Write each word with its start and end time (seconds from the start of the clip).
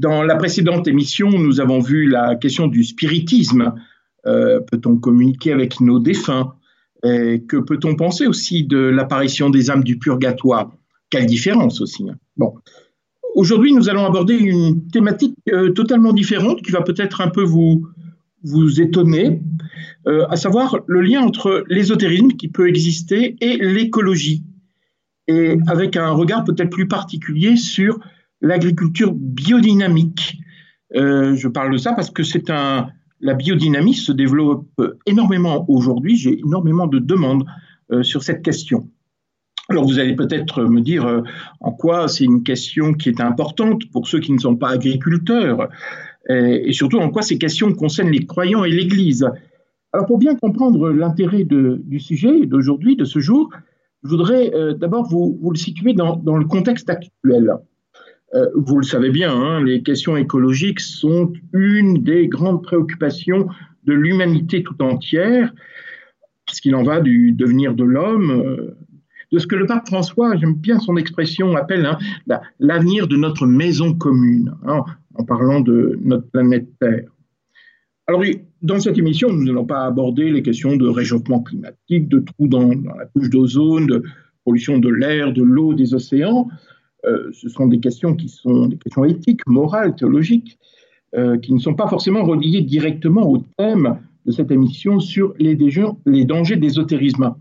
Dans 0.00 0.22
la 0.22 0.36
précédente 0.36 0.88
émission, 0.88 1.28
nous 1.28 1.60
avons 1.60 1.78
vu 1.78 2.08
la 2.08 2.34
question 2.34 2.68
du 2.68 2.84
spiritisme. 2.84 3.74
Euh, 4.24 4.58
peut-on 4.60 4.96
communiquer 4.96 5.52
avec 5.52 5.78
nos 5.78 5.98
défunts? 5.98 6.54
Que 7.02 7.58
peut-on 7.58 7.96
penser 7.96 8.26
aussi 8.26 8.64
de 8.64 8.78
l'apparition 8.78 9.50
des 9.50 9.70
âmes 9.70 9.84
du 9.84 9.98
purgatoire? 9.98 10.70
Quelle 11.10 11.26
différence 11.26 11.82
aussi 11.82 12.08
hein. 12.08 12.16
Bon. 12.38 12.54
Aujourd'hui, 13.34 13.74
nous 13.74 13.90
allons 13.90 14.06
aborder 14.06 14.36
une 14.36 14.88
thématique 14.88 15.34
euh, 15.52 15.70
totalement 15.72 16.14
différente 16.14 16.62
qui 16.62 16.72
va 16.72 16.80
peut-être 16.80 17.20
un 17.20 17.28
peu 17.28 17.42
vous, 17.42 17.86
vous 18.42 18.80
étonner, 18.80 19.42
euh, 20.06 20.26
à 20.30 20.36
savoir 20.36 20.78
le 20.86 21.02
lien 21.02 21.20
entre 21.20 21.62
l'ésotérisme 21.68 22.28
qui 22.28 22.48
peut 22.48 22.68
exister 22.68 23.36
et 23.42 23.58
l'écologie, 23.58 24.44
et 25.28 25.58
avec 25.66 25.98
un 25.98 26.12
regard 26.12 26.44
peut-être 26.44 26.70
plus 26.70 26.88
particulier 26.88 27.56
sur 27.56 28.00
l'agriculture 28.40 29.12
biodynamique. 29.14 30.38
Euh, 30.96 31.34
je 31.36 31.48
parle 31.48 31.72
de 31.72 31.78
ça 31.78 31.92
parce 31.92 32.10
que 32.10 32.22
c'est 32.22 32.50
un, 32.50 32.88
la 33.20 33.34
biodynamie 33.34 33.94
se 33.94 34.12
développe 34.12 34.66
énormément 35.06 35.64
aujourd'hui. 35.68 36.16
J'ai 36.16 36.40
énormément 36.40 36.86
de 36.86 36.98
demandes 36.98 37.44
euh, 37.92 38.02
sur 38.02 38.22
cette 38.22 38.42
question. 38.42 38.88
Alors 39.68 39.84
vous 39.84 39.98
allez 39.98 40.16
peut-être 40.16 40.64
me 40.64 40.80
dire 40.80 41.06
euh, 41.06 41.22
en 41.60 41.70
quoi 41.70 42.08
c'est 42.08 42.24
une 42.24 42.42
question 42.42 42.92
qui 42.92 43.08
est 43.08 43.20
importante 43.20 43.88
pour 43.92 44.08
ceux 44.08 44.18
qui 44.18 44.32
ne 44.32 44.38
sont 44.38 44.56
pas 44.56 44.70
agriculteurs 44.70 45.68
et, 46.28 46.72
surtout 46.72 46.98
en 46.98 47.10
quoi 47.10 47.22
ces 47.22 47.38
questions 47.38 47.72
concernent 47.72 48.10
les 48.10 48.26
croyants 48.26 48.62
et 48.62 48.70
l'Église. 48.70 49.26
Alors 49.92 50.06
pour 50.06 50.18
bien 50.18 50.36
comprendre 50.36 50.90
l'intérêt 50.90 51.44
du 51.44 51.98
sujet 51.98 52.46
d'aujourd'hui, 52.46 52.94
de 52.94 53.04
ce 53.04 53.20
jour, 53.20 53.50
je 54.04 54.10
voudrais 54.10 54.52
d'abord 54.78 55.08
vous, 55.08 55.38
vous, 55.40 55.50
le 55.50 55.56
situer 55.56 55.94
dans, 55.94 56.16
dans 56.16 56.36
le 56.36 56.44
contexte 56.44 56.90
actuel. 56.90 57.56
Euh, 58.34 58.46
vous 58.54 58.78
le 58.78 58.84
savez 58.84 59.10
bien, 59.10 59.34
hein, 59.34 59.62
les 59.64 59.82
questions 59.82 60.16
écologiques 60.16 60.80
sont 60.80 61.32
une 61.52 62.02
des 62.02 62.28
grandes 62.28 62.62
préoccupations 62.62 63.48
de 63.84 63.92
l'humanité 63.92 64.62
tout 64.62 64.80
entière, 64.82 65.52
parce 66.46 66.60
qu'il 66.60 66.74
en 66.74 66.82
va 66.82 67.00
du 67.00 67.32
devenir 67.32 67.74
de 67.74 67.84
l'homme, 67.84 68.30
euh, 68.30 68.76
de 69.32 69.38
ce 69.38 69.46
que 69.46 69.56
le 69.56 69.66
pape 69.66 69.86
François, 69.86 70.36
j'aime 70.36 70.54
bien 70.54 70.78
son 70.78 70.96
expression, 70.96 71.56
appelle 71.56 71.86
hein, 71.86 71.98
l'avenir 72.58 73.08
de 73.08 73.16
notre 73.16 73.46
maison 73.46 73.94
commune, 73.94 74.54
hein, 74.66 74.84
en 75.14 75.24
parlant 75.24 75.60
de 75.60 75.98
notre 76.02 76.28
planète 76.30 76.68
Terre. 76.78 77.10
Alors, 78.06 78.22
dans 78.62 78.80
cette 78.80 78.98
émission, 78.98 79.32
nous 79.32 79.44
n'allons 79.44 79.64
pas 79.64 79.84
aborder 79.84 80.30
les 80.30 80.42
questions 80.42 80.76
de 80.76 80.86
réchauffement 80.86 81.40
climatique, 81.40 82.08
de 82.08 82.18
trous 82.18 82.48
dans 82.48 82.68
la 82.68 83.06
couche 83.06 83.30
d'ozone, 83.30 83.86
de 83.86 84.02
pollution 84.44 84.78
de 84.78 84.88
l'air, 84.88 85.32
de 85.32 85.42
l'eau, 85.42 85.74
des 85.74 85.94
océans. 85.94 86.48
Euh, 87.06 87.30
ce 87.32 87.48
sont 87.48 87.66
des 87.66 87.80
questions 87.80 88.14
qui 88.14 88.28
sont 88.28 88.66
des 88.66 88.76
questions 88.76 89.04
éthiques, 89.04 89.46
morales, 89.46 89.94
théologiques, 89.94 90.58
euh, 91.14 91.38
qui 91.38 91.52
ne 91.52 91.58
sont 91.58 91.74
pas 91.74 91.88
forcément 91.88 92.22
reliées 92.24 92.60
directement 92.60 93.28
au 93.28 93.38
thème 93.56 94.00
de 94.26 94.32
cette 94.32 94.50
émission 94.50 95.00
sur 95.00 95.34
les, 95.38 95.56
dangers 96.24 96.56
d'ésotérisme. 96.56 97.34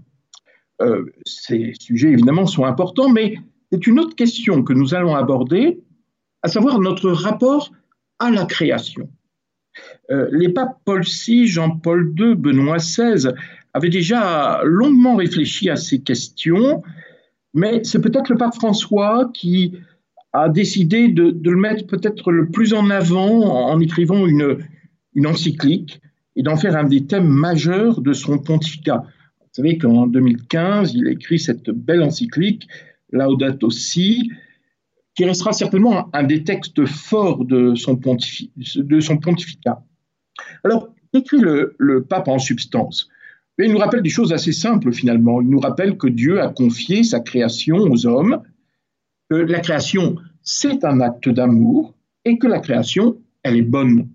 Euh, 0.82 1.06
ces 1.26 1.74
sujets, 1.80 2.10
évidemment, 2.10 2.46
sont 2.46 2.64
importants, 2.64 3.10
mais 3.10 3.38
c'est 3.72 3.86
une 3.86 4.00
autre 4.00 4.16
question 4.16 4.64
que 4.64 4.74
nous 4.74 4.96
allons 4.96 5.16
aborder, 5.16 5.82
à 6.42 6.48
savoir 6.48 6.80
notre 6.80 7.12
rapport 7.12 7.72
à 8.20 8.32
la 8.32 8.46
création. 8.46 9.10
les 10.10 10.50
papes 10.50 10.80
Paul 10.84 11.04
VI, 11.04 11.48
Jean-Paul 11.48 12.14
II, 12.18 12.36
Benoît 12.36 12.78
XVI 12.78 13.30
avaient 13.74 13.90
déjà 13.90 14.62
longuement 14.64 15.16
réfléchi 15.16 15.70
à 15.70 15.76
ces 15.76 16.02
questions 16.02 16.82
mais 17.54 17.84
c'est 17.84 18.02
peut-être 18.02 18.30
le 18.30 18.38
pape 18.38 18.56
François 18.56 19.30
qui 19.34 19.74
a 20.34 20.50
décidé 20.50 21.08
de, 21.08 21.36
le 21.44 21.56
mettre 21.58 21.88
peut-être 21.88 22.32
le 22.32 22.50
plus 22.50 22.74
en 22.74 22.90
avant 22.90 23.42
en, 23.70 23.80
écrivant 23.80 24.28
une, 24.28 24.60
une 25.16 25.28
encyclique 25.28 26.02
et 26.36 26.44
d'en 26.44 26.56
faire 26.56 26.76
un 26.76 26.84
des 26.84 27.06
thèmes 27.06 27.28
majeurs 27.28 28.02
de 28.02 28.14
son 28.14 28.38
pontificat. 28.38 29.04
Vous 29.42 29.48
savez 29.52 29.78
qu'en 29.78 30.06
2015, 30.06 30.94
il 30.94 31.08
a 31.08 31.12
écrit 31.12 31.40
cette 31.40 31.70
belle 31.72 32.04
encyclique, 32.04 32.68
Laudato 33.12 33.72
Si, 33.72 34.32
qui 35.16 35.26
restera 35.26 35.52
certainement 35.52 36.10
un 36.14 36.24
des 36.24 36.44
textes 36.44 36.86
forts 36.86 37.44
de 37.44 37.74
son, 37.76 37.98
pontificat. 37.98 39.84
Alors, 40.64 40.94
qu'écrit 41.12 41.40
le, 41.40 41.76
le 41.80 42.04
pape 42.04 42.28
en 42.28 42.38
substance 42.38 43.10
il 43.66 43.72
nous 43.72 43.78
rappelle 43.78 44.02
des 44.02 44.10
choses 44.10 44.32
assez 44.32 44.54
simples 44.54 44.94
finalement. 44.94 45.42
Il 45.42 45.50
nous 45.50 45.60
rappelle 45.60 45.98
que 45.98 46.08
Dieu 46.08 46.42
a 46.42 46.50
confié 46.50 47.04
sa 47.04 47.20
création 47.20 47.78
aux 47.78 48.06
hommes, 48.06 48.42
que 49.30 49.36
la 49.36 49.60
création, 49.60 50.16
c'est 50.42 50.84
un 50.86 51.02
acte 51.02 51.30
d'amour 51.30 51.94
et 52.26 52.38
que 52.38 52.48
la 52.48 52.60
création, 52.60 53.18
elle 53.44 53.58
est 53.58 53.62
bonne. 53.62 54.08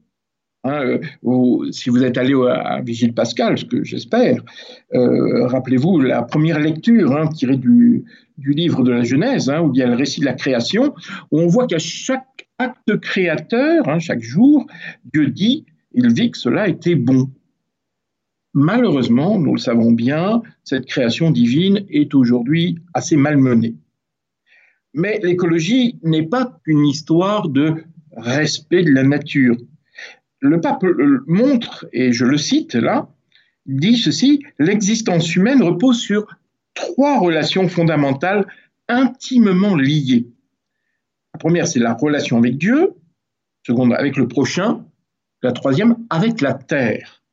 Hein, 0.64 0.98
euh, 1.26 1.72
si 1.72 1.90
vous 1.90 2.02
êtes 2.02 2.16
allé 2.16 2.34
à 2.34 2.80
Vigile 2.80 3.12
Pascal, 3.12 3.58
ce 3.58 3.66
que 3.66 3.84
j'espère, 3.84 4.42
euh, 4.94 5.46
rappelez-vous 5.46 6.00
la 6.00 6.22
première 6.22 6.58
lecture 6.58 7.14
hein, 7.14 7.26
tirée 7.26 7.58
du, 7.58 8.04
livre 8.38 8.82
de 8.82 8.90
la 8.90 9.04
Genèse, 9.04 9.50
hein, 9.50 9.60
où 9.60 9.72
il 9.74 9.78
y 9.78 9.82
a 9.82 9.86
le 9.86 9.94
récit 9.94 10.20
de 10.20 10.24
la 10.24 10.32
création, 10.32 10.94
où 11.30 11.40
on 11.40 11.46
voit 11.48 11.66
qu'à 11.66 11.78
chaque 11.78 12.48
acte 12.58 12.98
créateur, 13.00 14.00
chaque 14.00 14.22
jour, 14.22 14.66
Dieu 15.12 15.26
dit, 15.28 15.66
il 15.92 16.12
vit 16.12 16.30
que 16.30 16.38
cela 16.38 16.66
était 16.66 16.94
bon. 16.94 17.28
Malheureusement, 18.54 19.36
nous 19.38 19.54
le 19.54 19.60
savons 19.60 19.90
bien, 19.90 20.42
cette 20.62 20.86
création 20.86 21.32
divine 21.32 21.84
est 21.90 22.14
aujourd'hui 22.14 22.78
assez 22.94 23.16
malmenée. 23.16 23.74
Mais 24.94 25.18
l'écologie 25.24 25.98
n'est 26.04 26.26
pas 26.26 26.60
qu'une 26.64 26.86
histoire 26.86 27.48
de 27.48 27.84
respect 28.16 28.84
de 28.84 28.92
la 28.92 29.02
nature. 29.02 29.56
Le 30.38 30.60
pape 30.60 30.84
montre, 31.26 31.86
et 31.92 32.12
je 32.12 32.24
le 32.24 32.38
cite 32.38 32.74
là, 32.74 33.08
dit 33.66 33.96
ceci, 33.96 34.44
l'existence 34.60 35.34
humaine 35.34 35.62
repose 35.62 36.00
sur 36.00 36.26
trois 36.74 37.18
relations 37.18 37.68
fondamentales 37.68 38.46
intimement 38.88 39.74
liées. 39.74 40.28
La 41.32 41.38
première, 41.38 41.66
c'est 41.66 41.80
la 41.80 41.94
relation 41.94 42.38
avec 42.38 42.56
Dieu, 42.56 42.78
la 42.78 42.92
seconde 43.66 43.92
avec 43.94 44.16
le 44.16 44.28
prochain, 44.28 44.84
la 45.42 45.50
troisième 45.50 45.96
avec 46.08 46.40
la 46.40 46.54
terre. 46.54 47.23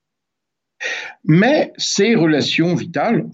Mais 1.23 1.73
ces 1.77 2.15
relations 2.15 2.75
vitales 2.75 3.25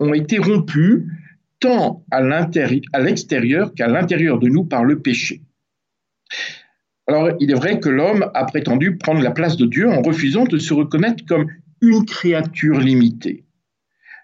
ont 0.00 0.14
été 0.14 0.38
rompues 0.38 1.06
tant 1.60 2.04
à 2.10 2.20
l'extérieur 3.00 3.74
qu'à 3.74 3.88
l'intérieur 3.88 4.38
de 4.38 4.48
nous 4.48 4.64
par 4.64 4.84
le 4.84 5.00
péché. 5.00 5.42
Alors, 7.06 7.30
il 7.40 7.50
est 7.50 7.54
vrai 7.54 7.80
que 7.80 7.88
l'homme 7.88 8.30
a 8.34 8.44
prétendu 8.44 8.96
prendre 8.96 9.22
la 9.22 9.30
place 9.30 9.56
de 9.56 9.66
Dieu 9.66 9.88
en 9.88 10.02
refusant 10.02 10.44
de 10.44 10.58
se 10.58 10.72
reconnaître 10.72 11.24
comme 11.26 11.46
une 11.80 12.04
créature 12.04 12.80
limitée. 12.80 13.44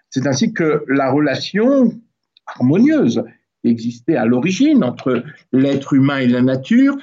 C'est 0.09 0.27
ainsi 0.27 0.53
que 0.53 0.83
la 0.87 1.11
relation 1.11 1.99
harmonieuse 2.45 3.23
qui 3.63 3.69
existait 3.69 4.15
à 4.15 4.25
l'origine 4.25 4.83
entre 4.83 5.23
l'être 5.51 5.93
humain 5.93 6.17
et 6.17 6.27
la 6.27 6.41
nature 6.41 6.97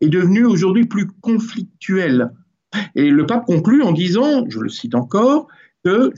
est 0.00 0.08
devenue 0.08 0.44
aujourd'hui 0.44 0.86
plus 0.86 1.08
conflictuelle 1.20 2.30
et 2.94 3.10
le 3.10 3.26
pape 3.26 3.46
conclut 3.46 3.82
en 3.82 3.92
disant, 3.92 4.44
je 4.48 4.60
le 4.60 4.68
cite 4.68 4.94
encore, 4.94 5.48
que 5.84 6.12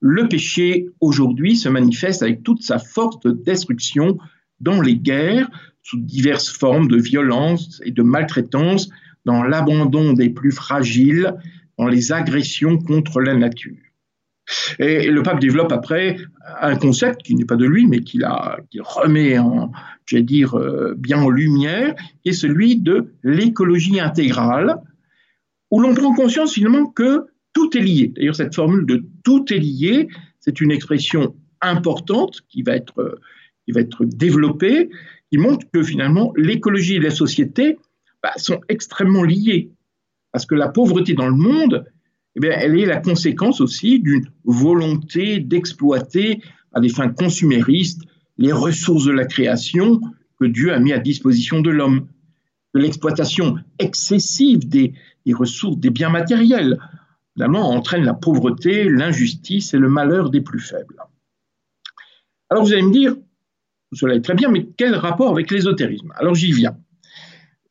le 0.00 0.28
péché 0.28 0.88
aujourd'hui 1.00 1.56
se 1.56 1.68
manifeste 1.68 2.22
avec 2.22 2.42
toute 2.42 2.62
sa 2.62 2.78
force 2.78 3.20
de 3.20 3.32
destruction 3.32 4.18
dans 4.60 4.80
les 4.80 4.96
guerres, 4.96 5.48
sous 5.82 5.98
diverses 5.98 6.48
formes 6.48 6.88
de 6.88 6.96
violence 6.96 7.80
et 7.84 7.90
de 7.90 8.02
maltraitance, 8.02 8.88
dans 9.24 9.42
l'abandon 9.42 10.12
des 10.12 10.30
plus 10.30 10.52
fragiles, 10.52 11.34
dans 11.78 11.86
les 11.86 12.12
agressions 12.12 12.78
contre 12.78 13.20
la 13.20 13.34
nature. 13.34 13.76
Et 14.78 15.08
le 15.08 15.22
pape 15.22 15.40
développe 15.40 15.72
après 15.72 16.16
un 16.60 16.76
concept 16.76 17.22
qui 17.22 17.34
n'est 17.34 17.44
pas 17.44 17.56
de 17.56 17.66
lui, 17.66 17.86
mais 17.86 18.00
qu'il 18.00 18.26
remet 18.26 19.38
en, 19.38 19.70
euh, 20.12 20.94
bien 20.96 21.18
en 21.18 21.30
lumière, 21.30 21.94
qui 22.22 22.30
est 22.30 22.32
celui 22.32 22.76
de 22.76 23.12
l'écologie 23.22 24.00
intégrale, 24.00 24.76
où 25.70 25.80
l'on 25.80 25.94
prend 25.94 26.14
conscience 26.14 26.54
finalement 26.54 26.86
que 26.86 27.26
tout 27.52 27.76
est 27.76 27.80
lié. 27.80 28.12
D'ailleurs, 28.14 28.36
cette 28.36 28.54
formule 28.54 28.86
de 28.86 29.04
tout 29.24 29.52
est 29.52 29.58
lié, 29.58 30.08
c'est 30.38 30.60
une 30.60 30.70
expression 30.70 31.34
importante 31.60 32.40
qui 32.48 32.62
va 32.62 32.76
être, 32.76 33.00
euh, 33.00 33.20
qui 33.64 33.72
va 33.72 33.80
être 33.80 34.04
développée, 34.04 34.90
qui 35.30 35.38
montre 35.38 35.66
que 35.72 35.82
finalement 35.82 36.32
l'écologie 36.36 36.96
et 36.96 37.00
la 37.00 37.10
société 37.10 37.78
bah, 38.22 38.32
sont 38.36 38.60
extrêmement 38.68 39.22
liées. 39.22 39.70
Parce 40.32 40.46
que 40.46 40.54
la 40.54 40.68
pauvreté 40.68 41.14
dans 41.14 41.28
le 41.28 41.36
monde, 41.36 41.84
eh 42.36 42.40
bien, 42.40 42.52
elle 42.52 42.78
est 42.78 42.86
la 42.86 42.98
conséquence 42.98 43.60
aussi 43.60 43.98
d'une 44.00 44.26
volonté 44.44 45.40
d'exploiter 45.40 46.40
à 46.72 46.80
des 46.80 46.88
fins 46.88 47.08
consuméristes 47.08 48.02
les 48.38 48.52
ressources 48.52 49.04
de 49.04 49.12
la 49.12 49.26
création 49.26 50.00
que 50.38 50.46
Dieu 50.46 50.72
a 50.72 50.78
mis 50.78 50.92
à 50.92 50.98
disposition 50.98 51.60
de 51.60 51.70
l'homme. 51.70 52.06
L'exploitation 52.72 53.56
excessive 53.80 54.68
des, 54.68 54.94
ressources, 55.32 55.78
des 55.78 55.90
biens 55.90 56.10
matériels, 56.10 56.78
finalement, 57.34 57.70
entraîne 57.70 58.04
la 58.04 58.14
pauvreté, 58.14 58.88
l'injustice 58.88 59.74
et 59.74 59.78
le 59.78 59.88
malheur 59.88 60.30
des 60.30 60.40
plus 60.40 60.60
faibles. 60.60 60.96
Alors 62.50 62.64
vous 62.64 62.72
allez 62.72 62.82
me 62.82 62.92
dire, 62.92 63.16
cela 63.92 64.14
est 64.14 64.20
très 64.20 64.34
bien, 64.34 64.50
mais 64.50 64.68
quel 64.76 64.94
rapport 64.94 65.30
avec 65.30 65.50
l'ésotérisme? 65.50 66.12
Alors 66.16 66.34
j'y 66.34 66.52
viens. 66.52 66.76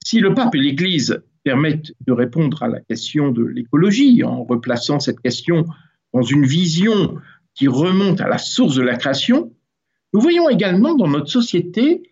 si 0.03 0.19
le 0.19 0.33
pape 0.33 0.55
et 0.55 0.59
l'Église 0.59 1.21
permettent 1.43 1.93
de 2.05 2.11
répondre 2.11 2.63
à 2.63 2.67
la 2.67 2.79
question 2.81 3.31
de 3.31 3.43
l'écologie 3.43 4.23
en 4.23 4.43
replaçant 4.43 4.99
cette 4.99 5.19
question 5.19 5.65
dans 6.13 6.21
une 6.21 6.45
vision 6.45 7.17
qui 7.53 7.67
remonte 7.67 8.21
à 8.21 8.27
la 8.27 8.37
source 8.37 8.75
de 8.75 8.81
la 8.81 8.95
création, 8.95 9.53
nous 10.13 10.21
voyons 10.21 10.49
également 10.49 10.95
dans 10.95 11.07
notre 11.07 11.29
société 11.29 12.03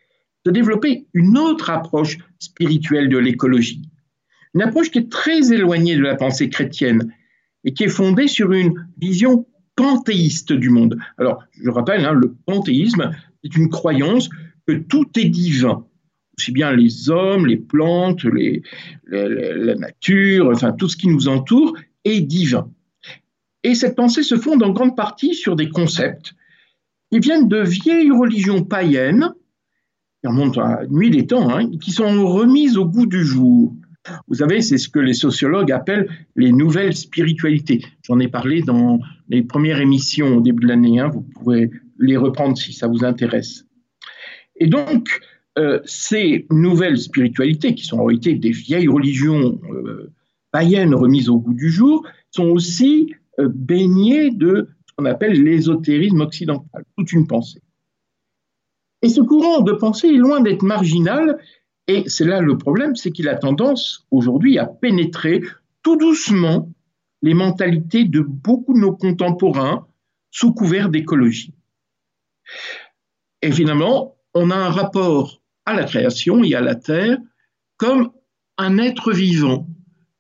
se 0.46 0.52
développer 0.52 1.08
une 1.14 1.38
autre 1.38 1.70
approche 1.70 2.18
spirituelle 2.40 3.10
de 3.10 3.18
l'écologie, 3.18 3.90
une 4.54 4.62
approche 4.62 4.92
qui 4.92 5.00
est 5.00 5.12
très 5.12 5.54
éloignée 5.54 5.96
de 5.96 6.02
la 6.02 6.16
pensée 6.16 6.50
chrétienne 6.50 7.14
et 7.64 7.74
qui 7.74 7.84
est 7.84 7.90
fondée 7.90 8.28
sur 8.28 8.52
une 8.54 8.74
vision 8.98 9.46
panthéiste 9.76 10.54
du 10.54 10.70
monde. 10.70 10.98
Alors, 11.18 11.44
je 11.62 11.70
rappelle, 11.70 12.06
hein, 12.06 12.14
le 12.14 12.36
panthéisme, 12.46 13.12
c'est 13.44 13.56
une 13.56 13.70
croyance 13.70 14.30
que 14.68 14.74
tout 14.74 15.08
est 15.18 15.30
divin, 15.30 15.86
aussi 16.38 16.52
bien 16.52 16.72
les 16.72 17.10
hommes, 17.10 17.46
les 17.46 17.58
plantes, 17.58 18.24
la 19.06 19.76
nature, 19.76 20.50
enfin 20.52 20.74
tout 20.74 20.90
ce 20.90 20.98
qui 20.98 21.08
nous 21.08 21.28
entoure 21.28 21.78
est 22.04 22.22
divin. 22.22 22.70
Et 23.64 23.76
cette 23.76 23.96
pensée 23.96 24.24
se 24.24 24.38
fonde 24.38 24.64
en 24.64 24.72
grande 24.72 24.96
partie 24.96 25.34
sur 25.34 25.56
des 25.56 25.70
concepts 25.70 26.34
qui 27.12 27.20
viennent 27.20 27.48
de 27.48 27.62
vieilles 27.62 28.12
religions 28.12 28.64
païennes, 28.64 29.34
qui 30.22 30.28
remontent 30.28 30.62
à 30.62 30.86
nuit 30.88 31.10
des 31.10 31.28
temps, 31.28 31.50
hein, 31.50 31.70
qui 31.80 31.92
sont 31.92 32.28
remises 32.28 32.78
au 32.78 32.86
goût 32.86 33.06
du 33.06 33.24
jour. 33.24 33.74
Vous 34.28 34.36
savez, 34.36 34.62
c'est 34.62 34.78
ce 34.78 34.90
que 34.90 35.00
les 35.00 35.14
sociologues 35.14 35.72
appellent 35.72 36.10
les 36.36 36.52
nouvelles 36.52 36.96
spiritualités. 36.96 37.84
J'en 38.04 38.20
ai 38.20 38.28
parlé 38.28 38.62
dans 38.62 39.00
les 39.30 39.44
premières 39.44 39.80
émissions 39.80 40.38
au 40.38 40.42
début 40.42 40.64
de 40.64 40.68
l'année. 40.68 41.00
Hein. 41.00 41.10
vous 41.10 41.22
pouvez 41.22 41.72
les 42.00 42.18
reprendre 42.18 42.58
si 42.58 42.74
ça 42.74 42.88
vous 42.88 43.04
intéresse. 43.04 43.66
Et 44.56 44.68
donc, 44.68 45.20
euh, 45.58 45.80
ces 45.86 46.46
nouvelles 46.52 47.00
spiritualités, 47.00 47.74
qui 47.74 47.86
sont 47.86 48.00
en 48.00 48.06
réalité 48.06 48.36
des 48.36 48.52
vieilles 48.52 48.88
religions 48.88 49.60
euh, 49.72 50.12
païennes 50.52 50.94
remises 50.94 51.30
au 51.30 51.40
goût 51.40 51.54
du 51.54 51.70
jour, 51.70 52.06
sont 52.32 52.46
aussi 52.46 53.14
euh, 53.40 53.50
baignées 53.54 54.30
de 54.32 54.70
ce 54.86 54.94
qu'on 54.96 55.06
appelle 55.06 55.44
l'ésotérisme 55.44 56.22
occidental, 56.22 56.86
toute 56.98 57.12
une 57.12 57.28
pensée. 57.28 57.62
Et 59.02 59.10
ce 59.10 59.22
courant 59.22 59.62
de 59.62 59.74
pensée 59.74 60.10
est 60.10 60.18
loin 60.18 60.42
d'être 60.42 60.64
marginal, 60.64 61.40
et 61.88 62.04
c'est 62.08 62.26
là 62.26 62.42
le 62.42 62.58
problème, 62.58 62.96
c'est 62.96 63.12
qu'il 63.12 63.30
a 63.30 63.36
tendance 63.36 64.06
aujourd'hui 64.12 64.60
à 64.60 64.66
pénétrer 64.66 65.42
tout 65.84 65.96
doucement 65.96 66.70
les 67.22 67.34
mentalités 67.34 68.04
de 68.04 68.20
beaucoup 68.20 68.74
de 68.74 68.80
nos 68.80 68.96
contemporains 68.96 69.88
sous 70.30 70.54
couvert 70.54 70.90
d'écologie. 70.90 71.54
Et 73.42 73.52
finalement, 73.52 74.18
on 74.34 74.52
a 74.52 74.56
un 74.56 74.70
rapport 74.70 75.42
à 75.66 75.74
la 75.74 75.86
création 75.86 76.44
et 76.44 76.54
à 76.56 76.62
la 76.62 76.76
Terre 76.76 77.18
comme 77.78 78.12
un 78.58 78.78
être 78.78 79.14
vivant, 79.14 79.68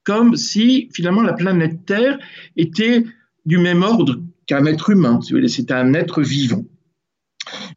comme 0.04 0.36
si 0.36 0.90
finalement 0.94 1.22
la 1.22 1.34
planète 1.34 1.86
Terre 1.86 2.18
était 2.56 3.04
du 3.46 3.58
même 3.58 3.84
ordre 3.84 4.22
qu'un 4.46 4.66
être 4.66 4.90
humain, 4.90 5.20
c'était 5.48 5.74
un 5.74 5.94
être 5.94 6.22
vivant. 6.22 6.63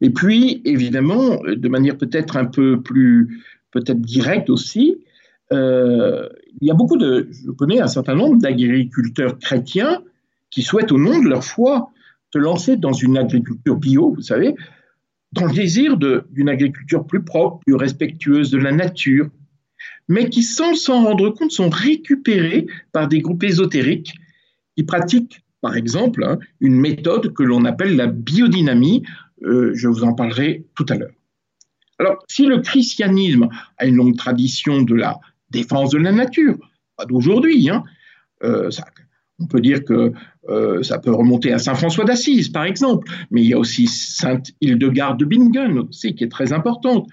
Et 0.01 0.09
puis, 0.09 0.61
évidemment, 0.65 1.39
de 1.43 1.69
manière 1.69 1.97
peut-être 1.97 2.37
un 2.37 2.45
peu 2.45 2.81
plus 2.81 3.43
peut-être 3.71 4.01
direct 4.01 4.49
aussi. 4.49 4.97
Euh, 5.51 6.29
il 6.61 6.67
y 6.67 6.71
a 6.71 6.73
beaucoup 6.73 6.97
de, 6.97 7.27
je 7.31 7.51
connais 7.51 7.81
un 7.81 7.87
certain 7.87 8.15
nombre 8.15 8.39
d'agriculteurs 8.39 9.37
chrétiens 9.39 10.01
qui 10.49 10.61
souhaitent, 10.61 10.91
au 10.91 10.97
nom 10.97 11.21
de 11.21 11.29
leur 11.29 11.43
foi, 11.43 11.91
se 12.33 12.37
lancer 12.37 12.77
dans 12.77 12.93
une 12.93 13.17
agriculture 13.17 13.75
bio, 13.75 14.13
vous 14.13 14.21
savez, 14.21 14.55
dans 15.33 15.45
le 15.45 15.53
désir 15.53 15.97
d'une 15.97 16.49
agriculture 16.49 17.05
plus 17.05 17.23
propre, 17.23 17.59
plus 17.65 17.75
respectueuse 17.75 18.51
de 18.51 18.57
la 18.57 18.71
nature, 18.71 19.29
mais 20.07 20.29
qui, 20.29 20.43
sans 20.43 20.75
s'en 20.75 21.05
rendre 21.05 21.29
compte, 21.29 21.51
sont 21.51 21.69
récupérés 21.69 22.67
par 22.91 23.07
des 23.07 23.19
groupes 23.19 23.43
ésotériques 23.43 24.13
qui 24.75 24.83
pratiquent, 24.83 25.41
par 25.61 25.75
exemple, 25.77 26.23
hein, 26.23 26.39
une 26.59 26.75
méthode 26.75 27.33
que 27.33 27.43
l'on 27.43 27.65
appelle 27.65 27.95
la 27.95 28.07
biodynamie. 28.07 29.03
Euh, 29.43 29.71
je 29.73 29.87
vous 29.87 30.03
en 30.03 30.13
parlerai 30.13 30.65
tout 30.75 30.85
à 30.89 30.95
l'heure. 30.95 31.13
Alors, 32.01 32.17
si 32.27 32.47
le 32.47 32.61
christianisme 32.61 33.47
a 33.77 33.85
une 33.85 33.95
longue 33.95 34.17
tradition 34.17 34.81
de 34.81 34.95
la 34.95 35.19
défense 35.51 35.91
de 35.91 35.99
la 35.99 36.11
nature, 36.11 36.57
pas 36.97 37.05
d'aujourd'hui, 37.05 37.69
hein, 37.69 37.83
euh, 38.43 38.71
on 39.39 39.45
peut 39.45 39.61
dire 39.61 39.85
que 39.85 40.11
euh, 40.49 40.81
ça 40.81 40.97
peut 40.97 41.13
remonter 41.13 41.53
à 41.53 41.59
Saint 41.59 41.75
François 41.75 42.03
d'Assise, 42.03 42.49
par 42.49 42.63
exemple, 42.63 43.07
mais 43.29 43.43
il 43.43 43.49
y 43.49 43.53
a 43.53 43.59
aussi 43.59 43.85
Sainte 43.85 44.47
Hildegarde 44.61 45.19
de 45.19 45.25
Bingen 45.25 45.77
aussi, 45.77 46.15
qui 46.15 46.23
est 46.23 46.31
très 46.31 46.53
importante. 46.53 47.07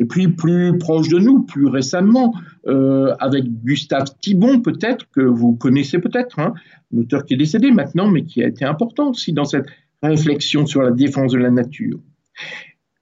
Et 0.00 0.04
puis 0.04 0.26
plus 0.26 0.78
proche 0.78 1.08
de 1.10 1.20
nous, 1.20 1.44
plus 1.44 1.68
récemment, 1.68 2.34
euh, 2.66 3.14
avec 3.20 3.44
Gustave 3.62 4.16
Thibon, 4.20 4.62
peut-être, 4.62 5.08
que 5.12 5.20
vous 5.20 5.54
connaissez 5.54 6.00
peut-être, 6.00 6.40
hein, 6.40 6.54
un 6.92 6.98
auteur 6.98 7.24
qui 7.24 7.34
est 7.34 7.36
décédé 7.36 7.70
maintenant, 7.70 8.10
mais 8.10 8.24
qui 8.24 8.42
a 8.42 8.48
été 8.48 8.64
important 8.64 9.10
aussi 9.10 9.32
dans 9.32 9.44
cette 9.44 9.66
réflexion 10.02 10.66
sur 10.66 10.82
la 10.82 10.90
défense 10.90 11.30
de 11.30 11.38
la 11.38 11.52
nature. 11.52 12.00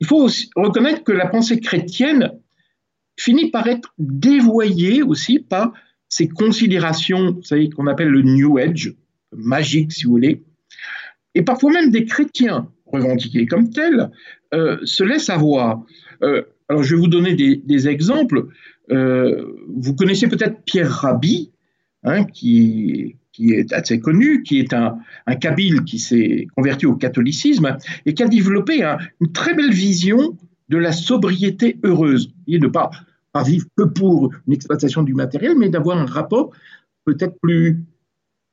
Il 0.03 0.07
faut 0.09 0.29
reconnaître 0.57 1.05
que 1.05 1.13
la 1.13 1.29
pensée 1.29 1.61
chrétienne 1.61 2.33
finit 3.17 3.53
par 3.53 3.69
être 3.69 3.95
dévoyée 4.01 5.01
aussi 5.01 5.39
par 5.39 5.73
ces 6.09 6.27
considérations, 6.27 7.35
vous 7.35 7.45
savez, 7.45 7.71
qu'on 7.71 7.87
appelle 7.87 8.09
le 8.09 8.23
New 8.23 8.59
Age, 8.59 8.97
magique 9.31 9.93
si 9.93 10.07
vous 10.07 10.11
voulez, 10.11 10.43
et 11.37 11.43
parfois 11.43 11.71
même 11.71 11.93
des 11.93 12.05
chrétiens 12.05 12.69
revendiqués 12.85 13.47
comme 13.47 13.71
tels 13.71 14.11
euh, 14.53 14.77
se 14.83 15.05
laissent 15.05 15.31
avoir. 15.31 15.85
Euh, 16.25 16.43
alors 16.69 16.83
je 16.83 16.97
vais 16.97 17.01
vous 17.01 17.07
donner 17.07 17.37
des, 17.37 17.89
exemples. 17.89 18.49
Euh, 18.91 19.55
vous 19.69 19.95
connaissez 19.95 20.27
peut-être 20.27 20.65
Pierre 20.65 20.91
Rabhi, 20.91 21.53
hein, 22.03 22.25
qui, 22.25 23.15
qui 23.33 23.53
est 23.53 23.73
assez 23.73 23.99
connu, 23.99 24.43
qui 24.43 24.59
est 24.59 24.73
un, 24.73 24.99
un 25.27 25.37
Kabyle 25.37 25.85
qui 25.85 25.99
s'est 25.99 26.47
converti 26.55 26.87
au 26.87 26.97
catholicisme 26.97 27.77
et 28.07 28.15
qui 28.15 28.23
a 28.23 28.29
développé 28.29 28.85
une 29.21 29.33
très 29.33 29.55
belle 29.55 29.73
vision 29.73 30.37
de 30.69 30.79
la 30.79 30.93
sobriété 30.93 31.79
heureuse, 31.83 32.33
et 32.47 32.59
ne 32.59 32.69
pas, 32.69 32.91
pas 33.33 33.43
vivre 33.43 33.67
que 33.77 33.85
pour 33.85 34.33
une 34.47 34.55
exploitation 34.55 35.03
du 35.03 35.15
matériel, 35.15 35.55
mais 35.59 35.69
d'avoir 35.69 35.99
un 35.99 36.07
rapport 36.07 36.51
peut-être 37.05 37.39
plus, 37.41 37.85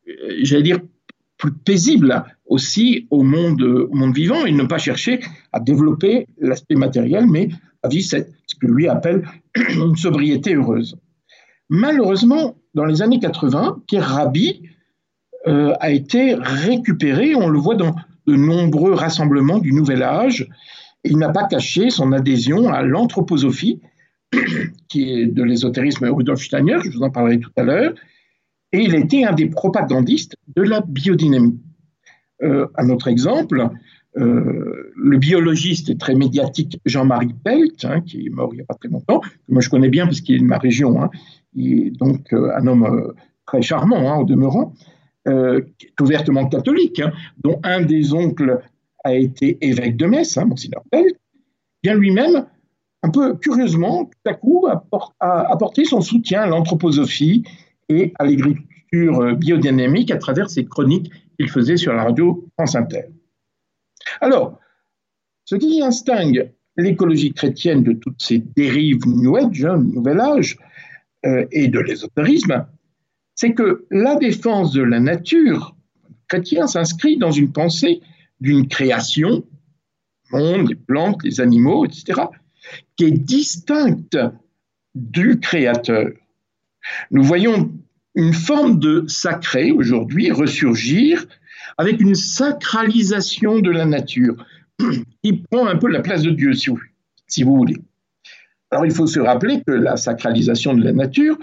euh, 0.08 0.40
j'allais 0.42 0.64
dire, 0.64 0.80
plus 1.38 1.54
paisible 1.54 2.26
aussi 2.48 3.08
au 3.10 3.24
monde, 3.24 3.88
monde 3.92 4.14
vivant 4.14 4.46
et 4.46 4.52
ne 4.52 4.64
pas 4.64 4.78
chercher 4.78 5.22
à 5.54 5.60
développer 5.60 6.28
l'aspect 6.40 6.76
matériel, 6.76 7.28
mais 7.28 7.50
à 7.84 7.88
vivre 7.88 8.08
ce 8.08 8.56
que 8.60 8.68
lui 8.68 8.88
appelle 8.90 9.26
une 9.56 9.96
sobriété 9.96 10.56
heureuse. 10.56 10.98
Malheureusement, 11.70 12.56
dans 12.74 12.86
les 12.86 13.02
années 13.02 13.20
80, 13.20 13.84
Pierre 13.88 14.08
Rabhi 14.08 14.64
euh, 15.48 15.74
a 15.80 15.92
été 15.92 16.36
récupéré. 16.36 17.36
On 17.36 17.50
le 17.50 17.60
voit 17.60 17.76
dans 17.76 17.96
de 18.28 18.36
nombreux 18.36 18.94
rassemblements 18.94 19.60
du 19.60 19.74
Nouvel 19.74 20.04
Âge. 20.04 20.48
Il 21.04 21.18
n'a 21.18 21.30
pas 21.30 21.46
caché 21.46 21.90
son 21.90 22.12
adhésion 22.12 22.70
à 22.70 22.84
l'anthroposophie, 22.84 23.80
qui 24.88 25.12
est 25.12 25.26
de 25.26 25.44
l'ésotérisme 25.44 26.06
Rudolf 26.10 26.42
Steiner, 26.42 26.78
je 26.84 26.92
vous 26.92 27.04
en 27.04 27.10
parlerai 27.10 27.40
tout 27.40 27.52
à 27.56 27.64
l'heure, 27.64 27.94
et 28.72 28.82
il 28.82 28.94
était 28.94 29.24
un 29.24 29.34
des 29.34 29.48
propagandistes 29.48 30.36
de 30.56 30.62
la 30.62 30.82
biodynamie. 30.82 31.60
Euh, 32.44 32.68
un 32.76 32.90
autre 32.90 33.08
exemple, 33.08 33.70
euh, 34.18 34.92
le 34.96 35.18
biologiste 35.18 35.98
très 35.98 36.16
médiatique 36.16 36.80
Jean-Marie 36.86 37.34
Pelt, 37.44 37.86
hein, 37.86 38.02
qui 38.02 38.28
est 38.28 38.30
mort 38.30 38.50
il 38.54 38.58
n'y 38.58 38.62
a 38.62 38.66
pas 38.66 38.76
très 38.76 38.90
longtemps, 38.90 39.20
que 39.20 39.28
moi 39.48 39.62
je 39.62 39.70
connais 39.70 39.90
bien 39.90 40.06
parce 40.06 40.22
qu'il 40.22 40.36
est 40.36 40.40
de 40.40 40.44
ma 40.44 40.58
région, 40.58 41.02
hein, 41.02 41.10
est 41.58 41.92
donc 41.98 42.34
euh, 42.34 42.52
un 42.56 42.68
homme 42.68 42.84
euh, 42.84 43.14
très 43.46 43.62
charmant 43.62 44.12
hein, 44.12 44.18
au 44.18 44.26
demeurant, 44.26 44.74
euh, 45.28 45.62
ouvertement 46.00 46.48
catholique, 46.48 47.00
hein, 47.00 47.12
dont 47.38 47.60
un 47.64 47.82
des 47.82 48.14
oncles 48.14 48.62
a 49.04 49.16
été 49.16 49.58
évêque 49.62 49.98
de 49.98 50.06
Metz, 50.06 50.38
hein, 50.38 50.46
Monseigneur 50.46 50.84
Pell, 50.92 51.14
bien 51.84 51.96
lui-même, 51.96 52.46
un 53.02 53.10
peu 53.10 53.36
curieusement, 53.36 54.06
tout 54.06 54.30
à 54.30 54.34
coup, 54.34 54.68
a 54.68 55.52
apporté 55.52 55.86
son 55.86 56.02
soutien 56.02 56.42
à 56.42 56.48
l'anthroposophie 56.48 57.46
et 57.88 58.14
à 58.20 58.26
l'agriculture 58.26 59.38
biodynamique 59.38 60.12
à 60.12 60.18
travers 60.18 60.50
ses 60.50 60.66
chroniques 60.66 61.10
qu'il 61.38 61.50
faisait 61.50 61.78
sur 61.78 61.94
la 61.94 62.04
radio 62.04 62.46
France 62.58 62.76
Inter. 62.76 63.06
Alors, 64.20 64.60
ce 65.46 65.56
qui 65.56 65.82
distingue 65.82 66.52
l'écologie 66.78 67.34
chrétienne 67.34 67.84
de 67.84 67.94
toutes 67.94 68.22
ces 68.22 68.40
dérives 68.40 69.06
New 69.06 69.36
Age, 69.36 69.66
hein, 69.66 69.78
Nouvel 69.78 70.20
Âge, 70.20 70.58
euh, 71.26 71.46
et 71.52 71.68
de 71.68 71.80
l'ésotérisme, 71.80 72.66
c'est 73.36 73.54
que 73.54 73.86
la 73.92 74.16
défense 74.16 74.72
de 74.72 74.82
la 74.82 75.00
nature 75.00 75.76
chrétienne 76.28 76.68
s'inscrit 76.68 77.18
dans 77.18 77.32
une 77.32 77.52
pensée 77.52 78.02
d'une 78.40 78.68
création, 78.68 79.44
monde, 80.32 80.70
les 80.70 80.76
plantes, 80.76 81.24
les 81.24 81.42
animaux, 81.42 81.86
etc., 81.86 82.22
qui 82.96 83.06
est 83.06 83.12
distincte 83.12 84.18
du 84.96 85.40
Créateur. 85.40 86.10
Nous 87.12 87.24
voyons 87.24 87.72
une 88.16 88.34
forme 88.34 88.80
de 88.80 89.06
sacré 89.08 89.72
aujourd'hui 89.72 90.32
ressurgir 90.32 91.26
avec 91.78 92.02
une 92.02 92.16
sacralisation 92.16 93.60
de 93.60 93.72
la 93.72 93.86
nature 93.86 94.46
qui 95.24 95.34
prend 95.50 95.68
un 95.68 95.78
peu 95.78 95.88
la 95.88 96.02
place 96.02 96.24
de 96.24 96.32
Dieu, 96.32 96.54
si 96.54 96.70
vous, 96.70 96.80
si 97.28 97.44
vous 97.44 97.56
voulez. 97.56 97.78
Alors 98.72 98.86
il 98.86 98.92
faut 98.92 99.08
se 99.08 99.20
rappeler 99.20 99.64
que 99.66 99.72
la 99.72 99.98
sacralisation 99.98 100.74
de 100.74 100.84
la 100.84 100.92
nature 100.92 101.38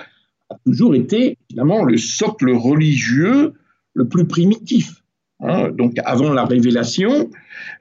a 0.50 0.56
toujours 0.64 0.94
été 0.94 1.38
finalement 1.50 1.84
le 1.84 1.96
socle 1.96 2.50
religieux 2.50 3.54
le 3.94 4.08
plus 4.08 4.26
primitif. 4.26 5.02
Hein. 5.40 5.68
donc 5.70 5.92
avant 6.06 6.32
la 6.32 6.46
révélation, 6.46 7.28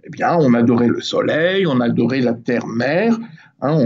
eh 0.03 0.09
bien, 0.09 0.35
on 0.35 0.53
adorait 0.53 0.89
le 0.89 0.99
soleil, 0.99 1.65
on 1.65 1.79
adorait 1.79 2.19
la 2.19 2.33
terre-mère. 2.33 3.17
Hein, 3.61 3.85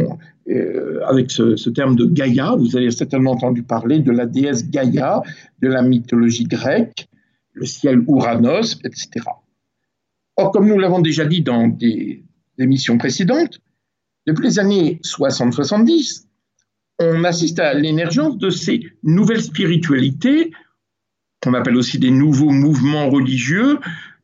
euh, 0.50 1.02
avec 1.06 1.30
ce, 1.30 1.70
terme 1.70 1.96
de 1.96 2.06
Gaïa, 2.06 2.56
vous 2.58 2.76
avez 2.76 2.90
certainement 2.90 3.32
entendu 3.32 3.62
parler 3.62 4.00
de 4.00 4.12
la 4.12 4.26
déesse 4.26 4.68
Gaïa, 4.70 5.22
de 5.62 5.68
la 5.68 5.84
mythologie 5.84 6.46
grecque, 6.46 7.08
le 7.54 7.66
ciel 7.66 8.02
Ouranos, 8.08 8.80
etc. 8.84 9.26
Or, 10.36 10.52
comme 10.52 10.68
nous 10.68 10.80
l'avons 10.80 11.02
déjà 11.02 11.26
dit 11.26 11.42
dans 11.42 11.68
des 11.68 12.24
émissions 12.58 12.98
précédentes, 12.98 13.60
depuis 14.30 14.46
les 14.46 14.60
années 14.60 15.00
60-70, 15.04 16.26
on 17.00 17.24
assiste 17.24 17.60
à 17.60 17.74
l'émergence 17.74 18.38
de 18.38 18.52
ces 18.52 18.82
nouvelles 19.02 19.42
spiritualités, 19.42 20.52
qu'on 21.42 21.56
appelle 21.56 21.78
aussi 21.78 21.98
des 21.98 22.12
nouveaux 22.12 22.52
mouvements 22.52 23.10
religieux, 23.10 23.80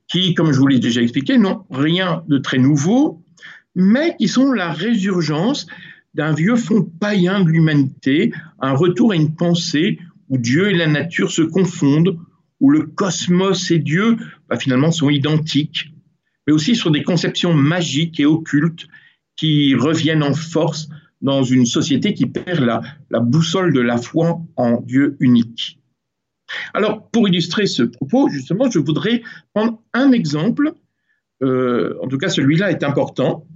qui, 0.07 0.35
comme 0.35 0.51
je 0.51 0.59
vous 0.59 0.67
l'ai 0.67 0.79
déjà 0.79 1.01
expliqué, 1.01 1.39
n'ont 1.39 1.65
rien 1.71 2.23
de 2.27 2.37
très 2.37 2.59
nouveau, 2.59 3.23
mais 3.73 4.15
qui 4.17 4.27
sont 4.27 4.51
la 4.51 4.71
résurgence 4.71 5.65
d'un 6.13 6.33
vieux 6.33 6.55
fond 6.55 6.83
païen 6.83 7.41
de 7.41 7.49
l'humanité, 7.49 8.31
un 8.59 8.73
retour 8.73 9.13
à 9.13 9.15
une 9.15 9.35
pensée 9.35 9.97
où 10.29 10.37
Dieu 10.37 10.69
et 10.69 10.75
la 10.75 10.87
nature 10.87 11.31
se 11.31 11.41
confondent, 11.41 12.19
où 12.59 12.69
le 12.69 12.83
cosmos 12.83 13.71
et 13.71 13.79
Dieu 13.79 14.17
bah, 14.49 14.57
finalement 14.57 14.91
sont 14.91 15.09
identiques, 15.09 15.91
mais 16.45 16.53
aussi 16.53 16.75
sur 16.75 16.91
des 16.91 17.03
conceptions 17.03 17.53
magiques 17.55 18.19
et 18.19 18.25
occultes 18.25 18.87
qui 19.37 19.75
reviennent 19.75 20.23
en 20.23 20.33
force 20.33 20.89
dans 21.21 21.43
une 21.43 21.65
société 21.65 22.13
qui 22.13 22.25
perd 22.27 22.59
la, 22.59 23.19
boussole 23.19 23.73
de 23.73 23.81
la 23.81 23.97
foi 23.97 24.39
en 24.55 24.81
Dieu 24.81 25.17
unique. 25.19 25.79
Alors, 26.73 27.09
pour 27.09 27.27
illustrer 27.27 27.65
ce 27.65 27.83
propos, 27.83 28.29
justement, 28.29 28.69
je 28.69 28.79
voudrais 28.79 29.23
prendre 29.53 29.81
un 29.93 30.11
exemple. 30.11 30.73
Euh, 31.41 31.95
en 32.01 32.07
tout 32.07 32.17
cas, 32.17 32.29
celui-là 32.29 32.71
est 32.71 32.83
important. 32.83 33.47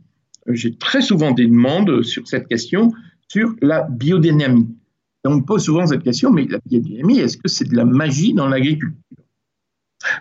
J'ai 0.48 0.76
très 0.76 1.02
souvent 1.02 1.32
des 1.32 1.46
demandes 1.46 2.02
sur 2.04 2.28
cette 2.28 2.48
question, 2.48 2.92
sur 3.28 3.54
la 3.62 3.84
biodynamie. 3.84 4.68
on 5.26 5.38
me 5.38 5.42
pose 5.42 5.64
souvent 5.64 5.86
cette 5.86 6.04
question, 6.04 6.32
mais 6.32 6.46
la 6.50 6.60
biodynamie, 6.66 7.20
est-ce 7.20 7.38
que 7.38 7.48
c'est 7.48 7.70
de 7.70 7.76
la 7.76 7.86
magie 7.86 8.34
dans 8.34 8.48
l'agriculture? 8.48 8.98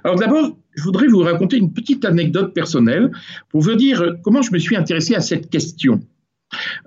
Alors 0.04 0.16
d'abord, 0.16 0.56
je 0.74 0.82
voudrais 0.82 1.06
vous 1.06 1.20
raconter 1.20 1.56
une 1.56 1.72
petite 1.72 2.04
anecdote 2.04 2.52
personnelle 2.52 3.10
pour 3.48 3.60
vous 3.60 3.74
dire 3.74 4.16
comment 4.22 4.42
je 4.42 4.52
me 4.52 4.58
suis 4.58 4.76
intéressé 4.76 5.14
à 5.14 5.20
cette 5.20 5.50
question. 5.50 6.00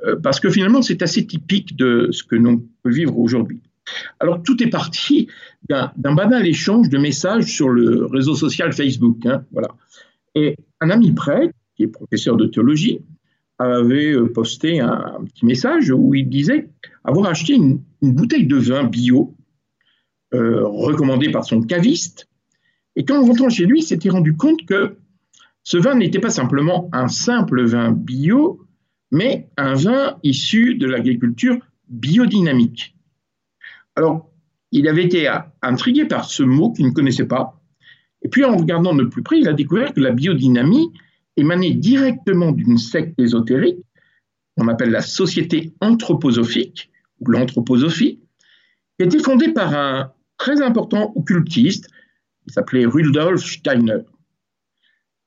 Euh, 0.05 0.15
parce 0.21 0.39
que 0.39 0.50
finalement, 0.50 0.81
c'est 0.81 1.01
assez 1.01 1.25
typique 1.25 1.75
de 1.75 2.10
ce 2.12 2.24
que 2.24 2.36
l'on 2.36 2.63
peut 2.83 2.91
vivre 2.91 3.17
aujourd'hui. 3.17 3.62
Alors, 4.19 4.41
tout 4.43 4.62
est 4.63 4.69
parti 4.69 5.27
d'un 5.67 5.91
banal 5.98 6.48
échange 6.48 6.89
de 6.89 6.98
messages 6.98 7.45
sur 7.45 7.69
le 7.69 8.05
réseau 8.05 8.36
social 8.36 8.74
Facebook. 8.74 9.25
Hein, 9.25 9.45
voilà. 9.51 9.69
Et 10.36 10.55
un 10.79 10.89
ami 10.89 11.12
prêtre, 11.12 11.53
qui 11.75 11.83
est 11.83 11.88
professeur 11.88 12.38
de 12.38 12.45
théologie, 12.45 13.00
avait 13.60 14.13
euh, 14.13 14.31
posté 14.31 14.79
un, 14.79 15.24
petit 15.25 15.45
message 15.45 15.91
où 15.91 16.15
il 16.15 16.29
disait 16.29 16.69
avoir 17.03 17.27
acheté 17.27 17.53
une, 17.53 17.81
bouteille 18.01 18.48
de 18.48 18.57
vin 18.57 18.83
bio 18.83 19.36
euh, 20.33 20.65
recommandée 20.65 21.29
par 21.29 21.45
son 21.45 21.62
caviste. 21.62 22.27
Et 22.95 23.05
quand 23.05 23.21
on 23.21 23.25
rentrant 23.25 23.50
chez 23.50 23.65
lui, 23.65 23.79
il 23.79 23.83
s'était 23.83 24.10
rendu 24.10 24.36
compte 24.36 24.65
que 24.65 24.98
ce 25.63 25.77
vin 25.77 25.95
n'était 25.95 26.19
pas 26.19 26.29
simplement 26.29 26.89
un 26.91 27.07
simple 27.07 27.63
vin 27.65 27.91
bio, 27.91 28.65
mais 29.12 29.50
un 29.57 29.74
vin 29.74 30.17
issu 30.24 30.75
de 30.75 30.88
l'agriculture 30.88 31.57
biodynamique? 31.88 32.95
Alors, 33.95 34.29
il 34.71 34.88
avait 34.88 35.03
été 35.03 35.29
intrigué 35.62 36.05
par 36.05 36.25
ce 36.25 36.43
mot 36.43 36.71
qu'il 36.71 36.86
ne 36.86 36.91
connaissait 36.91 37.27
pas. 37.27 37.62
Et 38.21 38.29
puis, 38.29 38.45
en 38.45 38.55
regardant 38.55 38.95
de 38.95 39.03
plus 39.03 39.24
près, 39.24 39.39
il 39.39 39.48
a 39.48 39.53
découvert 39.53 39.93
que 39.93 40.00
la 40.00 40.12
biodynamie 40.12 40.91
émanait 41.38 41.74
directement 41.74 42.51
d'une 42.51 42.77
secte 42.77 43.19
ésotérique, 43.19 43.79
qu'on 44.57 44.67
appelle 44.67 44.91
la 44.91 45.01
Société 45.01 45.74
anthroposophique, 45.81 46.91
ou 47.19 47.31
l'anthroposophie, 47.31 48.19
qui 48.98 49.05
était 49.05 49.19
fondée 49.19 49.50
par 49.50 49.74
un 49.74 50.12
très 50.38 50.62
important 50.62 51.13
occultiste, 51.15 51.89
qui 52.45 52.53
s'appelait 52.53 52.86
Rudolf 52.86 53.41
Steiner. 53.41 54.00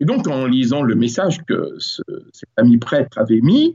Et 0.00 0.04
donc, 0.04 0.26
en 0.26 0.46
lisant 0.46 0.82
le 0.82 0.94
message 0.94 1.44
que 1.44 1.76
cet 1.78 2.48
ami 2.56 2.78
prêtre 2.78 3.18
avait 3.18 3.40
mis, 3.40 3.74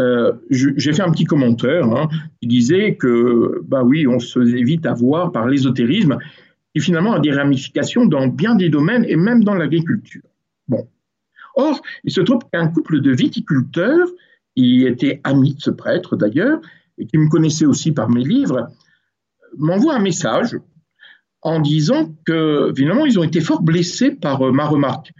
euh, 0.00 0.32
j'ai 0.50 0.92
fait 0.92 1.02
un 1.02 1.10
petit 1.10 1.24
commentaire 1.24 1.84
hein, 1.84 2.08
qui 2.40 2.48
disait 2.48 2.96
que, 2.96 3.60
bah 3.66 3.82
oui, 3.84 4.06
on 4.06 4.18
se 4.18 4.40
faisait 4.40 4.62
vite 4.62 4.86
avoir 4.86 5.30
par 5.32 5.46
l'ésotérisme, 5.46 6.18
qui 6.74 6.80
finalement 6.80 7.12
a 7.12 7.20
des 7.20 7.32
ramifications 7.32 8.06
dans 8.06 8.28
bien 8.28 8.54
des 8.54 8.68
domaines 8.68 9.04
et 9.08 9.16
même 9.16 9.44
dans 9.44 9.54
l'agriculture. 9.54 10.22
Bon. 10.68 10.88
Or, 11.56 11.82
il 12.04 12.12
se 12.12 12.20
trouve 12.20 12.40
qu'un 12.52 12.68
couple 12.68 13.00
de 13.00 13.10
viticulteurs, 13.10 14.08
qui 14.56 14.86
était 14.86 15.20
amis 15.24 15.54
de 15.54 15.60
ce 15.60 15.70
prêtre 15.70 16.16
d'ailleurs, 16.16 16.60
et 16.96 17.06
qui 17.06 17.18
me 17.18 17.28
connaissait 17.28 17.66
aussi 17.66 17.92
par 17.92 18.08
mes 18.08 18.24
livres, 18.24 18.68
m'envoie 19.58 19.96
un 19.96 20.00
message 20.00 20.56
en 21.42 21.60
disant 21.60 22.14
que 22.26 22.72
finalement 22.76 23.06
ils 23.06 23.18
ont 23.18 23.22
été 23.24 23.40
fort 23.40 23.62
blessés 23.62 24.10
par 24.10 24.42
euh, 24.42 24.52
ma 24.52 24.66
remarque. 24.66 25.12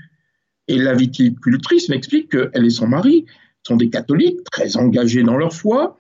Et 0.69 0.79
la 0.79 0.95
viticultrice 0.95 1.89
m'explique 1.89 2.31
qu'elle 2.31 2.65
et 2.65 2.71
son 2.71 2.87
mari 2.87 3.27
sont 3.62 3.77
des 3.77 3.91
catholiques 3.91 4.43
très 4.50 4.77
engagés 4.77 5.23
dans 5.23 5.37
leur 5.37 5.53
foi, 5.53 5.99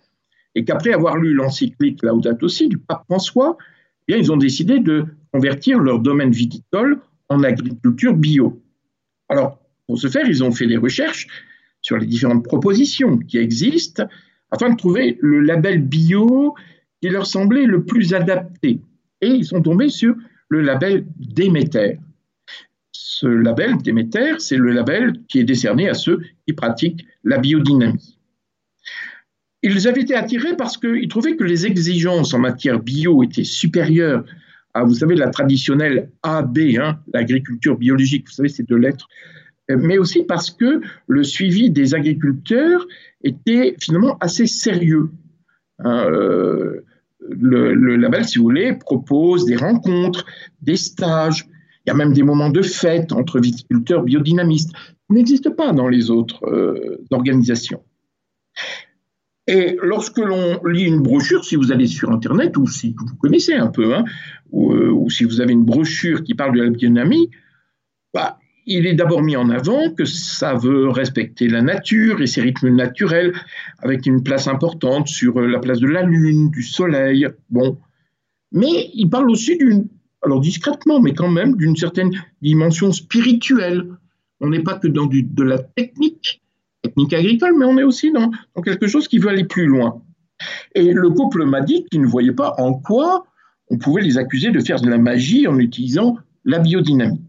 et 0.54 0.64
qu'après 0.64 0.92
avoir 0.92 1.16
lu 1.16 1.34
l'encyclique 1.34 2.02
Laudato 2.02 2.48
Si 2.48 2.68
du 2.68 2.78
pape 2.78 3.04
François, 3.04 3.56
eh 4.08 4.18
ils 4.18 4.32
ont 4.32 4.36
décidé 4.36 4.80
de 4.80 5.06
convertir 5.32 5.78
leur 5.78 6.00
domaine 6.00 6.32
viticole 6.32 7.00
en 7.28 7.42
agriculture 7.42 8.14
bio. 8.14 8.60
Alors, 9.28 9.58
pour 9.86 9.98
ce 9.98 10.08
faire, 10.08 10.26
ils 10.26 10.42
ont 10.42 10.50
fait 10.50 10.66
des 10.66 10.76
recherches 10.76 11.28
sur 11.82 11.96
les 11.96 12.06
différentes 12.06 12.44
propositions 12.44 13.18
qui 13.18 13.38
existent 13.38 14.04
afin 14.50 14.70
de 14.70 14.76
trouver 14.76 15.18
le 15.20 15.40
label 15.40 15.82
bio 15.82 16.54
qui 17.00 17.08
leur 17.08 17.26
semblait 17.26 17.66
le 17.66 17.84
plus 17.84 18.12
adapté. 18.12 18.80
Et 19.20 19.28
ils 19.28 19.44
sont 19.44 19.62
tombés 19.62 19.88
sur 19.88 20.14
le 20.48 20.60
label 20.60 21.06
Déméter. 21.16 21.98
Ce 22.92 23.26
label 23.26 23.76
Déméter, 23.78 24.34
c'est 24.38 24.56
le 24.56 24.72
label 24.72 25.14
qui 25.28 25.40
est 25.40 25.44
décerné 25.44 25.88
à 25.88 25.94
ceux 25.94 26.20
qui 26.46 26.54
pratiquent 26.54 27.06
la 27.24 27.38
biodynamie. 27.38 28.18
Ils 29.62 29.86
avaient 29.86 30.00
été 30.00 30.14
attirés 30.14 30.56
parce 30.56 30.78
qu'ils 30.78 31.08
trouvaient 31.08 31.36
que 31.36 31.44
les 31.44 31.66
exigences 31.66 32.32
en 32.32 32.38
matière 32.38 32.80
bio 32.80 33.22
étaient 33.22 33.44
supérieures 33.44 34.24
à, 34.72 34.84
vous 34.84 34.94
savez, 34.94 35.16
la 35.16 35.28
traditionnelle 35.28 36.10
AB, 36.22 36.58
hein, 36.78 37.00
l'agriculture 37.12 37.76
biologique, 37.76 38.26
vous 38.28 38.34
savez, 38.34 38.48
c'est 38.48 38.62
deux 38.62 38.76
lettres, 38.76 39.08
mais 39.68 39.98
aussi 39.98 40.22
parce 40.22 40.50
que 40.50 40.80
le 41.06 41.24
suivi 41.24 41.70
des 41.70 41.94
agriculteurs 41.94 42.86
était 43.22 43.76
finalement 43.80 44.16
assez 44.20 44.46
sérieux. 44.46 45.10
Hein, 45.80 46.06
euh, 46.10 46.84
le, 47.28 47.96
label, 47.96 48.24
si 48.24 48.38
vous 48.38 48.44
voulez, 48.44 48.74
propose 48.74 49.44
des 49.44 49.56
rencontres, 49.56 50.24
des 50.62 50.76
stages, 50.76 51.46
il 51.86 51.88
y 51.88 51.90
a 51.90 51.94
même 51.94 52.12
des 52.12 52.22
moments 52.22 52.50
de 52.50 52.62
fête 52.62 53.12
entre 53.12 53.40
viticulteurs 53.40 54.02
biodynamistes 54.02 54.72
n'existe 55.10 55.50
pas 55.50 55.72
dans 55.72 55.88
les 55.88 56.10
autres 56.10 56.44
euh, 56.46 57.04
organisations. 57.10 57.82
Et 59.46 59.76
lorsque 59.82 60.18
l'on 60.18 60.60
lit 60.64 60.84
une 60.84 61.02
brochure, 61.02 61.44
si 61.44 61.56
vous 61.56 61.72
allez 61.72 61.88
sur 61.88 62.10
Internet, 62.10 62.56
ou 62.56 62.66
si 62.66 62.94
vous 62.96 63.16
connaissez 63.16 63.54
un 63.54 63.66
peu, 63.66 63.94
hein, 63.94 64.04
euh, 64.52 64.90
ou, 64.90 65.10
si 65.10 65.24
vous 65.24 65.40
avez 65.40 65.52
une 65.52 65.64
brochure 65.64 66.22
qui 66.22 66.34
parle 66.34 66.54
de 66.54 66.62
la 66.62 66.70
biodynamie, 66.70 67.30
bah, 68.14 68.38
il 68.66 68.86
est 68.86 68.94
d'abord 68.94 69.22
mis 69.22 69.36
en 69.36 69.50
avant 69.50 69.90
que 69.90 70.04
ça 70.04 70.54
veut 70.54 70.88
respecter 70.88 71.48
la 71.48 71.62
nature 71.62 72.20
et 72.20 72.26
ses 72.26 72.40
rythmes 72.40 72.70
naturels, 72.70 73.32
avec 73.80 74.06
une 74.06 74.22
place 74.22 74.48
importante 74.48 75.08
sur 75.08 75.40
la 75.40 75.58
place 75.58 75.80
de 75.80 75.88
la 75.88 76.02
Lune, 76.02 76.50
du 76.50 76.62
Soleil. 76.62 77.26
Bon. 77.48 77.78
Mais 78.52 78.90
il 78.94 79.08
parle 79.08 79.30
aussi 79.30 79.56
d'une, 79.56 79.88
alors 80.22 80.40
discrètement, 80.40 81.00
mais 81.00 81.14
quand 81.14 81.30
même, 81.30 81.56
d'une 81.56 81.76
certaine 81.76 82.10
dimension 82.42 82.92
spirituelle, 82.92 83.86
on 84.40 84.48
n'est 84.48 84.62
pas 84.62 84.78
que 84.78 84.88
dans 84.88 85.06
de 85.06 85.42
la 85.42 85.58
technique, 85.58 86.42
technique 86.82 87.12
agricole, 87.12 87.56
mais 87.58 87.64
on 87.64 87.78
est 87.78 87.82
aussi 87.82 88.10
dans, 88.12 88.30
quelque 88.62 88.86
chose 88.86 89.08
qui 89.08 89.18
veut 89.18 89.28
aller 89.28 89.44
plus 89.44 89.66
loin. 89.66 90.02
Et 90.74 90.92
le 90.92 91.10
couple 91.10 91.44
m'a 91.44 91.60
dit 91.60 91.84
qu'il 91.90 92.00
ne 92.00 92.06
voyait 92.06 92.32
pas 92.32 92.54
en 92.58 92.74
quoi 92.74 93.26
on 93.68 93.78
pouvait 93.78 94.02
les 94.02 94.18
accuser 94.18 94.50
de 94.50 94.60
faire 94.60 94.80
de 94.80 94.88
la 94.88 94.98
magie 94.98 95.46
en 95.46 95.58
utilisant 95.58 96.16
la 96.44 96.58
biodynamie. 96.58 97.20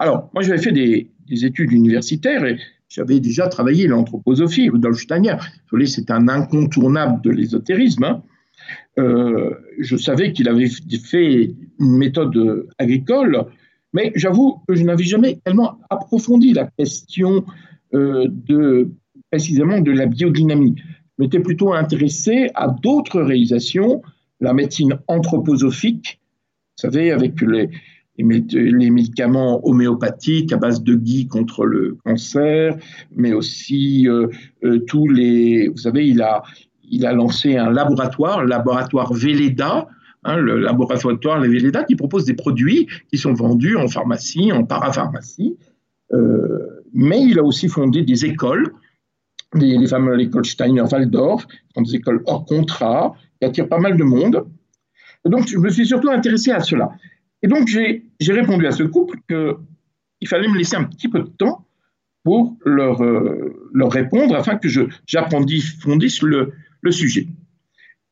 Alors, 0.00 0.28
moi, 0.34 0.42
j'avais 0.42 0.60
fait 0.60 0.72
des, 0.72 1.08
études 1.44 1.70
universitaires 1.70 2.44
et 2.44 2.58
j'avais 2.88 3.20
déjà 3.20 3.46
travaillé 3.46 3.86
l'anthroposophie. 3.86 4.68
Rudolf 4.68 4.98
Steiner, 4.98 5.36
c'est 5.86 6.10
un 6.10 6.26
incontournable 6.28 7.22
de 7.22 7.30
l'ésotérisme. 7.30 8.02
Hein. 8.02 8.22
Euh, 8.98 9.54
je 9.78 9.96
savais 9.96 10.32
qu'il 10.32 10.48
avait 10.48 10.68
fait 10.68 11.54
une 11.78 11.96
méthode 11.96 12.66
agricole 12.78 13.46
mais 13.92 14.12
j'avoue 14.14 14.62
que 14.68 14.74
je 14.74 14.84
n'avais 14.84 15.04
jamais 15.04 15.40
tellement 15.44 15.80
approfondi 15.90 16.52
la 16.52 16.66
question 16.66 17.44
euh, 17.94 18.28
de, 18.28 18.90
précisément 19.30 19.80
de 19.80 19.90
la 19.90 20.06
biodynamie. 20.06 20.76
m'étais 21.18 21.40
plutôt 21.40 21.72
intéressé 21.72 22.50
à 22.54 22.68
d'autres 22.68 23.20
réalisations, 23.20 24.02
la 24.40 24.54
médecine 24.54 24.98
anthroposophique, 25.08 26.20
vous 26.78 26.88
savez, 26.88 27.10
avec 27.10 27.40
les, 27.42 27.68
les 28.18 28.90
médicaments 28.90 29.66
homéopathiques 29.66 30.52
à 30.52 30.56
base 30.56 30.82
de 30.82 30.94
gui 30.94 31.26
contre 31.26 31.64
le 31.64 31.96
cancer, 32.04 32.76
mais 33.14 33.32
aussi 33.32 34.08
euh, 34.08 34.28
euh, 34.64 34.80
tous 34.86 35.08
les. 35.08 35.68
Vous 35.68 35.78
savez, 35.78 36.06
il 36.06 36.20
a, 36.22 36.42
il 36.90 37.06
a 37.06 37.12
lancé 37.12 37.56
un 37.56 37.70
laboratoire, 37.70 38.42
le 38.42 38.48
laboratoire 38.48 39.12
Véleda, 39.12 39.88
hein, 40.24 40.36
le 40.36 40.58
laboratoire 40.58 41.40
Véleda, 41.40 41.84
qui 41.84 41.96
propose 41.96 42.24
des 42.24 42.34
produits 42.34 42.86
qui 43.10 43.18
sont 43.18 43.32
vendus 43.32 43.76
en 43.76 43.88
pharmacie, 43.88 44.52
en 44.52 44.64
parapharmacie. 44.64 45.56
Euh, 46.12 46.82
mais 46.92 47.22
il 47.22 47.38
a 47.38 47.44
aussi 47.44 47.68
fondé 47.68 48.02
des 48.02 48.24
écoles, 48.24 48.72
les, 49.54 49.78
les 49.78 49.86
fameuses 49.86 50.20
écoles 50.20 50.44
Steiner-Waldorf, 50.44 51.46
qui 51.46 51.56
sont 51.74 51.82
des 51.82 51.94
écoles 51.96 52.22
hors 52.26 52.44
contrat, 52.44 53.14
qui 53.40 53.46
attirent 53.46 53.68
pas 53.68 53.78
mal 53.78 53.96
de 53.96 54.04
monde. 54.04 54.44
donc, 55.24 55.46
je 55.46 55.58
me 55.58 55.70
suis 55.70 55.86
surtout 55.86 56.10
intéressé 56.10 56.50
à 56.50 56.60
cela. 56.60 56.90
Et 57.42 57.48
donc, 57.48 57.68
j'ai 57.68 58.02
répondu 58.20 58.66
à 58.66 58.72
ce 58.72 58.82
couple 58.82 59.18
qu'il 59.28 60.28
fallait 60.28 60.48
me 60.48 60.58
laisser 60.58 60.76
un 60.76 60.84
petit 60.84 61.08
peu 61.08 61.20
de 61.20 61.28
temps 61.28 61.66
pour 62.22 62.56
leur, 62.64 63.02
euh, 63.02 63.70
leur 63.72 63.90
répondre 63.90 64.34
afin 64.36 64.56
que 64.56 64.68
j'approfondisse 65.06 66.22
le, 66.22 66.52
le 66.82 66.92
sujet. 66.92 67.28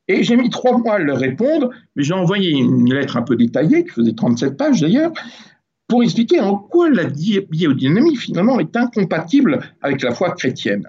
Et 0.08 0.22
j'ai 0.22 0.36
mis 0.36 0.48
trois 0.48 0.78
mois 0.78 0.94
à 0.94 0.98
leur 0.98 1.18
répondre, 1.18 1.70
mais 1.94 2.02
j'ai 2.02 2.14
envoyé 2.14 2.50
une 2.52 2.92
lettre 2.92 3.18
un 3.18 3.22
peu 3.22 3.36
détaillée, 3.36 3.84
qui 3.84 3.90
faisait 3.90 4.14
37 4.14 4.56
pages 4.56 4.80
d'ailleurs, 4.80 5.12
pour 5.86 6.02
expliquer 6.02 6.40
en 6.40 6.56
quoi 6.56 6.88
la 6.90 7.04
biodynamie 7.04 8.16
finalement 8.16 8.58
est 8.58 8.74
incompatible 8.76 9.60
avec 9.82 10.02
la 10.02 10.12
foi 10.12 10.32
chrétienne. 10.32 10.88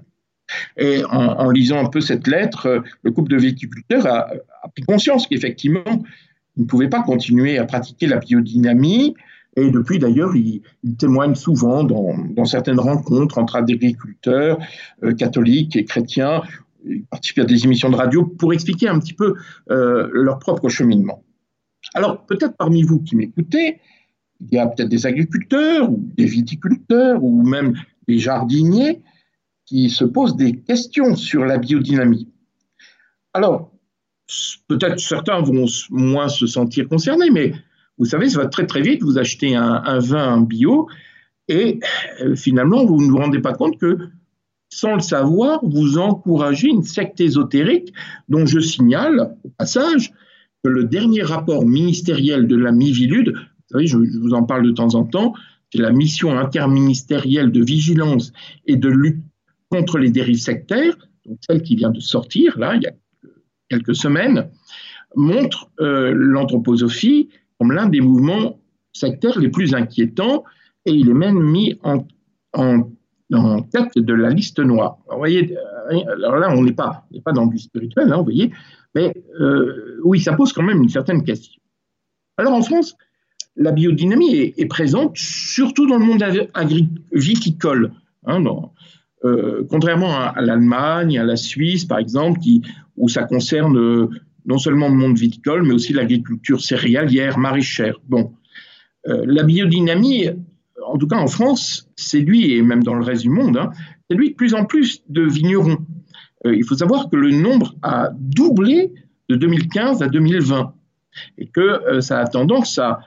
Et 0.78 1.04
en, 1.06 1.52
lisant 1.52 1.86
un 1.86 1.90
peu 1.90 2.02
cette 2.02 2.28
lettre, 2.28 2.66
euh, 2.66 2.80
le 3.04 3.12
couple 3.12 3.30
de 3.30 3.38
viticulteurs 3.38 4.08
a, 4.08 4.30
a 4.64 4.68
pris 4.70 4.84
conscience 4.84 5.28
qu'effectivement, 5.28 5.84
il 6.60 6.64
ne 6.64 6.68
pouvait 6.68 6.90
pas 6.90 7.02
continuer 7.02 7.58
à 7.58 7.64
pratiquer 7.64 8.06
la 8.06 8.18
biodynamie. 8.18 9.16
Et 9.56 9.72
depuis, 9.72 9.98
d'ailleurs, 9.98 10.36
il, 10.36 10.62
témoigne 10.98 11.34
souvent 11.34 11.86
dans, 11.86 12.46
certaines 12.46 12.82
rencontres 12.82 13.38
entre 13.38 13.56
agriculteurs 13.56 14.60
euh, 15.04 15.14
catholiques 15.14 15.78
et 15.78 15.86
chrétiens. 15.86 16.42
Il 16.86 17.06
participe 17.06 17.40
à 17.40 17.46
des 17.46 17.64
émissions 17.64 17.90
de 17.90 17.96
radio 17.96 18.26
pour 18.26 18.54
expliquer 18.54 18.90
un 18.90 19.00
petit 19.00 19.14
peu 19.14 19.36
euh, 19.72 20.10
leur 20.12 20.38
propre 20.40 20.68
cheminement. 20.68 21.24
Alors, 21.94 22.26
peut-être 22.26 22.58
parmi 22.58 22.84
vous 22.84 23.00
qui 23.00 23.16
m'écoutez, 23.16 23.80
il 24.42 24.54
y 24.54 24.60
a 24.60 24.68
peut-être 24.68 24.90
des 24.90 25.06
agriculteurs 25.06 25.90
ou 25.90 26.10
des 26.18 26.26
viticulteurs 26.26 27.24
ou 27.24 27.42
même 27.48 27.74
des 28.06 28.20
jardiniers 28.20 29.02
qui 29.66 29.90
se 29.90 30.04
posent 30.04 30.36
des 30.36 30.58
questions 30.58 31.16
sur 31.16 31.46
la 31.46 31.58
biodynamie. 31.58 32.28
Alors, 33.34 33.72
peut-être 34.68 35.00
certains 35.00 35.42
vont 35.42 35.66
moins 35.90 36.30
se 36.30 36.48
sentir 36.48 36.88
concernés, 36.88 37.30
mais 37.32 37.54
vous 37.98 38.06
savez, 38.06 38.30
ça 38.30 38.40
va 38.40 38.48
très 38.48 38.66
très 38.66 38.82
vite. 38.82 39.04
Vous 39.04 39.18
achetez 39.18 39.56
un, 39.56 40.00
vin 40.00 40.42
bio 40.42 40.88
et 41.48 41.80
euh, 42.22 42.36
finalement, 42.36 42.86
vous 42.86 43.02
ne 43.02 43.10
vous 43.10 43.18
rendez 43.18 43.40
pas 43.40 43.54
compte 43.54 43.78
que 43.78 43.98
sans 44.70 44.94
le 44.94 45.02
savoir, 45.02 45.60
vous 45.64 45.98
encouragez 45.98 46.68
une 46.68 46.84
secte 46.84 47.20
ésotérique 47.20 47.92
dont 48.28 48.46
je 48.46 48.60
signale 48.60 49.36
au 49.44 49.50
passage 49.58 50.14
que 50.64 50.70
le 50.70 50.84
dernier 50.84 51.24
rapport 51.24 51.66
ministériel 51.66 52.48
de 52.48 52.56
la 52.56 52.72
Mivilude, 52.72 53.34
vous 53.34 53.72
savez, 53.72 53.88
je, 53.88 53.98
je 53.98 54.20
vous 54.20 54.34
en 54.34 54.44
parle 54.44 54.64
de 54.64 54.72
temps 54.72 54.94
en 54.94 55.06
temps, 55.06 55.34
c'est 55.74 55.82
la 55.82 55.92
mission 55.92 56.38
interministérielle 56.38 57.52
de 57.52 57.64
vigilance 57.64 58.32
et 58.66 58.76
de 58.76 58.90
lutte 58.90 59.24
contre 59.72 59.98
les 59.98 60.12
dérives 60.12 60.40
sectaires, 60.40 60.96
donc 61.26 61.40
celle 61.48 61.64
qui 61.64 61.76
vient 61.76 61.92
de 61.92 62.00
sortir, 62.00 62.58
là, 62.60 62.76
il 62.76 62.84
y 62.84 62.88
a 62.88 62.92
quelques 63.70 63.96
semaines, 63.96 64.50
montre 65.16 65.70
euh, 65.80 66.12
l'anthroposophie 66.16 67.30
comme 67.58 67.72
l'un 67.72 67.88
des 67.88 68.02
mouvements 68.02 68.60
sectaires 68.94 69.40
les 69.40 69.50
plus 69.50 69.74
inquiétants 69.74 70.44
et 70.86 70.92
il 70.92 71.10
est 71.10 71.14
même 71.14 71.40
mis 71.40 71.80
en, 71.84 72.06
tête 73.72 73.96
de 73.96 74.14
la 74.14 74.30
liste 74.32 74.60
noire. 74.60 74.98
vous 75.10 75.18
voyez, 75.18 75.56
euh, 75.56 76.00
alors 76.16 76.38
là, 76.38 76.52
on 76.56 76.64
n'est 76.64 76.74
pas, 76.74 77.06
pas 77.24 77.32
dans 77.32 77.46
du 77.46 77.60
spirituel, 77.60 78.12
hein, 78.12 78.18
vous 78.18 78.24
voyez, 78.24 78.52
mais 78.96 79.14
euh, 79.40 80.00
oui, 80.04 80.20
ça 80.20 80.34
pose 80.34 80.52
quand 80.52 80.64
même 80.64 80.82
une 80.82 80.90
certaine 80.90 81.24
question. 81.24 81.62
Alors 82.38 82.54
en 82.54 82.62
France, 82.62 82.96
la 83.56 83.72
biodynamie 83.72 84.54
est, 84.58 84.66
présente 84.66 85.18
surtout 85.18 85.88
dans 85.88 85.98
le 85.98 86.06
monde 86.06 86.24
viticole. 87.12 87.92
Hein, 88.26 88.44
contrairement 89.70 90.14
à, 90.14 90.42
l'Allemagne, 90.42 91.20
à 91.20 91.24
la 91.24 91.36
Suisse, 91.36 91.86
par 91.86 92.00
exemple, 92.00 92.40
où 93.00 93.10
ça 93.10 93.24
concerne 93.24 93.78
euh, 93.78 94.08
non 94.46 94.60
seulement 94.60 94.90
le 94.90 94.96
monde 94.96 95.18
viticole, 95.18 95.64
mais 95.64 95.74
aussi 95.74 95.94
l'agriculture 95.94 96.62
céréalière, 96.62 97.40
maraîchère. 97.40 98.00
Bon, 98.08 98.34
euh, 99.08 99.24
la 99.26 99.44
biodynamie, 99.44 100.30
en 100.86 100.98
tout 100.98 101.08
cas 101.08 101.18
en 101.18 101.28
France, 101.28 101.90
séduit, 101.96 102.54
et 102.54 102.62
même 102.62 102.84
dans 102.84 102.96
le 102.96 103.04
reste 103.04 103.24
du 103.24 103.30
monde, 103.30 103.58
hein, 103.58 103.72
séduit 104.12 104.32
de 104.32 104.36
plus 104.36 104.54
en 104.54 104.66
plus 104.66 105.02
de 105.08 105.24
vignerons. 105.24 105.78
Euh, 106.46 106.56
il 106.56 106.64
faut 106.66 106.76
savoir 106.76 107.10
que 107.10 107.16
le 107.16 107.32
nombre 107.32 107.76
a 107.82 108.10
doublé 108.14 108.94
de 109.30 109.36
2015 109.36 110.04
à 110.04 110.08
2020 110.08 110.74
et 111.38 111.48
que 111.48 112.02
ça 112.02 112.20
a 112.20 112.28
tendance 112.28 112.80
à, 112.80 113.00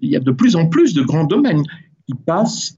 Il 0.00 0.10
y 0.10 0.16
a 0.16 0.20
de 0.20 0.30
plus 0.30 0.56
en 0.56 0.66
plus 0.66 0.94
de 0.94 1.02
grands 1.02 1.24
domaines 1.24 1.62
qui 2.06 2.14
passent 2.14 2.76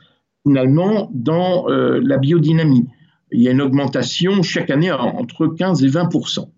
finalement 0.50 1.10
dans 1.12 1.68
la 1.68 2.16
biodynamie 2.18 2.88
il 3.32 3.42
y 3.42 3.48
a 3.48 3.52
une 3.52 3.62
augmentation 3.62 4.42
chaque 4.42 4.70
année 4.70 4.90
entre 4.92 5.46
15 5.46 5.84
et 5.84 5.88
20% 5.88 6.50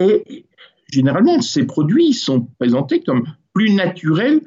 Et 0.00 0.46
généralement, 0.90 1.40
ces 1.40 1.64
produits 1.66 2.12
sont 2.12 2.48
présentés 2.58 3.02
comme 3.02 3.24
plus 3.52 3.72
naturels, 3.72 4.40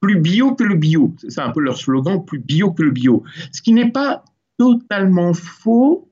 plus 0.00 0.18
bio 0.20 0.54
que 0.54 0.64
le 0.64 0.76
bio. 0.76 1.14
C'est 1.18 1.30
ça 1.30 1.46
un 1.46 1.50
peu 1.50 1.60
leur 1.60 1.76
slogan, 1.76 2.24
plus 2.24 2.38
bio 2.38 2.72
que 2.72 2.82
le 2.82 2.90
bio. 2.90 3.22
Ce 3.52 3.62
qui 3.62 3.72
n'est 3.72 3.90
pas 3.90 4.24
totalement 4.58 5.34
faux, 5.34 6.10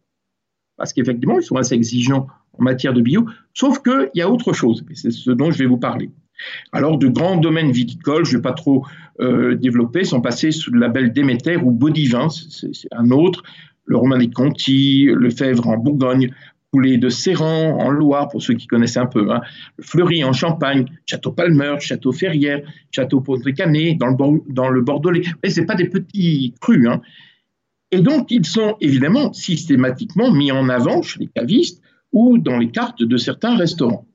parce 0.76 0.92
qu'effectivement, 0.92 1.38
ils 1.38 1.44
sont 1.44 1.56
assez 1.56 1.74
exigeants 1.74 2.26
en 2.58 2.62
matière 2.62 2.92
de 2.92 3.00
bio, 3.00 3.26
sauf 3.52 3.82
qu'il 3.82 4.10
y 4.14 4.22
a 4.22 4.30
autre 4.30 4.52
chose, 4.52 4.84
et 4.90 4.94
c'est 4.94 5.10
ce 5.10 5.30
dont 5.30 5.50
je 5.50 5.58
vais 5.58 5.66
vous 5.66 5.78
parler. 5.78 6.10
Alors, 6.72 6.98
de 6.98 7.08
grands 7.08 7.36
domaines 7.36 7.72
viticoles, 7.72 8.24
je 8.24 8.32
ne 8.32 8.36
vais 8.36 8.42
pas 8.42 8.52
trop 8.52 8.84
euh, 9.20 9.54
développer, 9.54 10.04
sont 10.04 10.20
passés 10.20 10.50
sous 10.50 10.72
le 10.72 10.80
label 10.80 11.12
Déméter 11.12 11.56
ou 11.56 11.70
Bodivin, 11.70 12.28
c'est 12.28 12.72
un 12.92 13.10
autre, 13.10 13.42
le 13.86 13.96
Romain 13.96 14.18
des 14.18 14.30
Conti, 14.30 15.04
le 15.04 15.30
Fèvre 15.30 15.68
en 15.68 15.76
Bourgogne, 15.76 16.30
Poulet 16.70 16.96
de 16.96 17.08
Serran 17.08 17.78
en 17.78 17.90
Loire, 17.90 18.28
pour 18.28 18.42
ceux 18.42 18.54
qui 18.54 18.66
connaissent 18.66 18.96
un 18.96 19.06
peu, 19.06 19.30
hein, 19.30 19.42
le 19.76 19.84
Fleury 19.84 20.24
en 20.24 20.32
Champagne, 20.32 20.86
Château 21.06 21.30
Palmer, 21.30 21.76
Château 21.78 22.10
Ferrière, 22.10 22.62
Château 22.90 23.22
le, 23.28 24.52
dans 24.52 24.68
le 24.68 24.82
Bordelais. 24.82 25.22
Mais 25.42 25.50
ce 25.50 25.60
pas 25.60 25.76
des 25.76 25.88
petits 25.88 26.52
crus. 26.60 26.88
Hein. 26.88 27.00
Et 27.92 28.00
donc, 28.00 28.32
ils 28.32 28.44
sont 28.44 28.76
évidemment 28.80 29.32
systématiquement 29.32 30.32
mis 30.32 30.50
en 30.50 30.68
avant 30.68 31.02
chez 31.02 31.20
les 31.20 31.28
cavistes 31.28 31.80
ou 32.10 32.38
dans 32.38 32.58
les 32.58 32.70
cartes 32.70 33.04
de 33.04 33.16
certains 33.16 33.56
restaurants. 33.56 34.08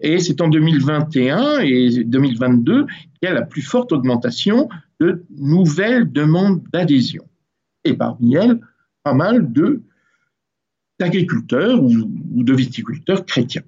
Et 0.00 0.18
c'est 0.18 0.40
en 0.40 0.48
2021 0.48 1.60
et 1.60 2.04
2022 2.04 2.86
qu'il 2.86 2.96
y 3.22 3.26
a 3.26 3.32
la 3.32 3.42
plus 3.42 3.62
forte 3.62 3.92
augmentation 3.92 4.68
de 5.00 5.24
nouvelles 5.30 6.10
demandes 6.10 6.62
d'adhésion. 6.72 7.24
Et 7.84 7.94
parmi 7.94 8.36
elles, 8.36 8.60
pas 9.02 9.14
mal 9.14 9.50
d'agriculteurs 10.98 11.82
ou, 11.82 12.44
de 12.44 12.54
viticulteurs 12.54 13.26
chrétiens. 13.26 13.64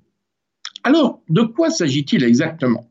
Alors, 0.85 1.23
de 1.29 1.43
quoi 1.43 1.71
s'agit-il 1.71 2.23
exactement? 2.23 2.89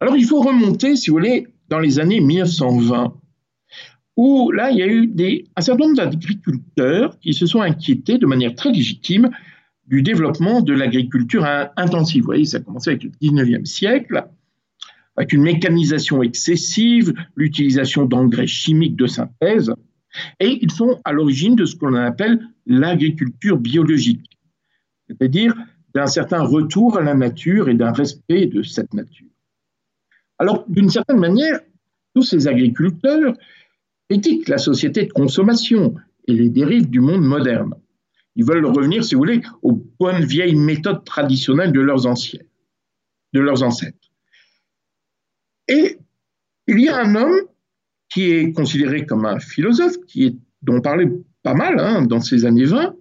Alors, 0.00 0.16
il 0.16 0.24
faut 0.24 0.40
remonter, 0.40 0.96
si 0.96 1.10
vous 1.10 1.16
voulez, 1.16 1.46
dans 1.68 1.78
les 1.78 1.98
années 1.98 2.20
1920, 2.20 3.14
où 4.16 4.50
là, 4.50 4.70
il 4.70 4.78
y 4.78 4.82
a 4.82 4.86
eu 4.86 5.12
un 5.56 5.60
certain 5.60 5.84
nombre 5.84 5.96
d'agriculteurs 5.96 7.18
qui 7.20 7.34
se 7.34 7.46
sont 7.46 7.60
inquiétés 7.60 8.18
de 8.18 8.26
manière 8.26 8.54
très 8.54 8.72
légitime 8.72 9.30
du 9.86 10.02
développement 10.02 10.60
de 10.60 10.72
l'agriculture 10.72 11.44
intensive. 11.76 12.22
Vous 12.22 12.26
voyez, 12.26 12.44
ça 12.44 12.58
a 12.58 12.60
commencé 12.60 12.90
avec 12.90 13.04
le 13.04 13.10
19e 13.22 13.64
siècle, 13.64 14.26
avec 15.16 15.32
une 15.32 15.42
mécanisation 15.42 16.22
excessive, 16.22 17.14
l'utilisation 17.36 18.04
d'engrais 18.04 18.46
chimiques 18.46 18.96
de 18.96 19.06
synthèse, 19.06 19.72
et 20.40 20.58
ils 20.62 20.70
sont 20.70 21.00
à 21.04 21.12
l'origine 21.12 21.56
de 21.56 21.64
ce 21.64 21.76
qu'on 21.76 21.94
appelle 21.94 22.40
l'agriculture 22.66 23.58
biologique, 23.58 24.38
c'est-à-dire 25.08 25.54
d'un 25.94 26.06
certain 26.06 26.42
retour 26.42 26.98
à 26.98 27.02
la 27.02 27.14
nature 27.14 27.68
et 27.68 27.74
d'un 27.74 27.92
respect 27.92 28.46
de 28.46 28.62
cette 28.62 28.92
nature. 28.92 29.28
Alors, 30.38 30.64
d'une 30.68 30.90
certaine 30.90 31.18
manière, 31.18 31.60
tous 32.14 32.22
ces 32.22 32.48
agriculteurs 32.48 33.34
critiquent 34.08 34.48
la 34.48 34.58
société 34.58 35.06
de 35.06 35.12
consommation 35.12 35.94
et 36.26 36.34
les 36.34 36.48
dérives 36.50 36.90
du 36.90 37.00
monde 37.00 37.22
moderne. 37.22 37.74
Ils 38.36 38.44
veulent 38.44 38.66
revenir, 38.66 39.02
si 39.02 39.14
vous 39.14 39.20
voulez, 39.20 39.40
aux 39.62 39.72
bonnes 39.98 40.24
vieilles 40.24 40.54
méthodes 40.54 41.04
traditionnelles 41.04 41.72
de 41.72 41.80
leurs 41.80 42.06
anciens, 42.06 42.40
de 43.32 43.40
leurs 43.40 43.62
ancêtres. 43.62 44.10
Et 45.68 45.98
il 46.68 46.80
y 46.80 46.88
a 46.88 46.98
un 46.98 47.14
homme 47.14 47.40
qui 48.08 48.30
est 48.30 48.52
considéré 48.52 49.06
comme 49.06 49.24
un 49.24 49.40
philosophe, 49.40 49.96
qui 50.06 50.26
est, 50.26 50.36
dont 50.62 50.76
on 50.76 50.80
parlait 50.80 51.10
pas 51.42 51.54
mal 51.54 51.80
hein, 51.80 52.02
dans 52.02 52.20
ces 52.20 52.44
années 52.44 52.64
20, 52.64 52.94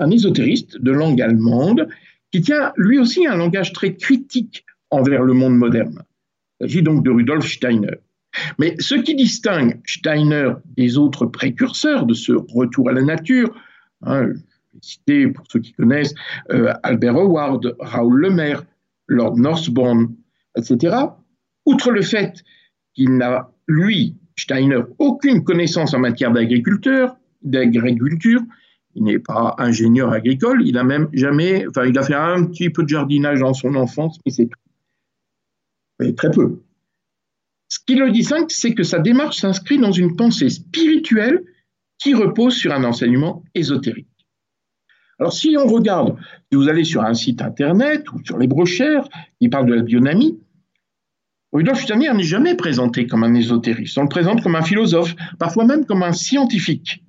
un 0.00 0.10
ésotériste 0.10 0.80
de 0.80 0.92
langue 0.92 1.20
allemande 1.20 1.88
qui 2.30 2.42
tient 2.42 2.72
lui 2.76 2.98
aussi 2.98 3.26
un 3.26 3.36
langage 3.36 3.72
très 3.72 3.96
critique 3.96 4.64
envers 4.90 5.22
le 5.22 5.32
monde 5.32 5.56
moderne. 5.56 6.02
Il 6.60 6.64
s'agit 6.64 6.82
donc 6.82 7.04
de 7.04 7.10
Rudolf 7.10 7.46
Steiner. 7.46 7.98
Mais 8.58 8.74
ce 8.78 8.94
qui 8.94 9.14
distingue 9.14 9.80
Steiner 9.86 10.52
des 10.76 10.98
autres 10.98 11.26
précurseurs 11.26 12.06
de 12.06 12.14
ce 12.14 12.32
retour 12.32 12.90
à 12.90 12.92
la 12.92 13.02
nature, 13.02 13.54
hein, 14.02 14.32
citer 14.80 15.28
pour 15.28 15.44
ceux 15.48 15.60
qui 15.60 15.72
connaissent 15.72 16.14
euh, 16.50 16.72
Albert 16.82 17.16
Howard, 17.16 17.76
Raoul 17.80 18.20
Lemaire, 18.20 18.64
Lord 19.06 19.36
Northbourne, 19.38 20.14
etc., 20.56 20.96
outre 21.66 21.90
le 21.90 22.02
fait 22.02 22.42
qu'il 22.94 23.16
n'a, 23.16 23.50
lui, 23.66 24.16
Steiner, 24.36 24.80
aucune 24.98 25.44
connaissance 25.44 25.94
en 25.94 25.98
matière 25.98 26.32
d'agriculture, 26.32 27.16
d'agriculture, 27.42 28.42
il 28.94 29.04
n'est 29.04 29.18
pas 29.18 29.54
ingénieur 29.58 30.12
agricole, 30.12 30.66
il 30.66 30.76
a 30.78 30.84
même 30.84 31.08
jamais, 31.12 31.66
enfin, 31.68 31.86
il 31.86 31.96
a 31.98 32.02
fait 32.02 32.14
un 32.14 32.44
petit 32.46 32.70
peu 32.70 32.82
de 32.82 32.88
jardinage 32.88 33.40
dans 33.40 33.54
son 33.54 33.74
enfance, 33.74 34.18
mais 34.24 34.32
c'est 34.32 34.46
tout. 34.46 34.58
Mais 36.00 36.12
très 36.14 36.30
peu. 36.30 36.62
Ce 37.68 37.78
qui 37.86 37.96
le 37.96 38.10
distingue, 38.10 38.46
c'est 38.48 38.74
que 38.74 38.82
sa 38.82 38.98
démarche 38.98 39.38
s'inscrit 39.38 39.78
dans 39.78 39.92
une 39.92 40.16
pensée 40.16 40.48
spirituelle 40.48 41.44
qui 41.98 42.14
repose 42.14 42.54
sur 42.54 42.72
un 42.72 42.84
enseignement 42.84 43.44
ésotérique. 43.54 44.08
Alors, 45.18 45.32
si 45.32 45.56
on 45.58 45.66
regarde, 45.66 46.16
si 46.50 46.56
vous 46.56 46.68
allez 46.68 46.84
sur 46.84 47.02
un 47.02 47.14
site 47.14 47.42
internet 47.42 48.10
ou 48.12 48.24
sur 48.24 48.38
les 48.38 48.46
brochures 48.46 49.08
qui 49.40 49.48
parlent 49.48 49.66
de 49.66 49.74
la 49.74 49.82
bionamie, 49.82 50.38
Rudolf 51.52 51.80
Steiner 51.80 52.12
n'est 52.12 52.22
jamais 52.22 52.54
présenté 52.54 53.06
comme 53.06 53.24
un 53.24 53.34
ésotériste. 53.34 53.96
On 53.98 54.02
le 54.02 54.08
présente 54.08 54.42
comme 54.42 54.54
un 54.54 54.62
philosophe, 54.62 55.14
parfois 55.38 55.64
même 55.64 55.86
comme 55.86 56.02
un 56.02 56.12
scientifique. 56.12 57.02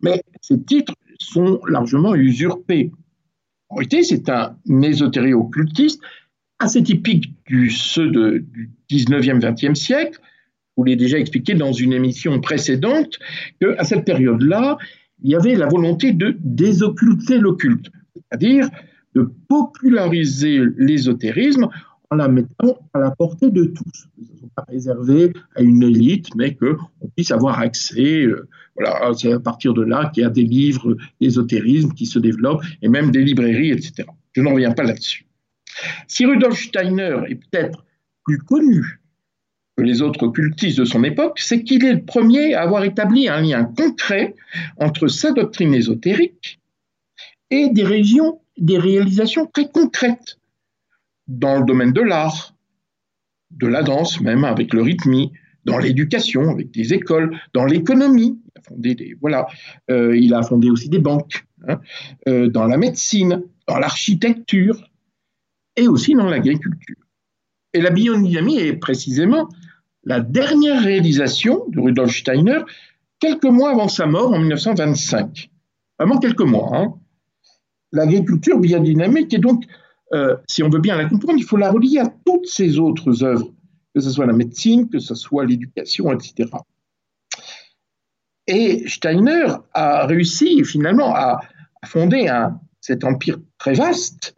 Mais 0.00 0.22
ces 0.40 0.62
titres 0.62 0.94
sont 1.18 1.60
largement 1.68 2.14
usurpés. 2.14 2.90
En 3.68 3.76
réalité, 3.76 4.02
c'est 4.02 4.28
un 4.30 4.56
ésotério-occultiste 4.82 6.00
assez 6.58 6.82
typique 6.82 7.34
du 7.46 7.70
ceux 7.70 8.10
du 8.10 8.70
19e, 8.90 9.40
20e 9.40 9.74
siècle. 9.74 10.18
Je 10.20 10.72
vous 10.76 10.84
l'ai 10.84 10.96
déjà 10.96 11.18
expliqué 11.18 11.54
dans 11.54 11.72
une 11.72 11.92
émission 11.92 12.40
précédente 12.40 13.18
qu'à 13.60 13.84
cette 13.84 14.04
période-là, 14.04 14.78
il 15.22 15.30
y 15.30 15.34
avait 15.34 15.54
la 15.54 15.66
volonté 15.66 16.12
de 16.12 16.36
désocculter 16.40 17.38
l'occulte, 17.38 17.90
c'est-à-dire 18.14 18.68
de 19.14 19.30
populariser 19.48 20.60
l'ésotérisme 20.76 21.68
en 22.10 22.16
la 22.16 22.28
mettant 22.28 22.78
à 22.92 22.98
la 22.98 23.10
portée 23.10 23.50
de 23.50 23.64
tous. 23.64 24.08
Ne 24.42 24.48
pas 24.54 24.64
réservé 24.68 25.32
à 25.54 25.62
une 25.62 25.82
élite, 25.82 26.34
mais 26.36 26.54
qu'on 26.54 27.08
puisse 27.14 27.30
avoir 27.30 27.60
accès. 27.60 28.22
Euh, 28.22 28.48
voilà, 28.76 29.12
c'est 29.14 29.32
à 29.32 29.40
partir 29.40 29.74
de 29.74 29.82
là 29.82 30.10
qu'il 30.12 30.22
y 30.22 30.26
a 30.26 30.30
des 30.30 30.44
livres 30.44 30.96
d'ésotérisme 31.20 31.92
qui 31.92 32.06
se 32.06 32.18
développent, 32.18 32.62
et 32.82 32.88
même 32.88 33.10
des 33.10 33.22
librairies, 33.22 33.70
etc. 33.70 34.08
Je 34.32 34.42
n'en 34.42 34.54
reviens 34.54 34.72
pas 34.72 34.82
là-dessus. 34.82 35.26
Si 36.08 36.26
Rudolf 36.26 36.58
Steiner 36.58 37.20
est 37.28 37.36
peut-être 37.36 37.84
plus 38.24 38.38
connu 38.38 39.00
que 39.80 39.86
les 39.86 40.02
autres 40.02 40.24
occultistes 40.24 40.78
de 40.78 40.84
son 40.84 41.04
époque, 41.04 41.38
c'est 41.38 41.62
qu'il 41.62 41.86
est 41.86 41.94
le 41.94 42.04
premier 42.04 42.52
à 42.52 42.64
avoir 42.64 42.84
établi 42.84 43.28
un 43.28 43.40
lien 43.40 43.64
concret 43.64 44.34
entre 44.76 45.08
sa 45.08 45.32
doctrine 45.32 45.72
ésotérique 45.72 46.60
et 47.48 47.70
des 47.70 47.84
régions, 47.84 48.40
des 48.58 48.76
réalisations 48.76 49.46
très 49.46 49.70
concrètes 49.70 50.36
dans 51.28 51.58
le 51.58 51.64
domaine 51.64 51.94
de 51.94 52.02
l'art, 52.02 52.54
de 53.52 53.66
la 53.66 53.82
danse 53.82 54.20
même 54.20 54.44
avec 54.44 54.74
le 54.74 54.82
rythme, 54.82 55.30
dans 55.64 55.78
l'éducation 55.78 56.50
avec 56.50 56.70
des 56.72 56.92
écoles, 56.92 57.40
dans 57.54 57.64
l'économie. 57.64 58.38
Il 58.44 58.58
a 58.58 58.62
fondé 58.62 59.16
voilà, 59.22 59.46
euh, 59.90 60.14
il 60.14 60.34
a 60.34 60.42
fondé 60.42 60.68
aussi 60.68 60.90
des 60.90 60.98
banques, 60.98 61.46
hein, 61.66 61.80
euh, 62.28 62.48
dans 62.48 62.66
la 62.66 62.76
médecine, 62.76 63.44
dans 63.66 63.78
l'architecture 63.78 64.90
et 65.76 65.88
aussi 65.88 66.14
dans 66.14 66.28
l'agriculture. 66.28 66.96
Et 67.72 67.80
la 67.80 67.90
biodynamie 67.90 68.58
est 68.58 68.74
précisément 68.74 69.48
la 70.04 70.20
dernière 70.20 70.82
réalisation 70.82 71.64
de 71.68 71.80
Rudolf 71.80 72.16
Steiner 72.16 72.60
quelques 73.18 73.44
mois 73.44 73.70
avant 73.70 73.88
sa 73.88 74.06
mort 74.06 74.32
en 74.32 74.38
1925. 74.38 75.50
Vraiment 75.98 76.18
quelques 76.18 76.40
mois. 76.40 76.70
Hein. 76.72 76.94
L'agriculture 77.92 78.58
biodynamique 78.58 79.34
est 79.34 79.38
donc, 79.38 79.64
euh, 80.12 80.36
si 80.46 80.62
on 80.62 80.70
veut 80.70 80.80
bien 80.80 80.96
la 80.96 81.06
comprendre, 81.06 81.38
il 81.38 81.44
faut 81.44 81.56
la 81.56 81.70
relier 81.70 81.98
à 81.98 82.12
toutes 82.24 82.46
ces 82.46 82.78
autres 82.78 83.22
œuvres, 83.22 83.52
que 83.94 84.00
ce 84.00 84.10
soit 84.10 84.26
la 84.26 84.32
médecine, 84.32 84.88
que 84.88 84.98
ce 84.98 85.14
soit 85.14 85.44
l'éducation, 85.44 86.12
etc. 86.12 86.50
Et 88.46 88.88
Steiner 88.88 89.46
a 89.74 90.06
réussi 90.06 90.64
finalement 90.64 91.14
à, 91.14 91.40
fonder 91.86 92.30
cet 92.82 93.04
empire 93.04 93.38
très 93.56 93.72
vaste 93.72 94.34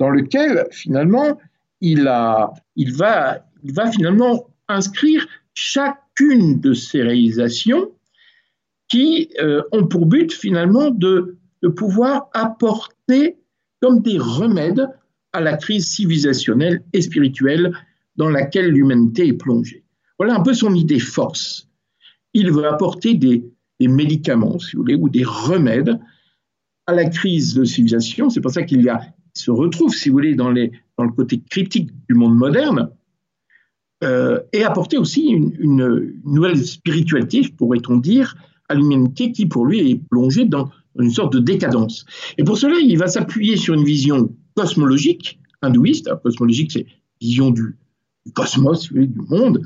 dans 0.00 0.10
lequel 0.10 0.66
finalement 0.72 1.38
il 1.80 2.02
va 2.02 2.52
finalement 3.92 4.49
inscrire 4.70 5.26
chacune 5.54 6.60
de 6.60 6.72
ces 6.74 7.02
réalisations 7.02 7.92
qui 8.88 9.30
euh, 9.40 9.62
ont 9.72 9.86
pour 9.86 10.06
but 10.06 10.32
finalement 10.32 10.90
de, 10.90 11.36
pouvoir 11.76 12.30
apporter 12.32 13.36
comme 13.82 14.00
des 14.00 14.18
remèdes 14.18 14.88
à 15.32 15.40
la 15.40 15.56
crise 15.56 15.86
civilisationnelle 15.86 16.82
et 16.94 17.02
spirituelle 17.02 17.72
dans 18.16 18.30
laquelle 18.30 18.70
l'humanité 18.70 19.28
est 19.28 19.34
plongée. 19.34 19.84
Voilà 20.18 20.36
un 20.36 20.40
peu 20.40 20.54
son 20.54 20.74
idée 20.74 20.98
force. 20.98 21.68
Il 22.32 22.50
veut 22.50 22.66
apporter 22.66 23.14
des, 23.14 23.44
médicaments, 23.80 24.58
si 24.58 24.76
vous 24.76 24.82
voulez, 24.82 24.94
ou 24.94 25.08
des 25.08 25.24
remèdes 25.24 25.98
à 26.86 26.94
la 26.94 27.08
crise 27.08 27.54
de 27.54 27.64
civilisation. 27.64 28.28
C'est 28.28 28.40
pour 28.40 28.50
ça 28.50 28.62
qu'il 28.62 28.82
y 28.82 28.88
a 28.88 29.00
se 29.32 29.50
retrouve, 29.50 29.94
si 29.94 30.08
vous 30.08 30.14
voulez, 30.14 30.34
dans 30.34 30.50
le 30.50 30.70
côté 31.14 31.40
critique 31.40 31.90
du 32.08 32.14
monde 32.14 32.36
moderne, 32.36 32.90
euh, 34.02 34.40
et 34.52 34.64
apporter 34.64 34.96
aussi 34.96 35.28
une, 35.28 36.14
nouvelle 36.24 36.56
spiritualité, 36.64 37.42
pourrait-on 37.56 37.96
dire, 37.96 38.34
à 38.68 38.74
l'humanité 38.74 39.32
qui, 39.32 39.46
pour 39.46 39.66
lui, 39.66 39.90
est 39.90 40.00
plongée 40.10 40.46
dans 40.46 40.70
une 40.98 41.10
sorte 41.10 41.32
de 41.34 41.38
décadence. 41.38 42.06
Et 42.38 42.44
pour 42.44 42.56
cela, 42.56 42.76
il 42.78 42.96
va 42.98 43.08
s'appuyer 43.08 43.56
sur 43.56 43.74
une 43.74 43.84
vision 43.84 44.34
cosmologique, 44.54 45.38
hindouiste. 45.62 46.10
Cosmologique, 46.22 46.72
c'est 46.72 46.86
vision 47.20 47.50
du, 47.50 47.76
cosmos, 48.34 48.92
du 48.92 49.20
monde, 49.28 49.62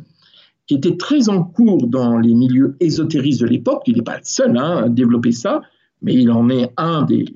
qui 0.66 0.74
était 0.74 0.96
très 0.96 1.28
en 1.28 1.42
cours 1.44 1.86
dans 1.86 2.18
les 2.18 2.34
milieux 2.34 2.76
ésotéristes 2.80 3.40
de 3.40 3.46
l'époque. 3.46 3.82
Il 3.86 3.96
n'est 3.96 4.02
pas 4.02 4.16
le 4.16 4.24
seul 4.24 4.56
hein, 4.56 4.84
à 4.84 4.88
développer 4.88 5.32
ça, 5.32 5.62
mais 6.02 6.14
il 6.14 6.30
en 6.30 6.48
est 6.48 6.72
un 6.76 7.02
des 7.02 7.26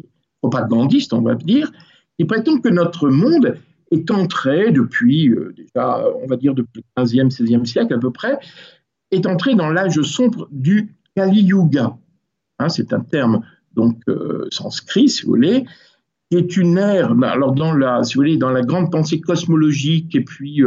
propagandistes, 0.40 1.12
on 1.12 1.22
va 1.22 1.34
dire. 1.34 1.70
Il 2.18 2.26
prétend 2.26 2.58
que 2.58 2.68
notre 2.68 3.08
monde 3.08 3.54
est 3.90 4.10
entré 4.10 4.70
depuis, 4.70 5.30
euh, 5.30 5.54
déjà, 5.56 6.04
on 6.22 6.26
va 6.26 6.36
dire 6.36 6.54
depuis 6.54 6.84
le 6.96 7.02
15e, 7.02 7.30
16e 7.30 7.64
siècle 7.64 7.94
à 7.94 7.98
peu 7.98 8.10
près, 8.10 8.38
est 9.10 9.26
entré 9.26 9.54
dans 9.54 9.70
l'âge 9.70 10.00
sombre 10.02 10.48
du 10.50 10.94
Kali 11.16 11.42
Yuga. 11.42 11.96
Hein, 12.58 12.68
c'est 12.68 12.92
un 12.92 13.00
terme 13.00 13.42
donc 13.74 14.00
euh, 14.08 14.46
sanskrit, 14.50 15.08
si 15.08 15.22
vous 15.22 15.28
voulez, 15.28 15.64
qui 16.30 16.36
est 16.36 16.56
une 16.56 16.76
ère, 16.76 17.14
alors 17.22 17.52
dans 17.52 17.72
la, 17.72 18.02
si 18.04 18.14
vous 18.14 18.20
voulez, 18.20 18.36
dans 18.36 18.50
la 18.50 18.62
grande 18.62 18.90
pensée 18.90 19.20
cosmologique 19.20 20.14
et 20.14 20.22
puis 20.22 20.62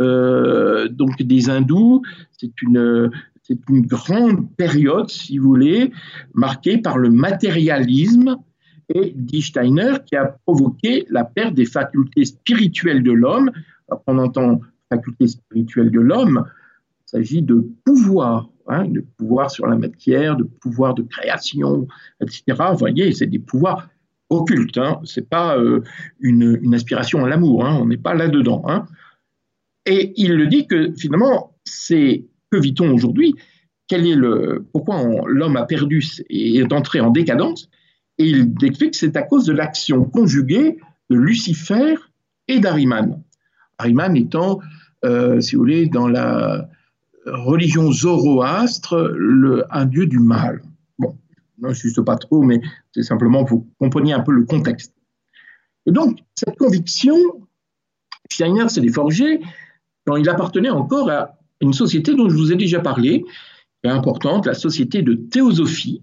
euh, 0.00 0.88
donc 0.88 1.22
des 1.22 1.50
hindous, 1.50 2.02
c'est 2.32 2.62
une 2.62 3.10
c'est 3.46 3.60
une 3.68 3.86
grande 3.86 4.50
période, 4.56 5.08
si 5.08 5.38
vous 5.38 5.46
voulez, 5.46 5.92
marquée 6.34 6.78
par 6.78 6.98
le 6.98 7.10
matérialisme 7.10 8.38
et 8.88 9.12
dit 9.14 9.42
Steiner, 9.42 9.94
qui 10.06 10.16
a 10.16 10.36
provoqué 10.46 11.06
la 11.10 11.24
perte 11.24 11.54
des 11.54 11.64
facultés 11.64 12.24
spirituelles 12.24 13.02
de 13.02 13.12
l'homme. 13.12 13.50
On 14.06 14.18
entend 14.18 14.60
facultés 14.88 15.28
spirituelles 15.28 15.90
de 15.90 16.00
l'homme, 16.00 16.44
il 17.06 17.10
s'agit 17.10 17.42
de 17.42 17.68
pouvoir, 17.84 18.48
hein, 18.68 18.86
de 18.86 19.04
pouvoir 19.16 19.50
sur 19.50 19.66
la 19.66 19.76
matière, 19.76 20.36
de 20.36 20.44
pouvoir 20.44 20.94
de 20.94 21.02
création, 21.02 21.86
etc. 22.20 22.42
Vous 22.72 22.78
voyez, 22.78 23.12
c'est 23.12 23.26
des 23.26 23.38
pouvoirs 23.38 23.88
occultes. 24.28 24.78
Hein. 24.78 25.00
Ce 25.04 25.20
n'est 25.20 25.26
pas 25.26 25.56
euh, 25.58 25.82
une, 26.20 26.58
une, 26.62 26.74
aspiration 26.74 27.24
à 27.24 27.28
l'amour. 27.28 27.64
Hein. 27.64 27.78
On 27.80 27.86
n'est 27.86 27.96
pas 27.96 28.14
là-dedans. 28.14 28.62
Hein. 28.66 28.86
Et 29.86 30.12
il 30.16 30.34
le 30.34 30.46
dit 30.46 30.66
que 30.66 30.92
finalement, 30.96 31.56
c'est 31.64 32.24
que 32.50 32.58
vit-on 32.58 32.90
aujourd'hui? 32.90 33.34
Quel 33.88 34.06
est 34.06 34.16
le, 34.16 34.66
pourquoi 34.72 35.00
l'homme 35.26 35.56
a 35.56 35.64
perdu 35.64 36.04
et 36.28 36.56
est 36.56 36.72
entré 36.72 37.00
en 37.00 37.10
décadence? 37.10 37.70
Et 38.18 38.28
il 38.28 38.54
explique 38.62 38.92
que 38.92 38.96
c'est 38.96 39.16
à 39.16 39.22
cause 39.22 39.44
de 39.44 39.52
l'action 39.52 40.04
conjuguée 40.04 40.78
de 41.10 41.16
Lucifer 41.16 41.96
et 42.48 42.60
d'Ariman. 42.60 43.22
Ariman 43.78 44.16
étant, 44.16 44.60
euh, 45.04 45.40
si 45.40 45.54
vous 45.54 45.62
voulez, 45.62 45.86
dans 45.86 46.08
la 46.08 46.68
religion 47.26 47.92
zoroastre, 47.92 49.14
un 49.70 49.84
dieu 49.84 50.06
du 50.06 50.18
mal. 50.18 50.62
Bon, 50.98 51.16
je 51.58 51.66
n'insiste 51.66 52.00
pas 52.02 52.16
trop, 52.16 52.42
mais 52.42 52.60
c'est 52.94 53.02
simplement 53.02 53.44
pour 53.44 53.60
que 53.60 53.64
vous 53.64 53.72
compreniez 53.78 54.12
un 54.12 54.20
peu 54.20 54.32
le 54.32 54.44
contexte. 54.44 54.94
Et 55.86 55.92
donc, 55.92 56.18
cette 56.34 56.56
conviction, 56.56 57.16
Steiner 58.30 58.68
s'est 58.68 58.80
déforgé 58.80 59.40
quand 60.06 60.16
il 60.16 60.28
appartenait 60.28 60.70
encore 60.70 61.10
à 61.10 61.38
une 61.60 61.72
société 61.72 62.14
dont 62.14 62.28
je 62.28 62.36
vous 62.36 62.52
ai 62.52 62.56
déjà 62.56 62.80
parlé, 62.80 63.24
importante, 63.84 64.46
la 64.46 64.54
société 64.54 65.02
de 65.02 65.14
théosophie, 65.14 66.02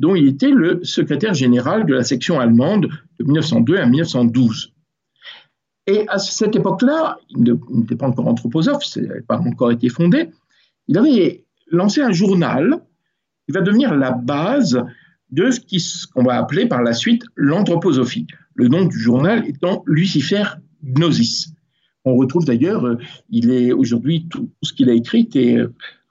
dont 0.00 0.14
il 0.14 0.26
était 0.26 0.50
le 0.50 0.82
secrétaire 0.82 1.34
général 1.34 1.84
de 1.84 1.94
la 1.94 2.02
section 2.02 2.40
allemande 2.40 2.88
de 3.18 3.24
1902 3.24 3.76
à 3.76 3.86
1912. 3.86 4.72
Et 5.86 6.08
à 6.08 6.18
cette 6.18 6.56
époque-là, 6.56 7.18
il 7.28 7.58
n'était 7.70 7.96
pas 7.96 8.08
encore 8.08 8.26
anthroposophe, 8.26 8.82
ça 8.82 9.02
n'avait 9.02 9.20
pas 9.20 9.38
encore 9.38 9.70
été 9.70 9.90
fondé, 9.90 10.30
il 10.88 10.96
avait 10.96 11.44
lancé 11.70 12.00
un 12.00 12.12
journal 12.12 12.80
qui 13.46 13.52
va 13.52 13.60
devenir 13.60 13.94
la 13.94 14.12
base 14.12 14.82
de 15.30 15.50
ce 15.50 16.06
qu'on 16.06 16.24
va 16.24 16.38
appeler 16.38 16.66
par 16.66 16.82
la 16.82 16.94
suite 16.94 17.24
l'anthroposophie. 17.36 18.26
Le 18.54 18.68
nom 18.68 18.86
du 18.86 18.98
journal 18.98 19.46
étant 19.46 19.82
Lucifer 19.86 20.44
Gnosis. 20.82 21.52
On 22.06 22.16
retrouve 22.16 22.46
d'ailleurs, 22.46 22.86
euh, 22.86 22.96
il 23.28 23.50
est 23.50 23.72
aujourd'hui 23.72 24.26
tout, 24.30 24.50
ce 24.62 24.72
qu'il 24.72 24.88
a 24.88 24.94
écrit 24.94 25.28
est 25.34 25.58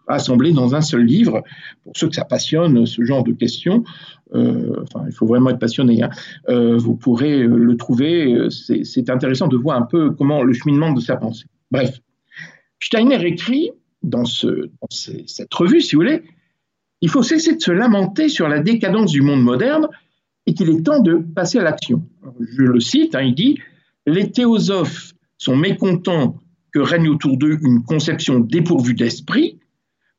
euh, 0.10 0.14
rassemblé 0.14 0.52
dans 0.52 0.76
un 0.76 0.82
seul 0.82 1.04
livre. 1.04 1.44
Pour 1.84 1.94
ceux 1.96 2.08
que 2.10 2.16
ça 2.16 2.26
passionne, 2.26 2.86
ce 2.86 3.04
genre 3.04 3.24
de 3.24 3.32
questions, 3.32 3.84
euh, 4.34 4.84
enfin, 4.84 5.06
il 5.08 5.14
faut 5.14 5.26
vraiment 5.26 5.50
être 5.50 5.60
passionné. 5.60 6.04
Hein. 6.04 6.10
vous 6.48 6.96
pourrez 6.96 7.40
le 7.40 7.78
trouver. 7.78 8.48
C'est 8.50 9.10
intéressant 9.10 9.48
de 9.48 9.58
voir 9.58 9.78
un 9.78 9.86
peu 9.86 10.12
comment 10.12 10.44
le 10.44 10.54
cheminement 10.54 10.92
de 10.92 11.02
sa 11.02 11.16
pensée. 11.16 11.46
Bref, 11.72 12.00
Steiner 12.80 13.24
écrit 13.26 13.72
dans 14.04 14.26
cette 14.26 15.54
revue, 15.54 15.82
si 15.82 15.96
vous 15.96 16.02
voulez, 16.02 16.24
il 17.02 17.10
faut 17.10 17.24
cesser 17.24 17.56
de 17.56 17.62
se 17.62 17.72
lamenter 17.72 18.30
sur 18.30 18.48
la 18.48 18.60
décadence 18.60 19.12
du 19.12 19.22
monde 19.22 19.42
moderne 19.42 19.88
et 20.46 20.54
qu'il 20.54 20.70
est 20.70 20.84
temps 20.84 21.00
de 21.02 21.16
passer 21.16 21.60
à 21.60 21.64
l'action. 21.64 22.04
Je 22.40 22.64
le 22.64 22.80
cite, 22.80 23.16
hein, 23.16 23.22
il 23.22 23.36
dit 23.36 23.60
Les 24.06 24.32
théosophes 24.32 25.14
sont 25.38 25.56
mécontents 25.56 26.38
que 26.74 26.80
règne 26.80 27.10
autour 27.10 27.38
d'eux 27.38 27.58
une 27.64 27.84
conception 27.84 28.40
dépourvue 28.40 28.94
d'esprit, 28.94 29.59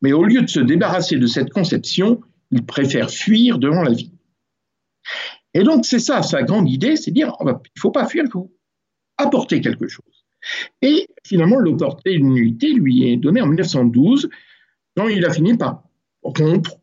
mais 0.02 0.12
au 0.12 0.24
lieu 0.24 0.42
de 0.42 0.48
se 0.48 0.60
débarrasser 0.60 1.16
de 1.16 1.26
cette 1.26 1.50
conception, 1.50 2.20
ils 2.50 2.64
préfèrent 2.64 3.10
fuir 3.10 3.58
devant 3.58 3.82
la 3.82 3.92
vie. 3.92 4.12
Et 5.54 5.62
donc, 5.62 5.84
c'est 5.84 5.98
ça, 5.98 6.22
sa 6.22 6.42
grande 6.42 6.68
idée, 6.68 6.96
c'est 6.96 7.10
dire 7.10 7.34
il 7.40 7.46
ne 7.46 7.52
faut 7.78 7.90
pas 7.90 8.06
fuir, 8.06 8.24
il 8.24 8.30
faut 8.30 8.52
apporter 9.16 9.60
quelque 9.60 9.88
chose. 9.88 10.04
Et 10.80 11.06
finalement, 11.24 11.58
l'opportunité 11.58 12.72
lui 12.72 13.10
est 13.10 13.16
donnée 13.16 13.40
en 13.40 13.46
1912, 13.46 14.30
quand 14.96 15.08
il 15.08 15.24
a 15.24 15.32
fini 15.32 15.56
par 15.56 15.82
rompre 16.22 16.76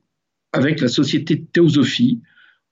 avec 0.51 0.79
la 0.81 0.87
société 0.87 1.35
de 1.35 1.45
théosophie, 1.45 2.21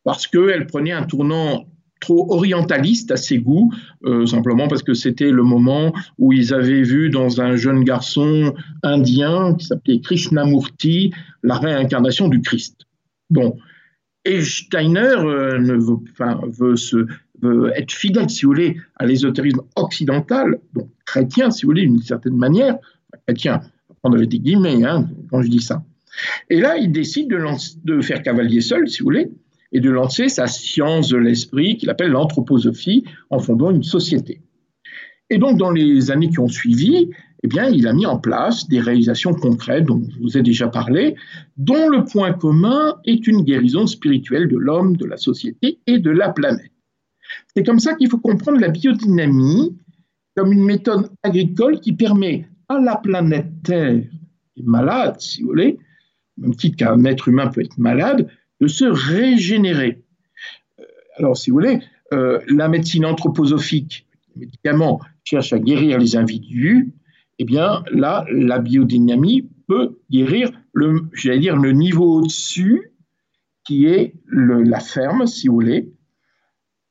parce 0.04 0.28
qu'elle 0.28 0.68
prenait 0.68 0.92
un 0.92 1.04
tournant 1.04 1.66
orientaliste 2.10 3.12
à 3.12 3.18
ses 3.18 3.40
goûts, 3.40 3.72
euh, 4.06 4.26
simplement 4.26 4.68
parce 4.68 4.84
que 4.84 4.94
c'était 4.94 5.32
le 5.32 5.44
moment 5.44 5.94
où 6.18 6.34
ils 6.34 6.54
avaient 6.54 6.84
vu 6.84 7.10
dans 7.10 7.42
un 7.42 7.56
jeune 7.56 7.84
garçon 7.84 8.54
indien 8.84 9.56
qui 9.56 9.66
s'appelait 9.66 10.00
Krishnamurti 10.00 11.12
la 11.44 11.58
réincarnation 11.58 12.28
du 12.28 12.42
Christ. 12.42 12.82
Bon. 13.30 13.58
Et 14.26 14.42
Steiner 14.42 15.16
euh, 15.20 15.60
ne 15.60 15.74
veut, 15.74 15.98
enfin, 16.12 16.40
veut, 16.48 16.76
se, 16.76 17.06
veut 17.42 17.72
être 17.76 17.92
fidèle, 17.92 18.30
si 18.30 18.46
vous 18.46 18.52
voulez, 18.52 18.78
à 18.96 19.06
l'ésotérisme 19.06 19.62
occidental, 19.76 20.60
donc 20.74 20.90
chrétien, 21.06 21.52
si 21.52 21.66
vous 21.66 21.70
voulez, 21.70 21.84
d'une 21.84 22.02
certaine 22.02 22.36
manière. 22.36 22.78
chrétien, 23.28 23.62
on 24.04 24.14
avait 24.14 24.28
des 24.28 24.40
guillemets 24.40 24.84
hein, 24.84 25.08
quand 25.30 25.42
je 25.42 25.50
dis 25.50 25.62
ça. 25.62 25.84
Et 26.50 26.60
là, 26.60 26.78
il 26.78 26.92
décide 26.92 27.30
de, 27.30 27.40
de 27.84 28.02
faire 28.02 28.24
cavalier 28.24 28.62
seul, 28.62 28.88
si 28.88 29.00
vous 29.00 29.06
voulez, 29.06 29.30
et 29.76 29.82
de 29.82 29.90
lancer 29.90 30.30
sa 30.30 30.48
science 30.48 31.10
de 31.10 31.18
l'esprit 31.18 31.76
qu'il 31.76 31.90
appelle 31.90 32.12
l'anthroposophie 32.12 33.04
en 33.30 33.40
fondant 33.40 33.72
une 33.72 33.84
société. 33.84 34.42
Et 35.30 35.38
donc, 35.38 35.58
dans 35.58 35.72
les 35.72 36.12
années 36.12 36.30
qui 36.30 36.40
ont 36.40 36.48
suivi, 36.48 37.10
eh 37.44 37.48
bien, 37.48 37.66
il 37.66 37.86
a 37.86 37.92
mis 37.92 38.06
en 38.06 38.18
place 38.18 38.70
des 38.70 38.80
réalisations 38.80 39.34
concrètes 39.34 39.84
dont 39.84 40.02
je 40.10 40.20
vous 40.22 40.38
ai 40.38 40.44
déjà 40.44 40.70
parlé, 40.70 41.16
dont 41.58 41.90
le 41.90 42.06
point 42.06 42.32
commun 42.32 42.96
est 43.04 43.28
une 43.28 43.44
guérison 43.44 43.86
spirituelle 43.86 44.48
de 44.48 44.56
l'homme, 44.56 44.96
de 44.96 45.06
la 45.06 45.18
société 45.18 45.80
et 45.88 46.00
de 46.00 46.10
la 46.10 46.30
planète. 46.30 46.72
C'est 47.54 47.66
comme 47.66 47.80
ça 47.80 47.96
qu'il 47.96 48.10
faut 48.10 48.20
comprendre 48.20 48.62
la 48.62 48.70
biodynamie 48.70 49.76
comme 50.38 50.54
une 50.54 50.64
méthode 50.64 51.10
agricole 51.22 51.82
qui 51.82 51.92
permet 51.92 52.48
à 52.70 52.80
la 52.80 52.96
planète 52.96 53.52
Terre, 53.62 54.04
est 54.56 54.64
malade, 54.64 55.20
si 55.20 55.42
vous 55.42 55.50
voulez, 55.50 55.78
même 56.38 56.56
titre 56.56 56.78
qu'un 56.78 57.04
être 57.04 57.28
humain 57.28 57.48
peut 57.48 57.62
être 57.62 57.78
malade, 57.78 58.30
se 58.68 58.86
régénérer. 58.86 60.04
Euh, 60.80 60.84
alors, 61.18 61.38
si 61.38 61.50
vous 61.50 61.56
voulez, 61.56 61.80
euh, 62.14 62.40
la 62.48 62.68
médecine 62.68 63.06
anthroposophique, 63.06 64.08
les 64.36 64.46
médicaments 64.46 65.00
cherchent 65.24 65.54
à 65.54 65.60
guérir 65.60 65.98
les 65.98 66.16
individus, 66.16 66.94
eh 67.40 67.46
bien 67.46 67.84
là, 67.92 68.26
la 68.32 68.60
biodynamie 68.60 69.50
peut 69.68 69.98
guérir, 70.12 70.52
le 70.74 71.72
niveau 71.72 72.20
au-dessus, 72.20 72.92
qui 73.66 73.88
est 73.88 74.14
la 74.28 74.80
ferme, 74.80 75.26
si 75.26 75.48
vous 75.48 75.56
voulez, 75.56 75.92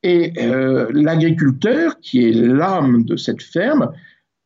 et 0.02 0.32
euh, 0.38 0.90
l'agriculteur, 0.92 1.98
qui 2.00 2.26
est 2.26 2.32
l'âme 2.32 3.04
de 3.04 3.16
cette 3.16 3.42
ferme, 3.42 3.92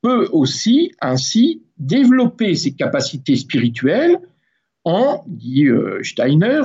peut 0.03 0.29
aussi 0.31 0.93
ainsi 1.01 1.65
développer 1.79 2.55
ses 2.55 2.75
capacités 2.75 3.35
spirituelles 3.35 4.19
en, 4.85 5.25
dit 5.27 5.67
Steiner, 6.03 6.63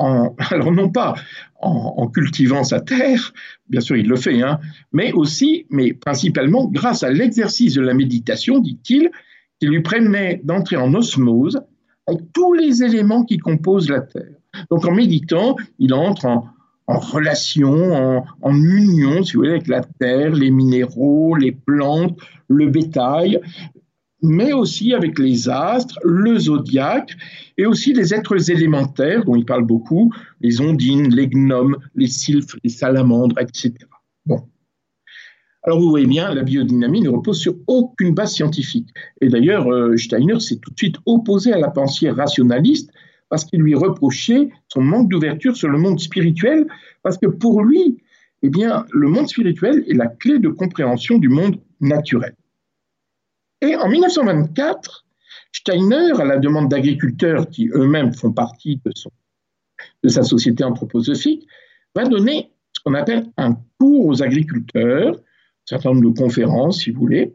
alors 0.50 0.72
non 0.72 0.90
pas 0.90 1.14
en, 1.62 2.08
cultivant 2.08 2.64
sa 2.64 2.80
terre, 2.80 3.32
bien 3.68 3.80
sûr 3.80 3.96
il 3.96 4.08
le 4.08 4.16
fait, 4.16 4.42
hein, 4.42 4.58
mais 4.92 5.12
aussi, 5.12 5.66
mais 5.68 5.92
principalement 5.92 6.66
grâce 6.66 7.02
à 7.02 7.10
l'exercice 7.10 7.74
de 7.74 7.82
la 7.82 7.92
méditation, 7.92 8.60
dit-il, 8.60 9.10
qui 9.58 9.66
lui 9.66 9.82
permet 9.82 10.40
d'entrer 10.42 10.76
en 10.76 10.94
osmose 10.94 11.60
avec 12.06 12.32
tous 12.32 12.54
les 12.54 12.82
éléments 12.82 13.24
qui 13.24 13.36
composent 13.36 13.90
la 13.90 14.00
terre. 14.00 14.36
Donc 14.70 14.86
en 14.86 14.92
méditant, 14.92 15.56
il 15.78 15.92
entre 15.92 16.26
en, 16.26 16.48
relation, 16.86 17.92
en, 17.94 18.24
en, 18.40 18.54
union, 18.54 19.22
si 19.22 19.34
vous 19.34 19.40
voulez, 19.40 19.50
avec 19.50 19.68
la 19.68 19.82
terre, 19.82 20.32
les 20.32 20.50
minéraux, 20.50 21.36
les 21.36 21.52
plantes, 21.52 22.18
le 22.48 22.68
bétail, 22.68 23.38
mais 24.22 24.52
aussi 24.52 24.94
avec 24.94 25.18
les 25.18 25.48
astres, 25.48 25.98
le 26.04 26.38
zodiaque, 26.38 27.16
et 27.56 27.66
aussi 27.66 27.92
les 27.92 28.14
êtres 28.14 28.50
élémentaires 28.50 29.24
dont 29.24 29.34
il 29.34 29.44
parle 29.44 29.64
beaucoup, 29.64 30.12
les 30.40 30.60
ondines, 30.60 31.14
les 31.14 31.28
gnomes, 31.28 31.76
les 31.94 32.06
sylphes, 32.06 32.56
les 32.64 32.70
salamandres, 32.70 33.38
etc. 33.38 33.74
Bon. 34.26 34.48
Alors 35.62 35.78
vous 35.78 35.90
voyez 35.90 36.06
bien, 36.06 36.32
la 36.32 36.42
biodynamie 36.42 37.02
ne 37.02 37.10
repose 37.10 37.38
sur 37.38 37.54
aucune 37.66 38.14
base 38.14 38.32
scientifique. 38.32 38.88
Et 39.20 39.28
d'ailleurs, 39.28 39.70
euh, 39.70 39.96
Steiner 39.96 40.40
s'est 40.40 40.56
tout 40.56 40.70
de 40.70 40.78
suite 40.78 40.96
opposé 41.04 41.52
à 41.52 41.58
la 41.58 41.68
pensée 41.68 42.10
rationaliste 42.10 42.90
parce 43.28 43.44
qu'il 43.44 43.60
lui 43.60 43.74
reprochait 43.74 44.50
son 44.68 44.82
manque 44.82 45.08
d'ouverture 45.08 45.56
sur 45.56 45.68
le 45.68 45.78
monde 45.78 46.00
spirituel, 46.00 46.66
parce 47.02 47.16
que 47.16 47.26
pour 47.26 47.62
lui, 47.62 48.02
eh 48.42 48.50
bien, 48.50 48.84
le 48.92 49.08
monde 49.08 49.28
spirituel 49.28 49.84
est 49.88 49.94
la 49.94 50.08
clé 50.08 50.38
de 50.38 50.48
compréhension 50.48 51.18
du 51.18 51.28
monde 51.28 51.60
naturel. 51.80 52.34
Et 53.62 53.76
en 53.76 53.88
1924, 53.88 55.04
Steiner, 55.52 56.12
à 56.18 56.24
la 56.24 56.38
demande 56.38 56.68
d'agriculteurs 56.68 57.48
qui 57.50 57.68
eux-mêmes 57.68 58.14
font 58.14 58.32
partie 58.32 58.80
de, 58.84 58.92
son, 58.94 59.10
de 60.02 60.08
sa 60.08 60.22
société 60.22 60.64
anthroposophique, 60.64 61.46
va 61.94 62.04
donner 62.04 62.52
ce 62.72 62.80
qu'on 62.82 62.94
appelle 62.94 63.26
un 63.36 63.58
cours 63.78 64.06
aux 64.06 64.22
agriculteurs, 64.22 65.14
un 65.14 65.66
certain 65.66 65.90
nombre 65.90 66.12
de 66.12 66.18
conférences, 66.18 66.82
si 66.82 66.90
vous 66.90 67.00
voulez, 67.00 67.34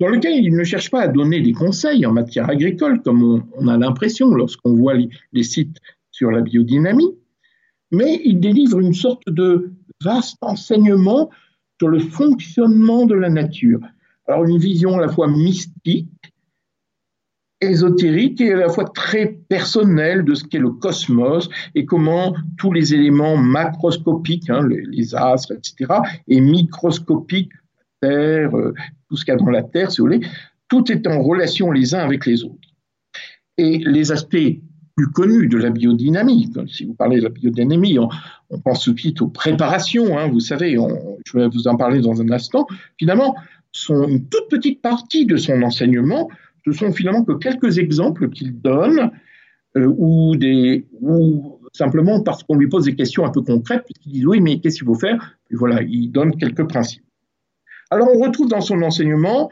dans 0.00 0.08
lequel 0.08 0.44
il 0.44 0.54
ne 0.54 0.64
cherche 0.64 0.90
pas 0.90 1.02
à 1.02 1.08
donner 1.08 1.40
des 1.40 1.52
conseils 1.52 2.04
en 2.06 2.12
matière 2.12 2.48
agricole, 2.50 3.02
comme 3.02 3.44
on, 3.56 3.68
a 3.68 3.78
l'impression 3.78 4.28
lorsqu'on 4.34 4.74
voit 4.74 4.94
les, 4.94 5.42
sites 5.42 5.78
sur 6.10 6.30
la 6.30 6.40
biodynamie, 6.40 7.14
mais 7.90 8.20
il 8.24 8.40
délivre 8.40 8.80
une 8.80 8.94
sorte 8.94 9.22
de 9.28 9.72
vaste 10.02 10.38
enseignement 10.40 11.30
sur 11.78 11.88
le 11.88 12.00
fonctionnement 12.00 13.06
de 13.06 13.14
la 13.14 13.28
nature. 13.28 13.80
Alors 14.26 14.44
une 14.44 14.58
vision 14.58 14.98
à 14.98 15.00
la 15.00 15.08
fois 15.08 15.28
mystique, 15.28 16.08
ésotérique 17.62 18.40
et 18.40 18.52
à 18.52 18.56
la 18.56 18.68
fois 18.68 18.84
très 18.84 19.26
personnel 19.48 20.24
de 20.24 20.34
ce 20.34 20.44
qu'est 20.44 20.58
le 20.58 20.70
cosmos 20.70 21.48
et 21.74 21.84
comment 21.86 22.34
tous 22.58 22.72
les 22.72 22.94
éléments 22.94 23.36
macroscopiques, 23.36 24.50
hein, 24.50 24.66
les, 24.66 25.14
astres, 25.14 25.52
etc., 25.52 25.92
et 26.28 26.40
microscopiques, 26.40 27.52
la 28.02 28.08
Terre, 28.08 28.56
euh, 28.56 28.74
tout 29.08 29.16
ce 29.16 29.24
qu'il 29.24 29.32
y 29.32 29.36
a 29.36 29.38
dans 29.38 29.50
la 29.50 29.62
Terre, 29.62 29.90
si 29.90 30.00
vous 30.00 30.08
voulez, 30.08 30.26
tout 30.68 30.90
est 30.90 31.06
en 31.06 31.22
relation 31.22 31.70
les 31.70 31.94
uns 31.94 32.00
avec 32.00 32.26
les 32.26 32.44
autres. 32.44 32.68
Et 33.58 33.78
les 33.78 34.10
aspects 34.10 34.58
plus 34.96 35.06
connus 35.08 35.48
de 35.48 35.56
la 35.56 35.70
biodynamie, 35.70 36.50
si 36.66 36.84
vous 36.84 36.94
parlez 36.94 37.18
de 37.18 37.24
la 37.24 37.28
biodynamie, 37.30 37.98
on, 37.98 38.08
pense 38.58 38.84
tout 38.84 38.92
de 38.92 39.00
suite 39.00 39.22
aux 39.22 39.28
préparations, 39.28 40.18
hein, 40.18 40.28
vous 40.28 40.40
savez, 40.40 40.76
je 41.24 41.38
vais 41.38 41.48
vous 41.48 41.68
en 41.68 41.76
parler 41.76 42.00
dans 42.00 42.20
un 42.20 42.30
instant, 42.30 42.66
finalement, 42.98 43.34
sont 43.72 44.06
une 44.06 44.28
toute 44.28 44.48
petite 44.48 44.82
partie 44.82 45.26
de 45.26 45.36
son 45.36 45.62
enseignement 45.62 46.28
ce 46.64 46.72
sont 46.72 46.92
finalement 46.92 47.24
que 47.24 47.32
quelques 47.32 47.78
exemples 47.78 48.30
qu'il 48.30 48.60
donne, 48.60 49.10
euh, 49.76 49.92
ou, 49.96 50.36
des, 50.36 50.86
ou 51.00 51.58
simplement 51.72 52.22
parce 52.22 52.42
qu'on 52.42 52.56
lui 52.56 52.68
pose 52.68 52.84
des 52.84 52.94
questions 52.94 53.24
un 53.24 53.30
peu 53.30 53.42
concrètes, 53.42 53.84
puisqu'il 53.84 54.12
dit 54.12 54.26
oui, 54.26 54.40
mais 54.40 54.60
qu'est-ce 54.60 54.76
qu'il 54.76 54.86
faut 54.86 54.94
faire? 54.94 55.38
Puis 55.48 55.56
voilà, 55.56 55.82
il 55.82 56.10
donne 56.10 56.36
quelques 56.36 56.68
principes. 56.68 57.04
Alors 57.90 58.08
on 58.14 58.18
retrouve 58.20 58.48
dans 58.48 58.60
son 58.60 58.80
enseignement 58.82 59.50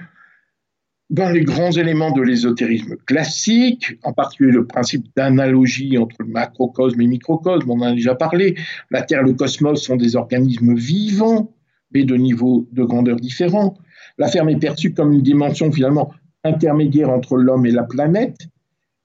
dans 1.09 1.29
les 1.31 1.43
grands 1.43 1.73
éléments 1.73 2.13
de 2.13 2.23
l'ésotérisme 2.23 2.97
classique, 3.05 3.99
en 4.05 4.13
particulier 4.13 4.53
le 4.53 4.65
principe 4.65 5.07
d'analogie 5.17 5.99
entre 5.99 6.15
le 6.21 6.27
macrocosme 6.27 7.01
et 7.01 7.05
le 7.05 7.11
microcosme, 7.11 7.69
on 7.69 7.81
en 7.81 7.87
a 7.87 7.93
déjà 7.93 8.15
parlé, 8.15 8.57
la 8.93 9.03
Terre 9.03 9.23
et 9.23 9.25
le 9.25 9.35
cosmos 9.35 9.83
sont 9.83 9.97
des 9.97 10.15
organismes 10.15 10.77
vivants, 10.77 11.53
mais 11.93 12.05
de 12.05 12.15
niveaux 12.15 12.69
de 12.71 12.85
grandeur 12.85 13.17
différents. 13.17 13.77
La 14.19 14.29
ferme 14.29 14.49
est 14.49 14.59
perçue 14.59 14.93
comme 14.93 15.13
une 15.13 15.23
dimension 15.23 15.71
finalement 15.71 16.13
intermédiaire 16.45 17.11
entre 17.11 17.37
l'homme 17.37 17.67
et 17.67 17.71
la 17.71 17.85
planète, 17.85 18.49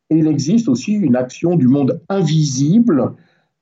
et 0.10 0.17
il 0.17 0.27
existe 0.27 0.69
aussi 0.69 0.93
une 0.93 1.15
action 1.15 1.55
du 1.55 1.67
monde 1.67 2.01
invisible 2.10 3.13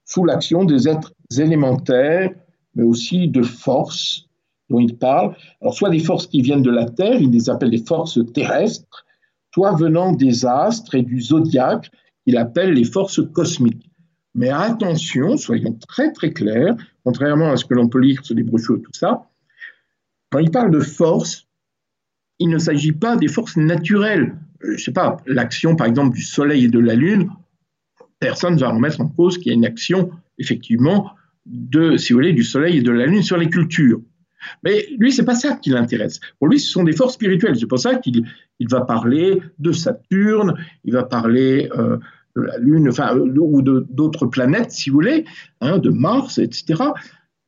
sous 0.05 0.25
l'action 0.25 0.65
des 0.65 0.87
êtres 0.87 1.13
élémentaires, 1.37 2.31
mais 2.75 2.83
aussi 2.83 3.27
de 3.27 3.41
forces 3.41 4.27
dont 4.69 4.79
il 4.79 4.97
parle. 4.97 5.35
Alors, 5.61 5.73
soit 5.73 5.89
des 5.89 5.99
forces 5.99 6.27
qui 6.27 6.41
viennent 6.41 6.61
de 6.61 6.71
la 6.71 6.89
Terre, 6.89 7.21
il 7.21 7.31
les 7.31 7.49
appelle 7.49 7.69
les 7.69 7.83
forces 7.83 8.19
terrestres, 8.33 9.05
soit 9.53 9.73
venant 9.73 10.11
des 10.11 10.45
astres 10.45 10.95
et 10.95 11.03
du 11.03 11.21
zodiaque, 11.21 11.89
qu'il 12.25 12.37
appelle 12.37 12.73
les 12.73 12.83
forces 12.83 13.21
cosmiques. 13.31 13.89
Mais 14.35 14.49
attention, 14.49 15.37
soyons 15.37 15.77
très 15.87 16.11
très 16.11 16.31
clairs, 16.31 16.75
contrairement 17.03 17.51
à 17.51 17.57
ce 17.57 17.65
que 17.65 17.73
l'on 17.73 17.87
peut 17.87 17.99
lire 17.99 18.25
sur 18.25 18.35
les 18.35 18.43
brochures, 18.43 18.81
tout 18.83 18.93
ça, 18.93 19.29
quand 20.33 20.39
il 20.39 20.49
parle 20.49 20.71
de 20.71 20.79
forces, 20.79 21.47
il 22.39 22.49
ne 22.49 22.57
s'agit 22.57 22.91
pas 22.91 23.17
des 23.17 23.27
forces 23.27 23.55
naturelles. 23.55 24.35
Euh, 24.63 24.69
je 24.69 24.71
ne 24.71 24.77
sais 24.77 24.91
pas, 24.91 25.17
l'action 25.27 25.75
par 25.75 25.85
exemple 25.85 26.15
du 26.15 26.23
Soleil 26.23 26.65
et 26.65 26.69
de 26.69 26.79
la 26.79 26.95
Lune, 26.95 27.29
personne 28.19 28.55
ne 28.55 28.59
va 28.59 28.69
remettre 28.69 28.99
en 28.99 29.07
cause 29.07 29.37
qu'il 29.37 29.47
y 29.47 29.51
a 29.51 29.53
une 29.53 29.65
action 29.65 30.09
effectivement 30.39 31.11
de, 31.45 31.97
si 31.97 32.13
vous 32.13 32.17
voulez, 32.17 32.33
du 32.33 32.43
Soleil 32.43 32.77
et 32.77 32.81
de 32.81 32.91
la 32.91 33.05
Lune 33.05 33.21
sur 33.21 33.37
les 33.37 33.47
cultures. 33.47 34.01
Mais 34.63 34.87
lui, 34.97 35.11
c'est 35.11 35.23
pas 35.23 35.35
ça 35.35 35.55
qui 35.55 35.69
l'intéresse. 35.69 36.19
Pour 36.39 36.47
lui, 36.47 36.59
ce 36.59 36.71
sont 36.71 36.83
des 36.83 36.93
forces 36.93 37.13
spirituelles. 37.13 37.55
C'est 37.55 37.67
pour 37.67 37.79
ça 37.79 37.95
qu'il 37.95 38.25
il 38.57 38.67
va 38.67 38.81
parler 38.81 39.39
de 39.59 39.71
Saturne, 39.71 40.55
il 40.83 40.93
va 40.93 41.03
parler 41.03 41.69
euh, 41.77 41.97
de 42.35 42.41
la 42.41 42.57
Lune, 42.57 42.89
enfin, 42.89 43.15
euh, 43.15 43.37
ou 43.37 43.61
d'autres 43.61 44.25
planètes, 44.25 44.71
si 44.71 44.89
vous 44.89 44.95
voulez, 44.95 45.25
hein, 45.61 45.77
de 45.77 45.91
Mars, 45.91 46.39
etc. 46.39 46.81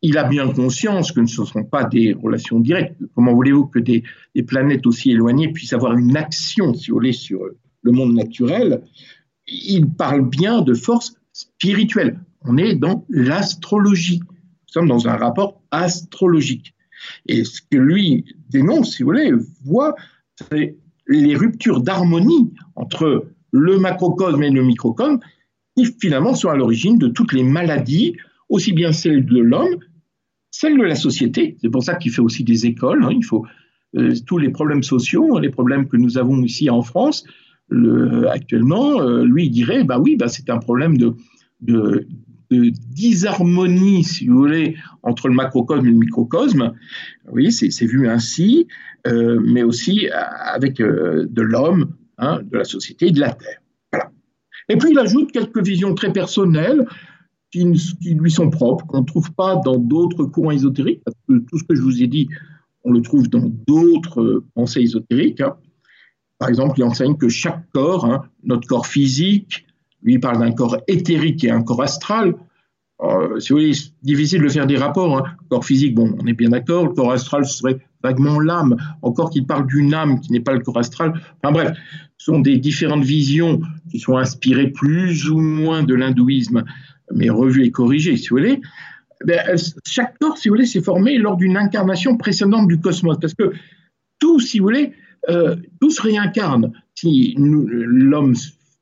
Il 0.07 0.19
a 0.19 0.23
bien 0.23 0.47
conscience 0.53 1.11
que 1.11 1.25
ce 1.25 1.41
ne 1.41 1.47
sont 1.47 1.63
pas 1.63 1.83
des 1.83 2.13
relations 2.13 2.59
directes. 2.59 2.95
Comment 3.15 3.33
voulez-vous 3.33 3.65
que 3.65 3.79
des, 3.79 4.03
planètes 4.45 4.85
aussi 4.85 5.09
éloignées 5.09 5.51
puissent 5.51 5.73
avoir 5.73 5.97
une 5.97 6.15
action, 6.15 6.75
si 6.75 6.91
vous 6.91 6.97
voulez, 6.97 7.11
sur 7.11 7.39
le 7.81 7.91
monde 7.91 8.13
naturel? 8.13 8.83
Il 9.47 9.89
parle 9.89 10.29
bien 10.29 10.61
de 10.61 10.75
forces 10.75 11.15
spirituelles. 11.33 12.19
On 12.41 12.55
est 12.57 12.75
dans 12.75 13.03
l'astrologie. 13.09 14.19
Nous 14.19 14.73
sommes 14.73 14.87
dans 14.87 15.07
un 15.07 15.15
rapport 15.15 15.59
astrologique. 15.71 16.75
Et 17.25 17.43
ce 17.43 17.61
que 17.61 17.77
lui 17.77 18.25
dénonce, 18.51 18.97
si 18.97 19.01
vous 19.01 19.09
voulez, 19.09 19.31
voit, 19.63 19.95
c'est 20.51 20.77
les 21.07 21.35
ruptures 21.35 21.81
d'harmonie 21.81 22.53
entre 22.75 23.25
le 23.51 23.79
macrocosme 23.79 24.43
et 24.43 24.51
le 24.51 24.63
microcosme 24.63 25.17
qui 25.75 25.87
finalement 25.99 26.35
sont 26.35 26.49
à 26.49 26.55
l'origine 26.55 26.99
de 26.99 27.07
toutes 27.07 27.33
les 27.33 27.43
maladies, 27.43 28.15
aussi 28.49 28.71
bien 28.71 28.91
celles 28.91 29.25
de 29.25 29.39
l'homme, 29.39 29.79
celles 30.57 30.77
de 30.77 30.83
la 30.83 30.95
société. 30.95 31.57
C'est 31.61 31.69
pour 31.69 31.83
ça 31.83 31.95
qu'il 31.95 32.11
fait 32.11 32.21
aussi 32.21 32.45
des 32.45 32.65
écoles. 32.65 33.03
Hein. 33.03 33.09
il 33.11 33.25
faut 33.25 33.45
euh, 33.97 34.13
tous 34.25 34.37
les 34.37 34.49
problèmes 34.49 34.83
sociaux, 34.83 35.37
les 35.39 35.49
problèmes 35.49 35.87
que 35.87 35.97
nous 35.97 36.17
avons 36.17 36.41
ici 36.43 36.69
en 36.69 36.81
France. 36.81 37.25
actuellement, 38.29 39.01
euh, 39.01 39.25
lui, 39.25 39.47
il 39.47 39.49
dirait, 39.51 39.83
bah 39.83 39.99
oui, 39.99 40.15
bah, 40.15 40.29
c'est 40.29 40.49
un 40.49 40.59
problème 40.59 40.97
de, 40.97 41.13
disharmonie, 42.49 44.03
si 44.03 44.27
vous 44.27 44.37
voulez, 44.37 44.75
entre 45.03 45.27
le 45.27 45.33
macrocosme 45.33 45.87
et 45.87 45.91
le 45.91 45.97
microcosme. 45.97 46.73
Oui, 47.31 47.51
c'est 47.51 47.85
vu 47.85 48.07
ainsi, 48.07 48.67
euh, 49.07 49.41
mais 49.43 49.63
aussi 49.63 50.07
avec 50.09 50.77
de 50.77 51.41
l'homme, 51.41 51.95
hein, 52.17 52.39
de 52.49 52.57
la 52.57 52.63
société 52.63 53.07
et 53.07 53.11
de 53.11 53.19
la 53.19 53.33
Terre. 53.33 53.59
Et 54.69 54.77
puis 54.77 54.91
il 54.91 54.99
ajoute 54.99 55.31
quelques 55.31 55.63
visions 55.63 55.93
très 55.95 56.13
personnelles 56.13 56.85
qui, 57.55 58.13
lui 58.13 58.31
sont 58.31 58.49
propres, 58.49 58.85
qu'on 58.85 59.01
ne 59.01 59.05
trouve 59.05 59.31
pas 59.33 59.55
dans 59.57 59.77
d'autres 59.77 60.25
courants 60.25 60.51
ésotériques, 60.51 61.01
parce 61.03 61.17
que 61.27 61.39
tout 61.39 61.57
ce 61.57 61.63
que 61.63 61.75
je 61.75 61.81
vous 61.81 62.01
ai 62.01 62.07
dit, 62.07 62.27
on 62.83 62.91
le 62.91 63.01
trouve 63.01 63.29
dans 63.29 63.49
d'autres 63.67 64.43
pensées 64.53 64.81
ésotériques. 64.81 65.41
Hein. 65.41 65.55
Par 66.37 66.49
exemple, 66.49 66.79
il 66.79 66.83
enseigne 66.83 67.15
que 67.15 67.29
chaque 67.29 67.63
corps, 67.73 68.05
hein, 68.05 68.25
notre 68.43 68.67
corps 68.67 68.87
physique, 68.87 69.65
lui, 70.01 70.19
parle 70.19 70.39
d'un 70.39 70.51
corps 70.51 70.77
éthérique 70.87 71.43
et 71.43 71.49
un 71.49 71.63
corps 71.63 71.81
astral. 71.81 72.35
Euh, 73.01 73.39
si 73.39 73.49
vous 73.51 73.59
voulez, 73.59 73.73
c'est 73.73 73.91
difficile 74.03 74.41
de 74.41 74.49
faire 74.49 74.67
des 74.67 74.77
rapports. 74.77 75.17
Hein. 75.17 75.23
Corps 75.49 75.65
physique, 75.65 75.95
bon, 75.95 76.15
on 76.21 76.27
est 76.27 76.33
bien 76.33 76.49
d'accord. 76.49 76.85
Le 76.85 76.93
corps 76.93 77.11
astral, 77.11 77.45
serait 77.45 77.79
vaguement 78.03 78.39
l'âme. 78.39 78.77
Encore 79.01 79.31
qu'il 79.31 79.47
parle 79.47 79.65
d'une 79.65 79.93
âme 79.93 80.19
qui 80.19 80.31
n'est 80.31 80.41
pas 80.41 80.53
le 80.53 80.59
corps 80.59 80.77
astral. 80.77 81.13
Enfin 81.41 81.51
bref, 81.51 81.75
ce 82.17 82.31
sont 82.31 82.39
des 82.39 82.57
différentes 82.57 83.03
visions 83.03 83.61
qui 83.89 83.99
sont 83.99 84.17
inspirées 84.17 84.67
plus 84.67 85.29
ou 85.29 85.39
moins 85.39 85.83
de 85.83 85.95
l'hindouisme, 85.95 86.63
mais 87.13 87.29
revues 87.29 87.65
et 87.65 87.71
corrigées, 87.71 88.17
si 88.17 88.29
vous 88.29 88.37
voulez. 88.37 88.61
Ben, 89.25 89.39
chaque 89.85 90.17
corps, 90.19 90.37
si 90.37 90.49
vous 90.49 90.55
voulez, 90.55 90.65
s'est 90.65 90.81
formé 90.81 91.17
lors 91.17 91.37
d'une 91.37 91.57
incarnation 91.57 92.17
précédente 92.17 92.67
du 92.67 92.79
cosmos. 92.79 93.17
Parce 93.19 93.33
que 93.33 93.53
tout, 94.19 94.39
si 94.39 94.59
vous 94.59 94.65
voulez, 94.65 94.93
euh, 95.29 95.55
tout 95.79 95.89
se 95.89 96.01
réincarne. 96.01 96.71
Si 96.95 97.35
l'homme 97.37 98.35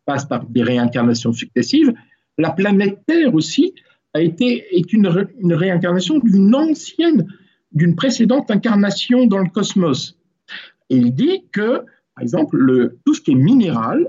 passe 0.05 0.25
par 0.25 0.45
des 0.45 0.63
réincarnations 0.63 1.33
successives. 1.33 1.93
La 2.37 2.51
planète 2.51 2.99
Terre 3.05 3.33
aussi 3.33 3.73
a 4.13 4.21
été, 4.21 4.65
est 4.75 4.93
une, 4.93 5.07
réincarnation 5.07 6.19
d'une 6.19 6.53
ancienne, 6.55 7.27
d'une 7.71 7.95
précédente 7.95 8.51
incarnation 8.51 9.25
dans 9.25 9.39
le 9.39 9.49
cosmos. 9.49 10.17
Et 10.89 10.97
il 10.97 11.13
dit 11.13 11.43
que, 11.51 11.79
par 12.15 12.21
exemple, 12.21 12.57
le, 12.57 12.99
tout 13.05 13.13
ce 13.13 13.21
qui 13.21 13.31
est 13.31 13.35
minéral 13.35 14.07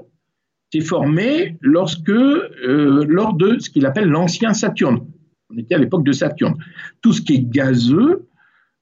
s'est 0.75 0.85
formé 0.85 1.57
lorsque, 1.61 2.11
euh, 2.11 3.05
lors 3.09 3.35
de 3.35 3.59
ce 3.59 3.71
qu'il 3.71 3.87
appelle 3.87 4.09
l'ancien 4.09 4.55
Saturne. 4.55 5.07
On 5.51 5.59
était 5.59 5.77
à 5.77 5.79
l'époque 5.79 6.05
de 6.05 6.13
Saturne. 6.13 6.57
Tout 7.01 7.13
ce 7.13 7.23
qui 7.23 7.35
est 7.35 7.49
gazeux, 7.49 8.27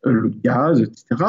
euh, 0.06 0.12
le 0.12 0.30
gaz, 0.30 0.80
etc., 0.80 1.24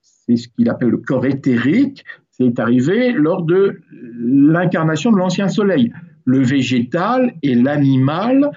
c'est 0.00 0.36
ce 0.36 0.48
qu'il 0.48 0.68
appelle 0.68 0.90
le 0.90 0.98
corps 0.98 1.26
éthérique, 1.26 2.04
c'est 2.30 2.58
arrivé 2.58 3.12
lors 3.12 3.42
de 3.42 3.80
l'incarnation 4.18 5.10
de 5.10 5.16
l'ancien 5.16 5.48
soleil. 5.48 5.92
Le 6.24 6.40
végétal 6.40 7.34
et 7.42 7.54
l'animal 7.54 8.50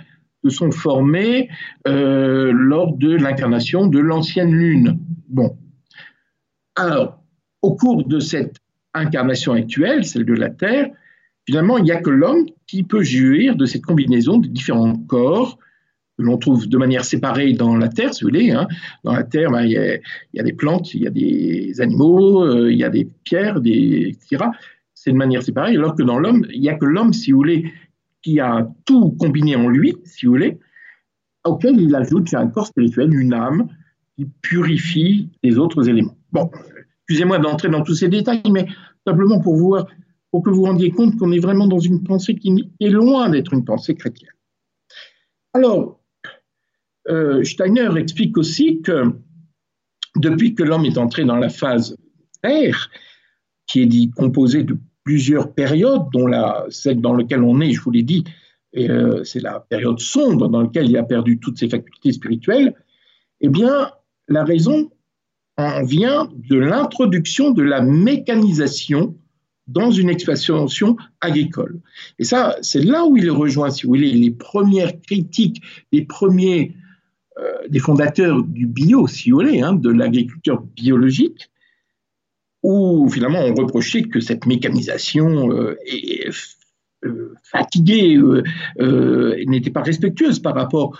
se 0.43 0.49
sont 0.49 0.71
formés 0.71 1.49
euh, 1.87 2.51
lors 2.53 2.95
de 2.95 3.15
l'incarnation 3.15 3.87
de 3.87 3.99
l'ancienne 3.99 4.51
lune. 4.51 4.99
Bon. 5.27 5.57
Alors, 6.75 7.23
au 7.61 7.75
cours 7.75 8.07
de 8.07 8.19
cette 8.19 8.57
incarnation 8.93 9.53
actuelle, 9.53 10.05
celle 10.05 10.25
de 10.25 10.33
la 10.33 10.49
Terre, 10.49 10.89
finalement, 11.49 11.79
il 11.79 11.83
n'y 11.83 11.91
a 11.91 11.99
que 11.99 12.11
l'homme 12.11 12.45
qui 12.67 12.83
peut 12.83 13.01
jouir 13.01 13.55
de 13.55 13.65
cette 13.65 13.81
combinaison 13.81 14.37
de 14.37 14.47
différents 14.47 14.95
corps 14.95 15.57
que 16.15 16.21
l'on 16.21 16.37
trouve 16.37 16.69
de 16.69 16.77
manière 16.77 17.03
séparée 17.03 17.53
dans 17.53 17.75
la 17.75 17.87
Terre, 17.87 18.13
si 18.13 18.23
vous 18.23 18.29
voulez. 18.29 18.51
Hein. 18.51 18.67
Dans 19.03 19.13
la 19.13 19.23
Terre, 19.23 19.49
ben, 19.49 19.63
il, 19.63 19.71
y 19.71 20.39
a, 20.39 20.43
des 20.43 20.53
plantes, 20.53 20.93
il 20.93 21.01
y 21.01 21.07
a 21.07 21.09
des 21.09 21.81
animaux, 21.81 22.45
euh, 22.45 22.71
il 22.71 22.77
y 22.77 22.83
a 22.83 22.89
des 22.89 23.09
pierres, 23.23 23.57
etc. 23.65 24.45
C'est 24.93 25.11
de 25.11 25.15
manière 25.15 25.41
séparée, 25.41 25.75
alors 25.75 25.95
que 25.95 26.03
dans 26.03 26.19
l'homme, 26.19 26.45
il 26.53 26.61
n'y 26.61 26.69
a 26.69 26.75
que 26.75 26.85
l'homme, 26.85 27.13
si 27.13 27.31
vous 27.31 27.39
voulez, 27.39 27.73
qui 28.21 28.39
a 28.39 28.69
tout 28.85 29.09
combiné 29.19 29.55
en 29.55 29.69
lui, 29.69 29.95
si 30.03 30.27
vous 30.27 30.33
voulez, 30.33 30.59
auquel 31.45 31.81
il 31.81 31.95
ajoute 31.95 32.31
un 32.35 32.45
corps 32.45 32.67
spirituel, 32.67 33.11
une 33.11 33.33
âme, 33.33 33.69
qui 34.15 34.25
purifie 34.43 35.29
les 35.41 35.57
autres 35.57 35.89
éléments. 35.89 36.15
Bon, 36.31 36.51
excusez-moi 37.07 37.39
d'entrer 37.39 37.69
dans 37.69 37.81
tous 37.81 37.95
ces 37.95 38.07
détails, 38.07 38.43
mais 38.51 38.67
simplement 39.07 39.39
pour, 39.39 39.55
voir, 39.55 39.87
pour 40.31 40.43
que 40.43 40.49
vous 40.49 40.63
rendiez 40.63 40.91
compte 40.91 41.17
qu'on 41.17 41.31
est 41.31 41.39
vraiment 41.39 41.67
dans 41.67 41.79
une 41.79 42.03
pensée 42.03 42.35
qui 42.35 42.71
est 42.79 42.89
loin 42.89 43.29
d'être 43.29 43.53
une 43.53 43.65
pensée 43.65 43.95
chrétienne. 43.95 44.31
Alors, 45.53 45.99
euh, 47.09 47.43
Steiner 47.43 47.89
explique 47.97 48.37
aussi 48.37 48.81
que 48.81 49.11
depuis 50.15 50.53
que 50.53 50.63
l'homme 50.63 50.85
est 50.85 50.97
entré 50.97 51.25
dans 51.25 51.37
la 51.37 51.49
phase 51.49 51.95
Terre, 52.41 52.89
qui 53.67 53.81
est 53.81 53.87
dit 53.87 54.11
composée 54.11 54.63
de 54.63 54.77
plusieurs 55.03 55.53
périodes, 55.53 56.03
dont 56.11 56.27
la, 56.27 56.65
celle 56.69 57.01
dans 57.01 57.15
laquelle 57.15 57.43
on 57.43 57.61
est, 57.61 57.71
je 57.71 57.81
vous 57.81 57.91
l'ai 57.91 58.03
dit, 58.03 58.23
euh, 58.77 59.23
c'est 59.23 59.41
la 59.41 59.59
période 59.59 59.99
sombre 59.99 60.47
dans 60.47 60.61
laquelle 60.61 60.89
il 60.89 60.97
a 60.97 61.03
perdu 61.03 61.39
toutes 61.39 61.57
ses 61.57 61.69
facultés 61.69 62.11
spirituelles, 62.11 62.75
eh 63.41 63.49
bien, 63.49 63.91
la 64.27 64.43
raison 64.43 64.91
en 65.57 65.83
vient 65.83 66.29
de 66.33 66.57
l'introduction 66.57 67.51
de 67.51 67.63
la 67.63 67.81
mécanisation 67.81 69.15
dans 69.69 69.91
une 69.91 70.09
exploitation 70.09 70.97
agricole. 71.21 71.79
Et 72.17 72.23
ça, 72.23 72.57
c'est 72.61 72.83
là 72.83 73.05
où 73.05 73.17
il 73.17 73.29
rejoint, 73.29 73.69
si 73.69 73.83
vous 73.83 73.89
voulez, 73.89 74.11
les 74.11 74.31
premières 74.31 74.99
critiques, 75.01 75.61
les 75.91 76.05
premiers 76.05 76.73
euh, 77.37 77.67
des 77.69 77.79
fondateurs 77.79 78.43
du 78.43 78.65
bio, 78.65 79.07
si 79.07 79.29
vous 79.29 79.37
voulez, 79.37 79.61
hein, 79.61 79.73
de 79.73 79.89
l'agriculture 79.89 80.61
biologique, 80.75 81.49
où 82.63 83.07
finalement 83.09 83.41
on 83.45 83.53
reprochait 83.53 84.03
que 84.03 84.19
cette 84.19 84.45
mécanisation 84.45 85.51
euh, 85.51 85.77
est, 85.85 86.27
euh, 87.05 87.33
fatiguée, 87.43 88.19
n'était 89.47 89.69
pas 89.69 89.83
respectueuse 89.83 90.39
par 90.39 90.55
rapport, 90.55 90.97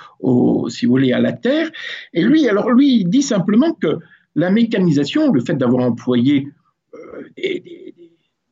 si 0.70 0.86
vous 0.86 0.92
voulez, 0.92 1.12
à 1.12 1.20
la 1.20 1.34
terre. 1.34 1.70
Et 2.14 2.22
lui, 2.24 2.48
alors 2.48 2.70
lui, 2.70 3.02
il 3.02 3.10
dit 3.10 3.24
simplement 3.24 3.74
que 3.74 3.98
la 4.36 4.52
mécanisation, 4.52 5.32
le 5.32 5.42
fait 5.42 5.56
d'avoir 5.56 5.84
employé 5.84 6.48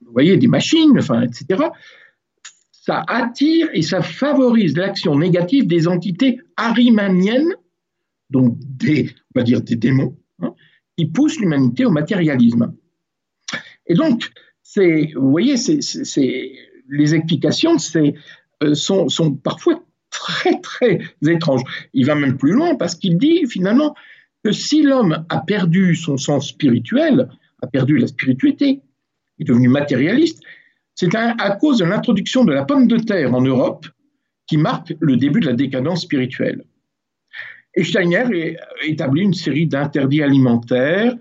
vous 0.07 0.13
voyez, 0.13 0.37
des 0.37 0.47
machines, 0.47 0.97
enfin, 0.97 1.21
etc., 1.21 1.65
ça 2.71 3.03
attire 3.07 3.67
et 3.73 3.81
ça 3.81 4.01
favorise 4.01 4.77
l'action 4.77 5.17
négative 5.17 5.67
des 5.67 5.87
entités 5.87 6.39
arimaniennes, 6.55 7.53
donc 8.29 8.57
des, 8.59 9.13
on 9.35 9.39
va 9.39 9.43
dire 9.43 9.61
des 9.61 9.75
démons, 9.75 10.17
hein, 10.41 10.53
qui 10.97 11.05
poussent 11.05 11.39
l'humanité 11.39 11.85
au 11.85 11.91
matérialisme. 11.91 12.73
Et 13.87 13.93
donc, 13.93 14.31
vous 14.75 15.31
voyez, 15.31 15.55
les 16.89 17.15
explications 17.15 17.75
euh, 18.63 18.73
sont, 18.73 19.09
sont 19.09 19.33
parfois 19.35 19.83
très, 20.09 20.59
très 20.61 20.99
étranges. 21.27 21.63
Il 21.93 22.05
va 22.05 22.15
même 22.15 22.37
plus 22.37 22.53
loin 22.53 22.75
parce 22.75 22.95
qu'il 22.95 23.17
dit 23.17 23.45
finalement 23.47 23.95
que 24.43 24.51
si 24.51 24.81
l'homme 24.81 25.25
a 25.29 25.39
perdu 25.41 25.95
son 25.95 26.17
sens 26.17 26.49
spirituel, 26.49 27.29
a 27.61 27.67
perdu 27.67 27.97
la 27.97 28.07
spiritualité, 28.07 28.81
est 29.39 29.43
devenu 29.43 29.69
matérialiste, 29.69 30.41
c'est 30.95 31.13
à 31.15 31.51
cause 31.51 31.77
de 31.77 31.85
l'introduction 31.85 32.43
de 32.43 32.53
la 32.53 32.65
pomme 32.65 32.87
de 32.87 32.97
terre 32.97 33.33
en 33.33 33.41
Europe 33.41 33.85
qui 34.47 34.57
marque 34.57 34.95
le 34.99 35.15
début 35.15 35.41
de 35.41 35.45
la 35.45 35.53
décadence 35.53 36.01
spirituelle. 36.01 36.63
Et 37.75 37.83
Steiner 37.83 38.55
établit 38.83 39.21
une 39.21 39.35
série 39.35 39.67
d'interdits 39.67 40.23
alimentaires. 40.23 41.15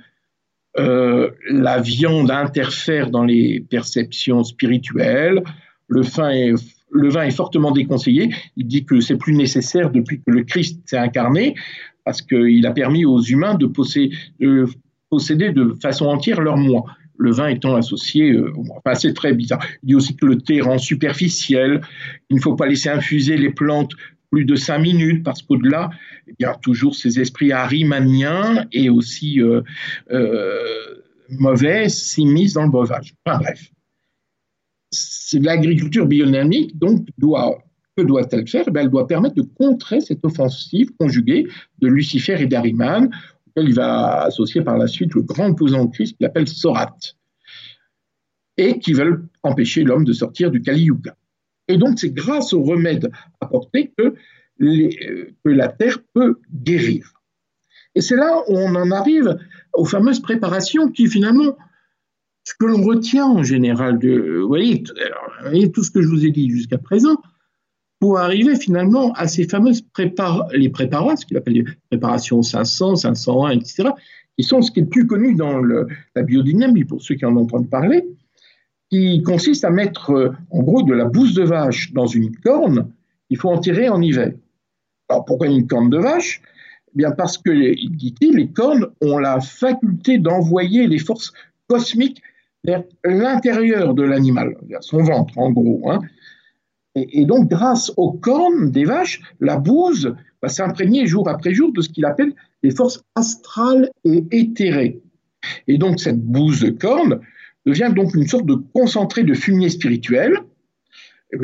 Euh, 0.79 1.31
la 1.51 1.81
viande 1.81 2.31
interfère 2.31 3.11
dans 3.11 3.25
les 3.25 3.61
perceptions 3.61 4.45
spirituelles. 4.45 5.43
Le 5.89 6.01
vin 6.01 6.31
est, 6.31 7.31
fortement 7.31 7.71
déconseillé. 7.71 8.31
Il 8.57 8.67
dit 8.67 8.87
que 8.87 9.01
c'est 9.01 9.19
plus 9.19 9.35
nécessaire 9.35 9.91
depuis 9.91 10.23
que 10.23 10.31
le 10.31 10.45
Christ 10.45 10.81
s'est 10.87 10.97
incarné, 10.97 11.55
parce 12.05 12.23
qu'il 12.23 12.65
a 12.67 12.71
permis 12.71 13.05
aux 13.05 13.21
humains 13.21 13.55
de 13.55 13.67
posséder 13.67 15.53
de 15.53 15.75
façon 15.83 16.07
entière 16.07 16.41
leur 16.41 16.57
moi 16.57 16.85
le 17.19 17.33
vin 17.33 17.49
étant 17.49 17.77
associé, 17.77 18.33
euh, 18.33 18.53
enfin 18.71 18.95
c'est 18.95 19.15
très 19.15 19.35
bizarre. 19.35 19.65
Il 19.83 19.89
dit 19.89 19.95
aussi 19.95 20.17
que 20.17 20.27
le 20.27 20.39
thé 20.39 20.61
rend 20.61 20.79
superficiel, 20.79 21.81
il 22.31 22.37
ne 22.37 22.41
faut 22.41 22.55
pas 22.55 22.67
laisser 22.67 22.89
infuser 22.89 23.37
les 23.37 23.51
plantes 23.51 23.93
plus 24.31 24.45
de 24.45 24.57
cinq 24.57 24.79
minutes 24.79 25.25
parce 25.25 25.43
qu'au-delà, 25.43 25.91
il 26.27 26.35
y 26.41 26.45
a 26.45 26.55
toujours 26.55 26.95
ces 26.95 27.21
esprits 27.21 27.53
arimaniens 27.53 28.67
et 28.73 28.91
aussi 28.91 29.41
euh, 29.41 29.63
euh, 30.11 30.59
mauvais 31.31 31.89
s'immiscent 31.89 32.55
dans 32.55 32.65
le 32.65 32.71
breuvage. 32.71 33.15
Enfin 33.25 33.39
bref, 33.39 33.71
l'agriculture 35.35 36.07
biodynamique, 36.07 36.77
donc 36.79 37.07
doit 37.19 37.59
que 37.97 38.03
doit-elle 38.03 38.47
faire? 38.47 38.65
Eh 38.69 38.79
Elle 38.79 38.91
doit 38.91 39.07
permettre 39.07 39.37
de 39.37 39.43
contrer 39.43 40.01
cette 40.01 40.25
offensive 40.25 40.91
conjuguée 40.99 41.47
de 41.79 41.89
Lucifer 41.89 42.37
et 42.41 42.47
d'Ariman 42.47 43.11
il 43.63 43.75
va 43.75 44.23
associer 44.23 44.63
par 44.63 44.77
la 44.79 44.87
suite 44.87 45.15
le 45.15 45.23
grand 45.23 45.49
opposant 45.49 45.85
de 45.87 45.91
Christ 45.91 46.17
qu'il 46.17 46.27
appelle 46.27 46.49
Sorat, 46.49 46.97
et 48.57 48.79
qui 48.79 48.93
veulent 48.93 49.27
empêcher 49.43 49.83
l'homme 49.83 50.05
de 50.05 50.13
sortir 50.13 50.51
du 50.51 50.63
Kali 50.63 50.85
Yuga. 50.85 51.17
Et 51.69 51.79
donc, 51.79 51.99
c'est 51.99 52.11
grâce 52.11 52.53
aux 52.53 52.63
remèdes 52.63 53.11
apportés 53.41 53.93
que, 53.97 54.15
la 55.45 55.69
terre 55.69 55.99
peut 56.15 56.41
guérir. 56.51 57.13
Et 57.95 58.01
c'est 58.01 58.17
là 58.17 58.43
où 58.49 58.57
on 58.57 58.75
en 58.75 58.91
arrive 58.91 59.39
aux 59.75 59.85
fameuses 59.85 60.21
préparations 60.21 60.91
qui, 60.91 61.09
finalement, 61.09 61.57
ce 62.45 62.55
que 62.59 62.65
l'on 62.65 62.83
retient 62.83 63.27
en 63.27 63.43
général 63.43 63.99
de. 63.99 64.41
vous 64.41 65.69
tout 65.69 65.83
ce 65.83 65.91
que 65.91 66.01
je 66.01 66.09
vous 66.09 66.25
ai 66.25 66.31
dit 66.31 66.49
jusqu'à 66.49 66.79
présent, 66.79 67.21
pour 68.01 68.19
arriver 68.19 68.57
finalement 68.57 69.13
à 69.13 69.27
ces 69.27 69.49
fameuses 69.49 69.83
prépar 69.83 70.49
les 70.53 70.69
préparats, 70.69 71.17
ce 71.17 71.27
qu'il 71.27 71.37
appelle 71.37 71.55
les 71.55 71.65
préparations 71.91 72.43
500, 72.43 72.97
501, 72.97 73.51
etc., 73.51 73.91
qui 74.39 74.45
sont 74.45 74.61
ce 74.61 74.71
qui 74.71 74.81
est 74.81 74.83
le 74.83 74.89
plus 74.89 75.07
connu 75.07 75.35
dans 75.35 75.63
la 75.63 76.23
biodynamie, 76.23 76.85
pour 76.85 77.01
ceux 77.01 77.15
qui 77.15 77.25
en 77.25 77.37
entendent 77.37 77.71
parler, 77.71 78.05
qui 78.91 79.23
consiste 79.23 79.65
à 79.65 79.71
mettre 79.71 80.11
euh, 80.11 80.33
en 80.51 80.63
gros 80.63 80.83
de 80.83 80.93
la 80.93 81.07
bouse 81.07 81.35
de 81.35 81.43
vache 81.43 81.93
dans 81.93 82.07
une 82.07 82.37
corne 82.37 82.91
qu'il 83.29 83.39
faut 83.39 83.51
enterrer 83.51 83.89
en 83.89 84.01
hiver. 84.01 84.33
Alors 85.09 85.25
pourquoi 85.25 85.49
une 85.49 85.67
corne 85.67 85.91
de 85.91 85.99
vache? 85.99 86.43
Eh 86.89 86.99
Bien 86.99 87.11
parce 87.11 87.39
que, 87.39 87.51
dit-il, 87.51 88.37
les 88.37 88.49
cornes 88.49 88.87
ont 89.01 89.19
la 89.19 89.41
faculté 89.41 90.19
d'envoyer 90.19 90.87
les 90.87 90.99
forces 90.99 91.33
cosmiques 91.67 92.23
vers 92.65 92.85
l'intérieur 93.05 93.95
de 93.95 94.03
l'animal, 94.03 94.57
vers 94.69 94.83
son 94.83 94.99
ventre 94.99 95.37
en 95.39 95.51
gros. 95.51 95.91
Hein. 95.91 96.01
Et, 96.97 97.27
donc, 97.27 97.51
grâce 97.51 97.93
aux 97.99 98.13
cornes 98.13 98.71
des 98.71 98.85
vaches, 98.85 99.21
la 99.39 99.59
bouse 99.59 100.15
va 100.43 100.49
s'imprégner 100.49 101.07
jour 101.07 101.29
après 101.29 101.53
jour 101.53 101.71
de 101.73 101.83
ce 101.83 101.91
qu'il 101.91 102.07
appelle 102.07 102.33
les 102.63 102.71
forces 102.71 103.05
astrales 103.15 103.91
et 104.05 104.25
éthérées. 104.31 105.03
Et 105.69 105.77
donc, 105.77 106.01
cette 106.01 106.21
bouse 106.21 106.61
de 106.61 106.71
cornes 106.71 107.21
devient 107.67 107.93
donc 107.95 108.15
une 108.15 108.27
sorte 108.27 108.47
de 108.47 108.55
concentré 108.55 109.25
de 109.25 109.35
fumier 109.35 109.69
spirituel. 109.69 110.39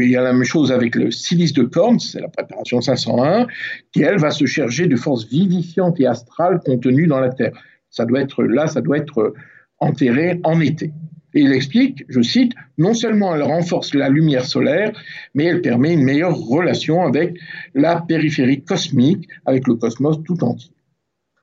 Il 0.00 0.08
y 0.08 0.16
a 0.16 0.22
la 0.22 0.32
même 0.32 0.44
chose 0.44 0.72
avec 0.72 0.94
le 0.94 1.10
silice 1.10 1.52
de 1.52 1.64
corne, 1.64 1.98
c'est 1.98 2.20
la 2.20 2.28
préparation 2.28 2.80
501, 2.80 3.46
qui, 3.92 4.02
elle, 4.02 4.18
va 4.18 4.30
se 4.30 4.46
charger 4.46 4.86
de 4.86 4.96
forces 4.96 5.26
vivifiantes 5.26 6.00
et 6.00 6.06
astrales 6.06 6.60
contenues 6.64 7.08
dans 7.08 7.20
la 7.20 7.28
terre. 7.28 7.52
Ça 7.90 8.06
doit 8.06 8.22
être 8.22 8.42
là, 8.42 8.68
ça 8.68 8.80
doit 8.80 8.96
être 8.96 9.34
enterré 9.80 10.40
en 10.44 10.60
été. 10.60 10.92
Et 11.34 11.40
il 11.40 11.52
explique, 11.52 12.04
je 12.08 12.20
cite, 12.20 12.52
non 12.78 12.94
seulement 12.94 13.34
elle 13.34 13.42
renforce 13.42 13.94
la 13.94 14.08
lumière 14.08 14.44
solaire, 14.44 14.92
mais 15.34 15.44
elle 15.44 15.62
permet 15.62 15.94
une 15.94 16.02
meilleure 16.02 16.36
relation 16.36 17.02
avec 17.02 17.38
la 17.74 18.00
périphérie 18.00 18.62
cosmique, 18.62 19.28
avec 19.46 19.66
le 19.66 19.76
cosmos 19.76 20.22
tout 20.24 20.42
entier. 20.44 20.72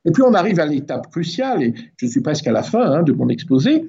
Et 0.05 0.11
puis 0.11 0.23
on 0.23 0.33
arrive 0.33 0.59
à 0.59 0.65
l'étape 0.65 1.09
cruciale, 1.11 1.63
et 1.63 1.73
je 1.97 2.05
suis 2.05 2.21
presque 2.21 2.47
à 2.47 2.51
la 2.51 2.63
fin 2.63 2.81
hein, 2.81 3.03
de 3.03 3.11
mon 3.11 3.29
exposé, 3.29 3.85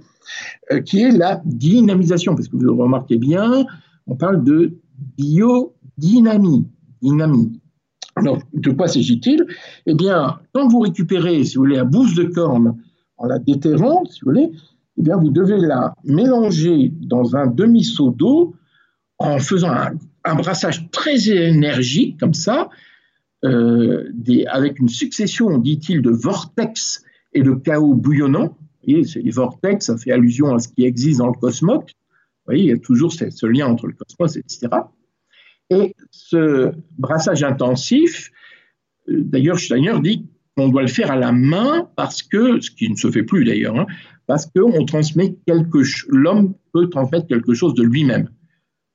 euh, 0.73 0.81
qui 0.81 1.03
est 1.03 1.11
la 1.11 1.41
dynamisation, 1.45 2.35
parce 2.35 2.49
que 2.49 2.57
vous 2.57 2.77
remarquez 2.77 3.19
bien, 3.19 3.67
on 4.07 4.17
parle 4.17 4.43
de 4.43 4.79
biodynamie. 5.17 6.67
Dynamie. 7.03 7.61
Alors, 8.17 8.39
de 8.53 8.71
quoi 8.71 8.89
s'agit-il? 8.89 9.47
Eh 9.87 9.95
bien, 9.95 10.41
quand 10.53 10.69
vous 10.69 10.81
récupérez, 10.81 11.45
si 11.45 11.57
vous 11.57 11.63
voulez, 11.63 11.77
la 11.77 11.85
bouse 11.85 12.15
de 12.15 12.25
corne 12.25 12.77
en 13.17 13.27
la 13.27 13.39
déterrant, 13.39 14.05
si 14.05 14.21
vous 14.21 14.33
voulez, 14.33 14.51
eh 14.99 15.03
bien, 15.03 15.17
vous 15.17 15.31
devez 15.31 15.59
la 15.59 15.95
mélanger 16.05 16.93
dans 17.01 17.37
un 17.37 17.47
demi-seau 17.47 18.11
d'eau 18.11 18.55
en 19.19 19.39
faisant 19.39 19.73
un, 20.25 20.35
brassage 20.35 20.91
très 20.91 21.29
énergique, 21.29 22.19
comme 22.19 22.35
ça, 22.35 22.69
euh, 23.45 24.13
avec 24.49 24.79
une 24.79 24.89
succession, 24.89 25.59
dit-il, 25.59 26.03
de 26.03 26.11
vortex 26.11 27.03
et 27.33 27.43
de 27.43 27.53
chaos 27.53 27.95
bouillonnants. 27.95 28.57
Vous 28.87 28.95
voyez, 28.95 29.05
les 29.23 29.31
vortex, 29.31 29.87
ça 29.87 29.97
fait 29.97 30.13
allusion 30.13 30.55
à 30.55 30.59
ce 30.59 30.69
qui 30.69 30.85
existe 30.85 31.19
dans 31.19 31.29
le 31.29 31.39
cosmos. 31.39 31.85
Vous 31.85 32.45
voyez, 32.47 32.65
il 32.65 32.69
y 32.69 32.73
a 32.73 32.79
toujours 32.79 33.13
ce, 33.13 33.31
ce 33.31 33.47
lien 33.47 33.67
entre 33.67 33.87
le 33.87 33.95
cosmos, 33.95 34.37
etc. 34.37 34.69
Et 35.71 35.95
ce 36.11 36.73
brassage 36.99 37.43
intensif, 37.43 38.31
euh, 39.09 39.23
d'ailleurs, 39.23 39.59
Steiner 39.59 39.99
dit 40.03 40.27
qu'on 40.57 40.69
doit 40.69 40.83
le 40.83 40.89
faire 40.89 41.11
à 41.11 41.17
la 41.17 41.33
main 41.33 41.89
parce 41.97 42.23
que, 42.23 42.61
ce 42.61 42.71
qui 42.71 42.89
ne 42.91 42.97
se 42.97 43.11
fait 43.11 43.23
plus 43.23 43.45
d'ailleurs, 43.45 43.79
hein, 43.79 43.87
parce 44.27 44.47
qu'on 44.47 44.85
transmet 44.85 45.37
quelque 45.47 45.83
l'homme 46.09 46.55
peut 46.73 46.89
transmettre 46.89 47.27
quelque 47.27 47.55
chose 47.55 47.75
de 47.75 47.83
lui-même. 47.83 48.29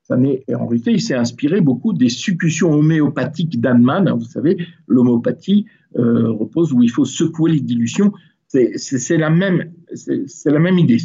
en 0.10 0.68
réalité, 0.68 0.92
il 0.92 1.02
s'est 1.02 1.16
inspiré 1.16 1.62
beaucoup 1.62 1.94
des 1.94 2.10
supputions 2.10 2.72
homéopathiques 2.72 3.60
d'Annemann. 3.60 4.10
Vous 4.12 4.26
savez, 4.26 4.58
l'homéopathie 4.88 5.66
euh, 5.98 6.32
repose 6.32 6.74
où 6.74 6.84
il 6.84 6.90
faut 6.90 7.06
secouer 7.06 7.52
les 7.52 7.62
dilutions. 7.62 8.14
C'est 8.48 9.18
la, 9.18 9.30
même, 9.30 9.74
la 10.46 10.60
même 10.60 10.80
idée. 10.80 10.98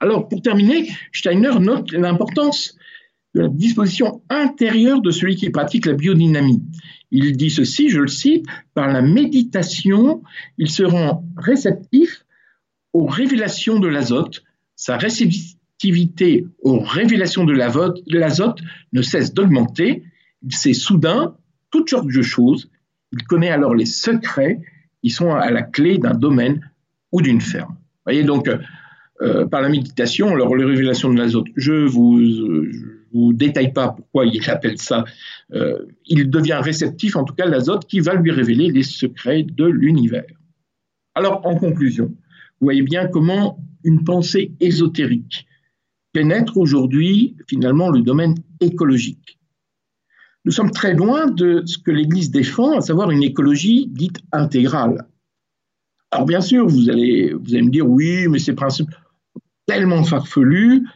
Alors, 0.00 0.28
pour 0.28 0.40
terminer, 0.40 0.88
Steiner 1.12 1.58
note 1.60 1.92
l'importance 1.92 2.76
de 3.34 3.42
la 3.42 3.48
disposition 3.48 4.22
intérieure 4.30 5.02
de 5.02 5.10
celui 5.10 5.36
qui 5.36 5.50
pratique 5.50 5.86
la 5.86 5.94
biodynamie. 5.94 6.62
Il 7.16 7.36
dit 7.36 7.50
ceci, 7.50 7.90
je 7.90 8.00
le 8.00 8.08
cite, 8.08 8.44
par 8.74 8.88
la 8.88 9.00
méditation, 9.00 10.24
il 10.58 10.68
se 10.68 10.82
rend 10.82 11.24
réceptif 11.36 12.26
aux 12.92 13.06
révélations 13.06 13.78
de 13.78 13.86
l'azote, 13.86 14.42
sa 14.74 14.96
réceptivité 14.96 16.44
aux 16.60 16.80
révélations 16.80 17.44
de 17.44 17.52
l'azote 17.52 18.60
ne 18.92 19.00
cesse 19.00 19.32
d'augmenter. 19.32 20.02
Il 20.42 20.56
sait 20.56 20.72
soudain 20.72 21.36
toutes 21.70 21.88
sortes 21.88 22.08
de 22.08 22.22
choses. 22.22 22.68
Il 23.12 23.22
connaît 23.22 23.50
alors 23.50 23.76
les 23.76 23.86
secrets 23.86 24.60
qui 25.00 25.10
sont 25.10 25.30
à 25.30 25.52
la 25.52 25.62
clé 25.62 25.98
d'un 25.98 26.14
domaine 26.14 26.68
ou 27.12 27.22
d'une 27.22 27.40
ferme. 27.40 27.74
Vous 27.74 28.06
voyez 28.06 28.24
donc, 28.24 28.50
euh, 29.22 29.46
par 29.46 29.62
la 29.62 29.68
méditation, 29.68 30.34
alors 30.34 30.56
les 30.56 30.64
révélations 30.64 31.12
de 31.12 31.18
l'azote, 31.18 31.46
je 31.54 31.86
vous, 31.86 32.18
vous 33.14 33.32
détaille 33.32 33.72
pas 33.72 33.88
pourquoi 33.88 34.26
il 34.26 34.42
appelle 34.50 34.78
ça. 34.78 35.04
Euh, 35.52 35.86
il 36.06 36.28
devient 36.28 36.60
réceptif, 36.62 37.16
en 37.16 37.24
tout 37.24 37.34
cas 37.34 37.46
l'azote, 37.46 37.86
qui 37.86 38.00
va 38.00 38.14
lui 38.14 38.30
révéler 38.30 38.70
les 38.70 38.82
secrets 38.82 39.44
de 39.44 39.64
l'univers. 39.64 40.26
Alors, 41.14 41.46
en 41.46 41.56
conclusion, 41.56 42.06
vous 42.06 42.66
voyez 42.66 42.82
bien 42.82 43.06
comment 43.06 43.58
une 43.84 44.04
pensée 44.04 44.52
ésotérique 44.60 45.46
pénètre 46.12 46.56
aujourd'hui 46.56 47.36
finalement 47.48 47.90
le 47.90 48.00
domaine 48.00 48.36
écologique. 48.60 49.38
Nous 50.46 50.52
sommes 50.52 50.70
très 50.70 50.94
loin 50.94 51.26
de 51.26 51.62
ce 51.66 51.78
que 51.78 51.90
l'Église 51.90 52.30
défend, 52.30 52.78
à 52.78 52.80
savoir 52.80 53.10
une 53.10 53.22
écologie 53.22 53.88
dite 53.88 54.20
intégrale. 54.32 55.06
Alors 56.10 56.26
bien 56.26 56.40
sûr, 56.40 56.66
vous 56.66 56.88
allez, 56.88 57.32
vous 57.32 57.54
allez 57.54 57.64
me 57.64 57.70
dire, 57.70 57.88
oui, 57.88 58.28
mais 58.28 58.38
ces 58.38 58.54
principes, 58.54 58.94
tellement 59.66 60.04
farfelu 60.04 60.86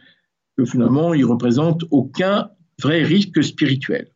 que 0.59 0.65
finalement, 0.65 1.13
il 1.13 1.23
représente 1.23 1.85
aucun 1.89 2.49
vrai 2.81 3.01
risque 3.03 3.41
spirituel. 3.41 4.09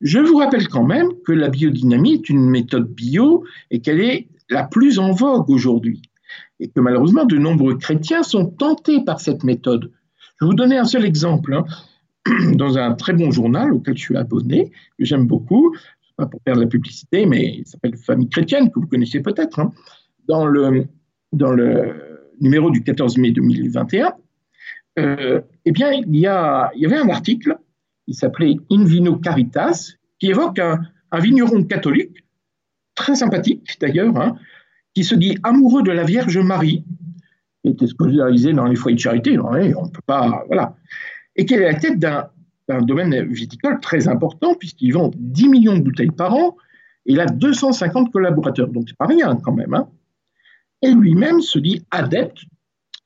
Je 0.00 0.18
vous 0.18 0.38
rappelle 0.38 0.66
quand 0.66 0.82
même 0.82 1.10
que 1.26 1.32
la 1.32 1.50
biodynamie 1.50 2.14
est 2.14 2.30
une 2.30 2.48
méthode 2.48 2.88
bio 2.88 3.44
et 3.70 3.80
qu'elle 3.80 4.00
est 4.00 4.28
la 4.48 4.64
plus 4.64 4.98
en 4.98 5.12
vogue 5.12 5.50
aujourd'hui. 5.50 6.00
Et 6.58 6.68
que 6.68 6.80
malheureusement, 6.80 7.26
de 7.26 7.36
nombreux 7.36 7.76
chrétiens 7.76 8.22
sont 8.22 8.46
tentés 8.46 9.04
par 9.04 9.20
cette 9.20 9.44
méthode. 9.44 9.92
Je 10.40 10.46
vais 10.46 10.48
vous 10.48 10.56
donner 10.56 10.78
un 10.78 10.86
seul 10.86 11.04
exemple. 11.04 11.52
Hein. 11.52 11.66
Dans 12.54 12.78
un 12.78 12.94
très 12.94 13.12
bon 13.12 13.30
journal 13.30 13.74
auquel 13.74 13.98
je 13.98 14.02
suis 14.02 14.16
abonné, 14.16 14.72
que 14.98 15.04
j'aime 15.04 15.26
beaucoup, 15.26 15.76
pas 16.16 16.24
pour 16.24 16.40
de 16.46 16.60
la 16.60 16.66
publicité, 16.66 17.26
mais 17.26 17.56
il 17.58 17.66
s'appelle 17.66 17.98
Famille 17.98 18.30
chrétienne, 18.30 18.70
que 18.70 18.80
vous 18.80 18.86
connaissez 18.86 19.20
peut-être, 19.20 19.58
hein. 19.58 19.70
dans, 20.26 20.46
le, 20.46 20.86
dans 21.32 21.50
le 21.50 22.30
numéro 22.40 22.70
du 22.70 22.82
14 22.82 23.18
mai 23.18 23.32
2021, 23.32 24.06
euh, 24.06 24.10
eh 24.96 25.72
bien, 25.72 25.90
il 25.92 26.16
y, 26.16 26.26
a, 26.26 26.70
il 26.76 26.86
avait 26.86 26.98
un 26.98 27.08
article 27.08 27.56
qui 28.06 28.14
s'appelait 28.14 28.56
In 28.70 28.84
Vino 28.84 29.16
Caritas, 29.16 29.94
qui 30.18 30.30
évoque 30.30 30.58
un, 30.58 30.78
vigneron 31.18 31.64
catholique, 31.64 32.24
très 32.94 33.14
sympathique 33.14 33.76
d'ailleurs, 33.80 34.16
hein, 34.16 34.36
qui 34.94 35.04
se 35.04 35.14
dit 35.14 35.38
amoureux 35.42 35.82
de 35.82 35.90
la 35.90 36.04
Vierge 36.04 36.38
Marie, 36.38 36.84
qui 37.62 37.70
était 37.70 37.86
scolarisé 37.86 38.52
dans 38.52 38.66
les 38.66 38.76
foyers 38.76 38.96
de 38.96 39.00
charité, 39.00 39.38
on 39.38 39.52
ne 39.52 39.90
peut 39.90 40.02
pas, 40.06 40.44
et 41.36 41.46
qui 41.46 41.54
est 41.54 41.64
à 41.64 41.72
la 41.72 41.78
tête 41.78 41.98
d'un 41.98 42.82
domaine 42.82 43.24
viticole 43.32 43.80
très 43.80 44.08
important, 44.08 44.54
puisqu'il 44.54 44.92
vend 44.92 45.10
10 45.14 45.48
millions 45.48 45.76
de 45.76 45.82
bouteilles 45.82 46.10
par 46.10 46.34
an, 46.34 46.56
et 47.06 47.12
il 47.12 47.20
a 47.20 47.26
250 47.26 48.12
collaborateurs, 48.12 48.68
donc 48.68 48.84
c'est 48.88 48.96
pas 48.96 49.06
rien 49.06 49.36
quand 49.36 49.52
même. 49.52 49.74
Hein. 49.74 49.88
Et 50.82 50.92
lui-même 50.92 51.40
se 51.40 51.58
dit 51.58 51.84
adepte 51.90 52.44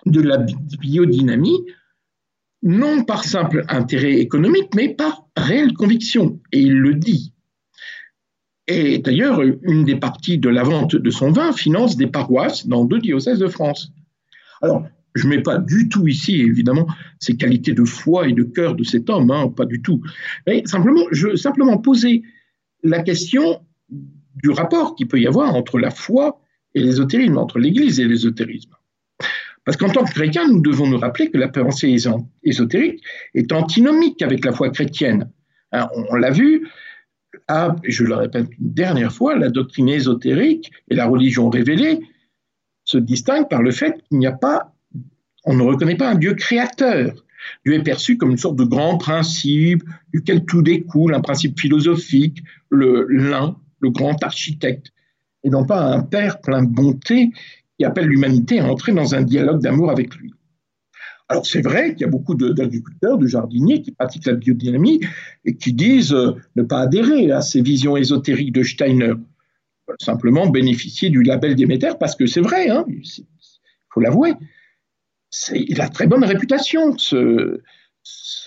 de 0.07 0.21
la 0.21 0.39
biodynamie, 0.39 1.67
non 2.63 3.05
par 3.05 3.25
simple 3.25 3.65
intérêt 3.69 4.15
économique, 4.15 4.75
mais 4.75 4.89
par 4.89 5.27
réelle 5.37 5.75
conviction, 5.75 6.41
et 6.53 6.61
il 6.61 6.79
le 6.79 6.95
dit. 6.95 7.33
Et 8.67 8.99
d'ailleurs, 8.99 9.41
une 9.43 9.85
des 9.85 9.97
parties 9.97 10.39
de 10.39 10.49
la 10.49 10.65
vente 10.65 10.97
de 10.97 11.11
son 11.11 11.31
vin 11.31 11.53
finance 11.53 11.97
des 11.97 12.09
paroisses 12.09 12.67
dans 12.67 12.85
deux 12.85 12.99
diocèses 12.99 13.39
de 13.39 13.47
France. 13.47 13.93
Alors, 14.61 14.85
je 15.15 15.27
ne 15.27 15.37
mets 15.37 15.43
pas 15.43 15.59
du 15.59 15.89
tout 15.89 16.09
ici, 16.09 16.41
évidemment, 16.41 16.87
ces 17.21 17.37
qualités 17.37 17.73
de 17.73 17.85
foi 17.85 18.29
et 18.29 18.33
de 18.33 18.43
cœur 18.43 18.75
de 18.75 18.85
cet 18.85 19.09
homme, 19.09 19.31
hein, 19.31 19.49
pas 19.49 19.67
du 19.67 19.83
tout. 19.83 20.03
Simplement, 20.65 21.05
je 21.13 21.29
veux 21.29 21.37
simplement 21.37 21.79
poser 21.79 22.23
la 22.83 23.03
question 23.03 23.61
du 24.35 24.51
rapport 24.51 24.95
qu'il 24.95 25.09
peut 25.09 25.21
y 25.21 25.27
avoir 25.27 25.55
entre 25.55 25.79
la 25.79 25.91
foi 25.91 26.41
et 26.75 26.83
l'ésotérisme, 26.83 27.39
entre 27.39 27.59
l'Église 27.59 28.01
et 28.01 28.05
l'ésotérisme. 28.05 28.73
Parce 29.67 29.77
qu'en 29.77 29.89
tant 29.89 30.05
que 30.05 30.13
chrétien, 30.13 30.47
nous 30.47 30.61
devons 30.61 30.87
nous 30.87 30.97
rappeler 30.97 31.29
que 31.29 31.39
la 31.39 31.49
pensée 31.49 31.95
ésotérique 32.45 33.03
est 33.35 33.53
antinomique 33.53 34.23
avec 34.23 34.45
la 34.45 34.53
foi 34.53 34.71
chrétienne. 34.71 35.29
Hein, 35.73 35.89
on, 35.93 36.15
l'a 36.15 36.31
vu, 36.31 36.69
je 37.83 38.05
le 38.05 38.15
répète 38.15 38.47
une 38.61 38.73
dernière 38.73 39.13
fois, 39.13 39.37
la 39.37 39.51
doctrine 39.51 39.89
ésotérique 39.89 40.71
et 40.89 40.95
la 40.95 41.07
religion 41.07 41.51
révélée 41.51 41.99
se 42.85 42.97
distinguent 42.97 43.49
par 43.49 43.61
le 43.61 43.73
fait 43.73 44.05
qu'il 44.09 44.19
n'y 44.19 44.29
a 44.29 44.33
pas, 44.33 44.73
on 45.45 45.55
ne 45.55 45.63
reconnaît 45.65 45.97
pas 45.97 46.11
un 46.11 46.15
Dieu 46.15 46.35
créateur. 46.35 47.25
Dieu 47.65 47.75
est 47.75 47.83
perçu 47.83 48.17
comme 48.17 48.31
une 48.31 48.37
sorte 48.37 48.57
de 48.57 48.65
grand 48.65 48.99
principe 48.99 49.83
duquel 50.15 50.45
tout 50.45 50.63
découle, 50.63 51.13
un 51.13 51.21
principe 51.21 51.59
philosophique, 51.59 52.39
le 52.71 53.05
l'un, 53.09 53.57
le 53.81 53.91
grand 53.91 54.23
architecte, 54.23 54.93
et 55.43 55.51
non 55.51 55.65
pas 55.67 55.81
un 55.81 56.03
père 56.03 56.41
plein 56.41 56.63
de 56.63 56.71
bonté 56.73 57.33
qui 57.79 57.85
appelle 57.85 58.07
l'humanité 58.07 58.61
à 58.61 58.67
entrer 58.67 58.93
dans 58.93 59.15
un 59.15 59.23
dialogue 59.23 59.61
d'amour 59.61 59.91
avec 59.91 60.15
lui. 60.17 60.33
Alors 61.29 61.45
c'est 61.45 61.61
vrai 61.61 61.93
qu'il 61.93 62.03
y 62.03 62.05
a 62.05 62.11
beaucoup 62.11 62.35
d'agriculteurs, 62.35 63.19
de, 63.19 63.27
jardiniers 63.27 63.83
qui 63.83 63.91
pratiquent 63.91 64.27
la 64.27 64.35
biodynamie 64.35 65.01
et 65.45 65.57
qui 65.57 65.73
disent 65.73 66.13
euh, 66.13 66.37
ne 66.55 66.63
pas 66.63 66.81
adhérer 66.81 67.33
à 67.33 67.41
ces 67.41 67.63
visions 67.63 67.97
ésotériques 67.97 68.53
de 68.53 68.63
Steiner, 68.63 69.15
simplement 70.01 70.47
bénéficier 70.47 71.11
du 71.11 71.23
label 71.23 71.57
Déméter 71.57 71.93
parce 71.99 72.15
que 72.15 72.27
c'est 72.27 72.41
vrai, 72.41 72.71
hein, 72.71 72.85
il 72.89 73.27
faut 73.93 74.01
l'avouer, 74.01 74.35
il 75.53 75.81
a 75.81 75.89
très 75.89 76.07
bonne 76.07 76.25
réputation 76.25 76.97
ce, 76.97 77.61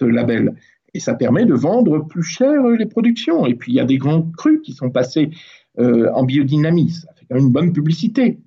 label 0.02 0.56
et 0.94 1.02
ça 1.02 1.14
permet 1.14 1.46
de 1.46 1.54
vendre 1.54 2.08
plus 2.08 2.24
cher 2.24 2.66
les 2.70 2.86
productions. 2.86 3.46
Et 3.46 3.56
puis 3.56 3.74
il 3.74 3.76
y 3.76 3.82
a 3.82 3.86
des 3.86 3.98
grands 3.98 4.24
crus 4.38 4.62
qui 4.64 4.72
sont 4.72 4.90
passés 4.90 5.32
euh, 5.80 6.10
en 6.14 6.24
biodynamie, 6.24 6.92
ça 6.92 7.14
fait 7.14 7.26
quand 7.30 7.36
même 7.36 7.48
une 7.48 7.52
bonne 7.52 7.74
publicité. 7.74 8.40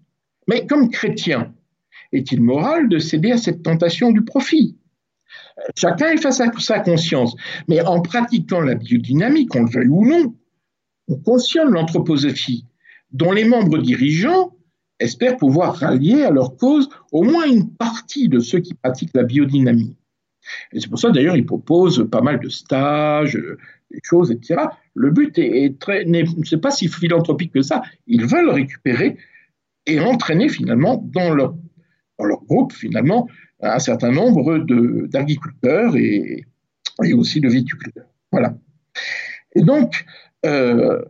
Mais 0.48 0.66
comme 0.66 0.90
chrétien, 0.90 1.54
est-il 2.12 2.40
moral 2.40 2.88
de 2.88 2.98
céder 2.98 3.32
à 3.32 3.38
cette 3.38 3.62
tentation 3.62 4.10
du 4.10 4.22
profit? 4.22 4.76
Chacun 5.76 6.10
est 6.10 6.20
face 6.20 6.40
à 6.40 6.50
sa 6.58 6.80
conscience, 6.80 7.34
mais 7.68 7.80
en 7.82 8.00
pratiquant 8.00 8.60
la 8.60 8.74
biodynamique, 8.74 9.54
on 9.54 9.64
le 9.64 9.70
veuille 9.70 9.88
ou 9.88 10.06
non, 10.06 10.34
on 11.08 11.16
cautionne 11.16 11.70
l'anthroposophie, 11.70 12.66
dont 13.12 13.32
les 13.32 13.44
membres 13.44 13.78
dirigeants 13.78 14.56
espèrent 14.98 15.36
pouvoir 15.36 15.76
rallier 15.76 16.22
à 16.22 16.30
leur 16.30 16.56
cause 16.56 16.88
au 17.10 17.22
moins 17.22 17.46
une 17.46 17.70
partie 17.74 18.28
de 18.28 18.38
ceux 18.38 18.60
qui 18.60 18.74
pratiquent 18.74 19.14
la 19.14 19.24
biodynamie. 19.24 19.96
Et 20.72 20.80
c'est 20.80 20.88
pour 20.88 20.98
ça 20.98 21.10
d'ailleurs 21.10 21.36
ils 21.36 21.46
proposent 21.46 22.08
pas 22.10 22.20
mal 22.20 22.40
de 22.40 22.48
stages, 22.48 23.38
des 23.90 24.00
choses, 24.02 24.30
etc. 24.30 24.64
Le 24.94 25.10
but 25.10 25.38
est, 25.38 25.78
très, 25.78 26.04
c'est 26.44 26.60
pas 26.60 26.70
si 26.70 26.88
philanthropique 26.88 27.52
que 27.52 27.62
ça. 27.62 27.82
Ils 28.06 28.26
veulent 28.26 28.50
récupérer 28.50 29.16
et 29.86 30.00
entraîner 30.00 30.48
finalement 30.48 30.96
dans 31.12 31.34
leur, 31.34 31.54
dans 32.18 32.24
leur 32.24 32.44
groupe 32.44 32.72
finalement 32.72 33.26
un 33.62 33.78
certain 33.78 34.10
nombre 34.10 34.58
d'agriculteurs 35.08 35.96
et, 35.96 36.44
et, 37.04 37.12
aussi 37.14 37.40
de 37.40 37.48
viticulteurs. 37.48 38.06
Voilà. 38.32 38.54
Et 39.54 39.62
donc, 39.62 40.04
euh, 40.44 41.00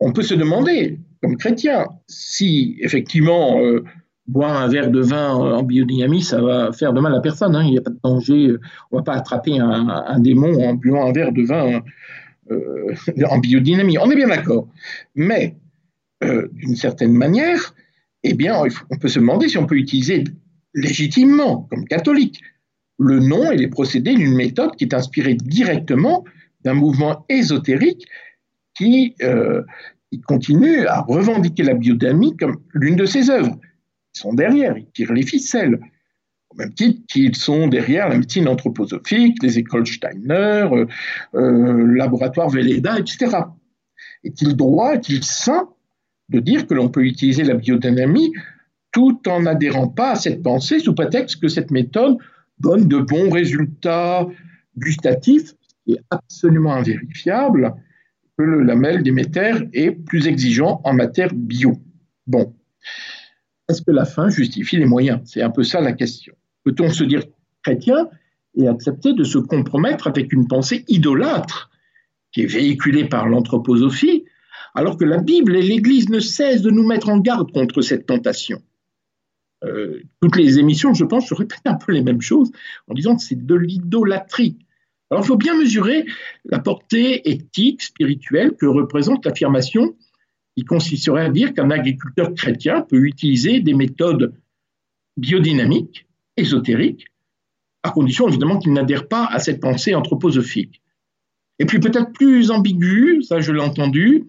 on 0.00 0.12
peut 0.12 0.22
se 0.22 0.34
demander, 0.34 0.98
comme 1.22 1.36
chrétien, 1.36 1.86
si 2.08 2.76
effectivement 2.80 3.60
euh, 3.60 3.84
boire 4.26 4.56
un 4.56 4.68
verre 4.68 4.90
de 4.90 5.00
vin 5.00 5.34
en 5.34 5.62
biodynamie, 5.62 6.22
ça 6.22 6.40
va 6.40 6.72
faire 6.72 6.92
de 6.92 7.00
mal 7.00 7.14
à 7.14 7.20
personne. 7.20 7.54
Hein. 7.54 7.64
Il 7.64 7.72
n'y 7.72 7.78
a 7.78 7.82
pas 7.82 7.90
de 7.90 8.00
danger. 8.02 8.54
On 8.90 8.96
ne 8.96 9.00
va 9.00 9.04
pas 9.04 9.14
attraper 9.14 9.58
un, 9.58 10.18
démon 10.20 10.64
en 10.64 10.74
buvant 10.74 11.06
un 11.08 11.12
verre 11.12 11.32
de 11.32 11.42
vin 11.42 11.82
euh, 12.50 12.94
en 13.28 13.38
biodynamie. 13.38 13.98
On 13.98 14.10
est 14.10 14.16
bien 14.16 14.28
d'accord. 14.28 14.68
Mais 15.14 15.56
d'une 16.22 16.76
certaine 16.76 17.12
manière, 17.14 17.74
eh 18.24 18.34
bien, 18.34 18.62
on 18.90 18.96
peut 18.96 19.08
se 19.08 19.18
demander 19.18 19.48
si 19.48 19.58
on 19.58 19.66
peut 19.66 19.76
utiliser 19.76 20.24
légitimement, 20.74 21.66
comme 21.70 21.86
catholique, 21.86 22.40
le 22.98 23.18
nom 23.18 23.50
et 23.50 23.56
les 23.56 23.68
procédés 23.68 24.14
d'une 24.14 24.34
méthode 24.34 24.76
qui 24.76 24.84
est 24.84 24.94
inspirée 24.94 25.34
directement 25.34 26.24
d'un 26.64 26.74
mouvement 26.74 27.24
ésotérique 27.28 28.06
qui, 28.74 29.14
euh, 29.22 29.62
continue 30.26 30.86
à 30.86 31.00
revendiquer 31.00 31.62
la 31.62 31.74
biodynamie 31.74 32.36
comme 32.36 32.60
l'une 32.74 32.96
de 32.96 33.06
ses 33.06 33.30
œuvres. 33.30 33.58
Ils 34.14 34.18
sont 34.18 34.34
derrière, 34.34 34.76
ils 34.76 34.90
tirent 34.92 35.14
les 35.14 35.22
ficelles, 35.22 35.80
au 36.50 36.56
même 36.56 36.74
titre 36.74 37.00
qu'ils 37.08 37.34
sont 37.34 37.66
derrière 37.66 38.10
la 38.10 38.18
médecine 38.18 38.46
anthroposophique, 38.46 39.42
les 39.42 39.58
écoles 39.58 39.86
Steiner, 39.86 40.68
euh, 40.70 40.86
euh 41.34 41.86
laboratoire 41.94 42.50
Velleda, 42.50 42.98
etc. 42.98 43.38
Est-il 44.22 44.54
droit, 44.54 44.94
est-il 44.94 45.24
de 46.32 46.40
dire 46.40 46.66
que 46.66 46.74
l'on 46.74 46.88
peut 46.88 47.04
utiliser 47.04 47.44
la 47.44 47.54
biodynamie 47.54 48.32
tout 48.90 49.20
en 49.26 49.42
n'adhérant 49.42 49.88
pas 49.88 50.12
à 50.12 50.16
cette 50.16 50.42
pensée 50.42 50.78
sous 50.80 50.94
prétexte 50.94 51.40
que 51.40 51.48
cette 51.48 51.70
méthode 51.70 52.16
donne 52.58 52.88
de 52.88 52.98
bons 52.98 53.30
résultats 53.30 54.26
gustatifs, 54.76 55.48
ce 55.48 55.74
qui 55.84 55.92
est 55.94 56.02
absolument 56.10 56.74
invérifiable, 56.74 57.74
que 58.38 58.44
le 58.44 58.62
lamel 58.62 59.02
d'éméter 59.02 59.52
est 59.72 59.90
plus 59.90 60.26
exigeant 60.26 60.80
en 60.84 60.94
matière 60.94 61.32
bio. 61.34 61.78
Bon. 62.26 62.54
Est-ce 63.68 63.82
que 63.82 63.90
la 63.90 64.04
fin 64.04 64.28
justifie 64.28 64.76
les 64.76 64.86
moyens? 64.86 65.20
C'est 65.24 65.42
un 65.42 65.50
peu 65.50 65.62
ça 65.62 65.80
la 65.80 65.92
question. 65.92 66.34
Peut-on 66.64 66.90
se 66.90 67.04
dire 67.04 67.22
chrétien 67.62 68.08
et 68.54 68.68
accepter 68.68 69.14
de 69.14 69.24
se 69.24 69.38
compromettre 69.38 70.06
avec 70.06 70.32
une 70.32 70.46
pensée 70.46 70.84
idolâtre 70.88 71.70
qui 72.32 72.42
est 72.42 72.46
véhiculée 72.46 73.06
par 73.06 73.28
l'anthroposophie 73.28 74.24
alors 74.74 74.96
que 74.96 75.04
la 75.04 75.18
Bible 75.18 75.56
et 75.56 75.62
l'Église 75.62 76.08
ne 76.08 76.20
cessent 76.20 76.62
de 76.62 76.70
nous 76.70 76.86
mettre 76.86 77.08
en 77.08 77.18
garde 77.18 77.52
contre 77.52 77.82
cette 77.82 78.06
tentation. 78.06 78.62
Euh, 79.64 80.02
toutes 80.20 80.36
les 80.36 80.58
émissions, 80.58 80.94
je 80.94 81.04
pense, 81.04 81.28
je 81.28 81.34
répète 81.34 81.60
un 81.64 81.74
peu 81.74 81.92
les 81.92 82.02
mêmes 82.02 82.20
choses 82.20 82.50
en 82.88 82.94
disant 82.94 83.16
que 83.16 83.22
c'est 83.22 83.46
de 83.46 83.54
l'idolâtrie. 83.54 84.58
Alors 85.10 85.24
il 85.24 85.26
faut 85.26 85.36
bien 85.36 85.56
mesurer 85.56 86.06
la 86.46 86.58
portée 86.58 87.28
éthique, 87.30 87.82
spirituelle 87.82 88.56
que 88.56 88.66
représente 88.66 89.24
l'affirmation 89.26 89.94
qui 90.56 90.64
consisterait 90.64 91.26
à 91.26 91.30
dire 91.30 91.54
qu'un 91.54 91.70
agriculteur 91.70 92.34
chrétien 92.34 92.82
peut 92.82 93.04
utiliser 93.04 93.60
des 93.60 93.74
méthodes 93.74 94.34
biodynamiques, 95.16 96.06
ésotériques, 96.36 97.06
à 97.82 97.90
condition 97.90 98.28
évidemment 98.28 98.58
qu'il 98.58 98.72
n'adhère 98.72 99.06
pas 99.08 99.26
à 99.26 99.38
cette 99.38 99.60
pensée 99.60 99.94
anthroposophique. 99.94 100.80
Et 101.62 101.64
puis 101.64 101.78
peut-être 101.78 102.12
plus 102.12 102.50
ambigu, 102.50 103.22
ça 103.22 103.40
je 103.40 103.52
l'ai 103.52 103.60
entendu, 103.60 104.24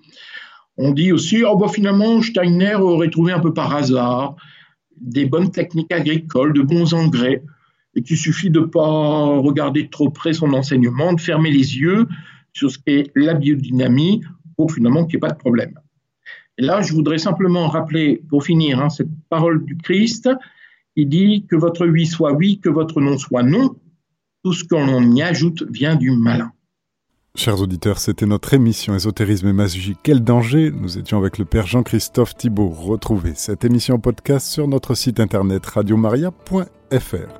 on 0.77 0.91
dit 0.91 1.11
aussi, 1.11 1.43
oh 1.43 1.57
bah 1.57 1.67
finalement, 1.67 2.21
Steiner 2.21 2.75
aurait 2.75 3.09
trouvé 3.09 3.33
un 3.33 3.39
peu 3.39 3.51
par 3.51 3.75
hasard 3.75 4.35
des 5.01 5.25
bonnes 5.25 5.49
techniques 5.49 5.91
agricoles, 5.91 6.53
de 6.53 6.61
bons 6.61 6.93
engrais, 6.93 7.43
et 7.95 8.03
qu'il 8.03 8.17
suffit 8.17 8.51
de 8.51 8.59
ne 8.59 8.65
pas 8.65 9.39
regarder 9.39 9.89
trop 9.89 10.11
près 10.11 10.33
son 10.33 10.53
enseignement, 10.53 11.13
de 11.13 11.19
fermer 11.19 11.49
les 11.49 11.79
yeux 11.79 12.07
sur 12.53 12.69
ce 12.69 12.77
qu'est 12.77 13.09
la 13.15 13.33
biodynamie 13.33 14.21
pour 14.55 14.71
finalement 14.71 15.03
qu'il 15.03 15.15
n'y 15.15 15.25
ait 15.25 15.27
pas 15.27 15.33
de 15.33 15.39
problème. 15.39 15.73
Et 16.59 16.61
là, 16.61 16.83
je 16.83 16.93
voudrais 16.93 17.17
simplement 17.17 17.67
rappeler, 17.67 18.21
pour 18.29 18.43
finir, 18.43 18.79
hein, 18.79 18.91
cette 18.91 19.09
parole 19.27 19.65
du 19.65 19.75
Christ, 19.75 20.29
il 20.95 21.09
dit 21.09 21.47
que 21.49 21.55
votre 21.55 21.87
oui 21.87 22.05
soit 22.05 22.33
oui, 22.33 22.59
que 22.59 22.69
votre 22.69 23.01
non 23.01 23.17
soit 23.17 23.41
non. 23.41 23.75
Tout 24.43 24.53
ce 24.53 24.63
qu'on 24.63 25.15
y 25.15 25.23
ajoute 25.23 25.63
vient 25.71 25.95
du 25.95 26.11
malin. 26.11 26.51
Chers 27.35 27.61
auditeurs, 27.61 27.97
c'était 27.97 28.27
notre 28.27 28.53
émission 28.53 28.93
Ésotérisme 28.93 29.47
et 29.47 29.53
magie. 29.53 29.97
Quel 30.03 30.23
danger 30.23 30.69
Nous 30.69 30.99
étions 30.99 31.17
avec 31.17 31.39
le 31.39 31.45
Père 31.45 31.65
Jean-Christophe 31.65 32.35
Thibault. 32.35 32.69
Retrouvez 32.69 33.33
cette 33.33 33.65
émission 33.65 33.97
podcast 33.97 34.45
sur 34.45 34.67
notre 34.67 34.93
site 34.93 35.19
internet 35.19 35.65
radiomaria.fr. 35.65 37.39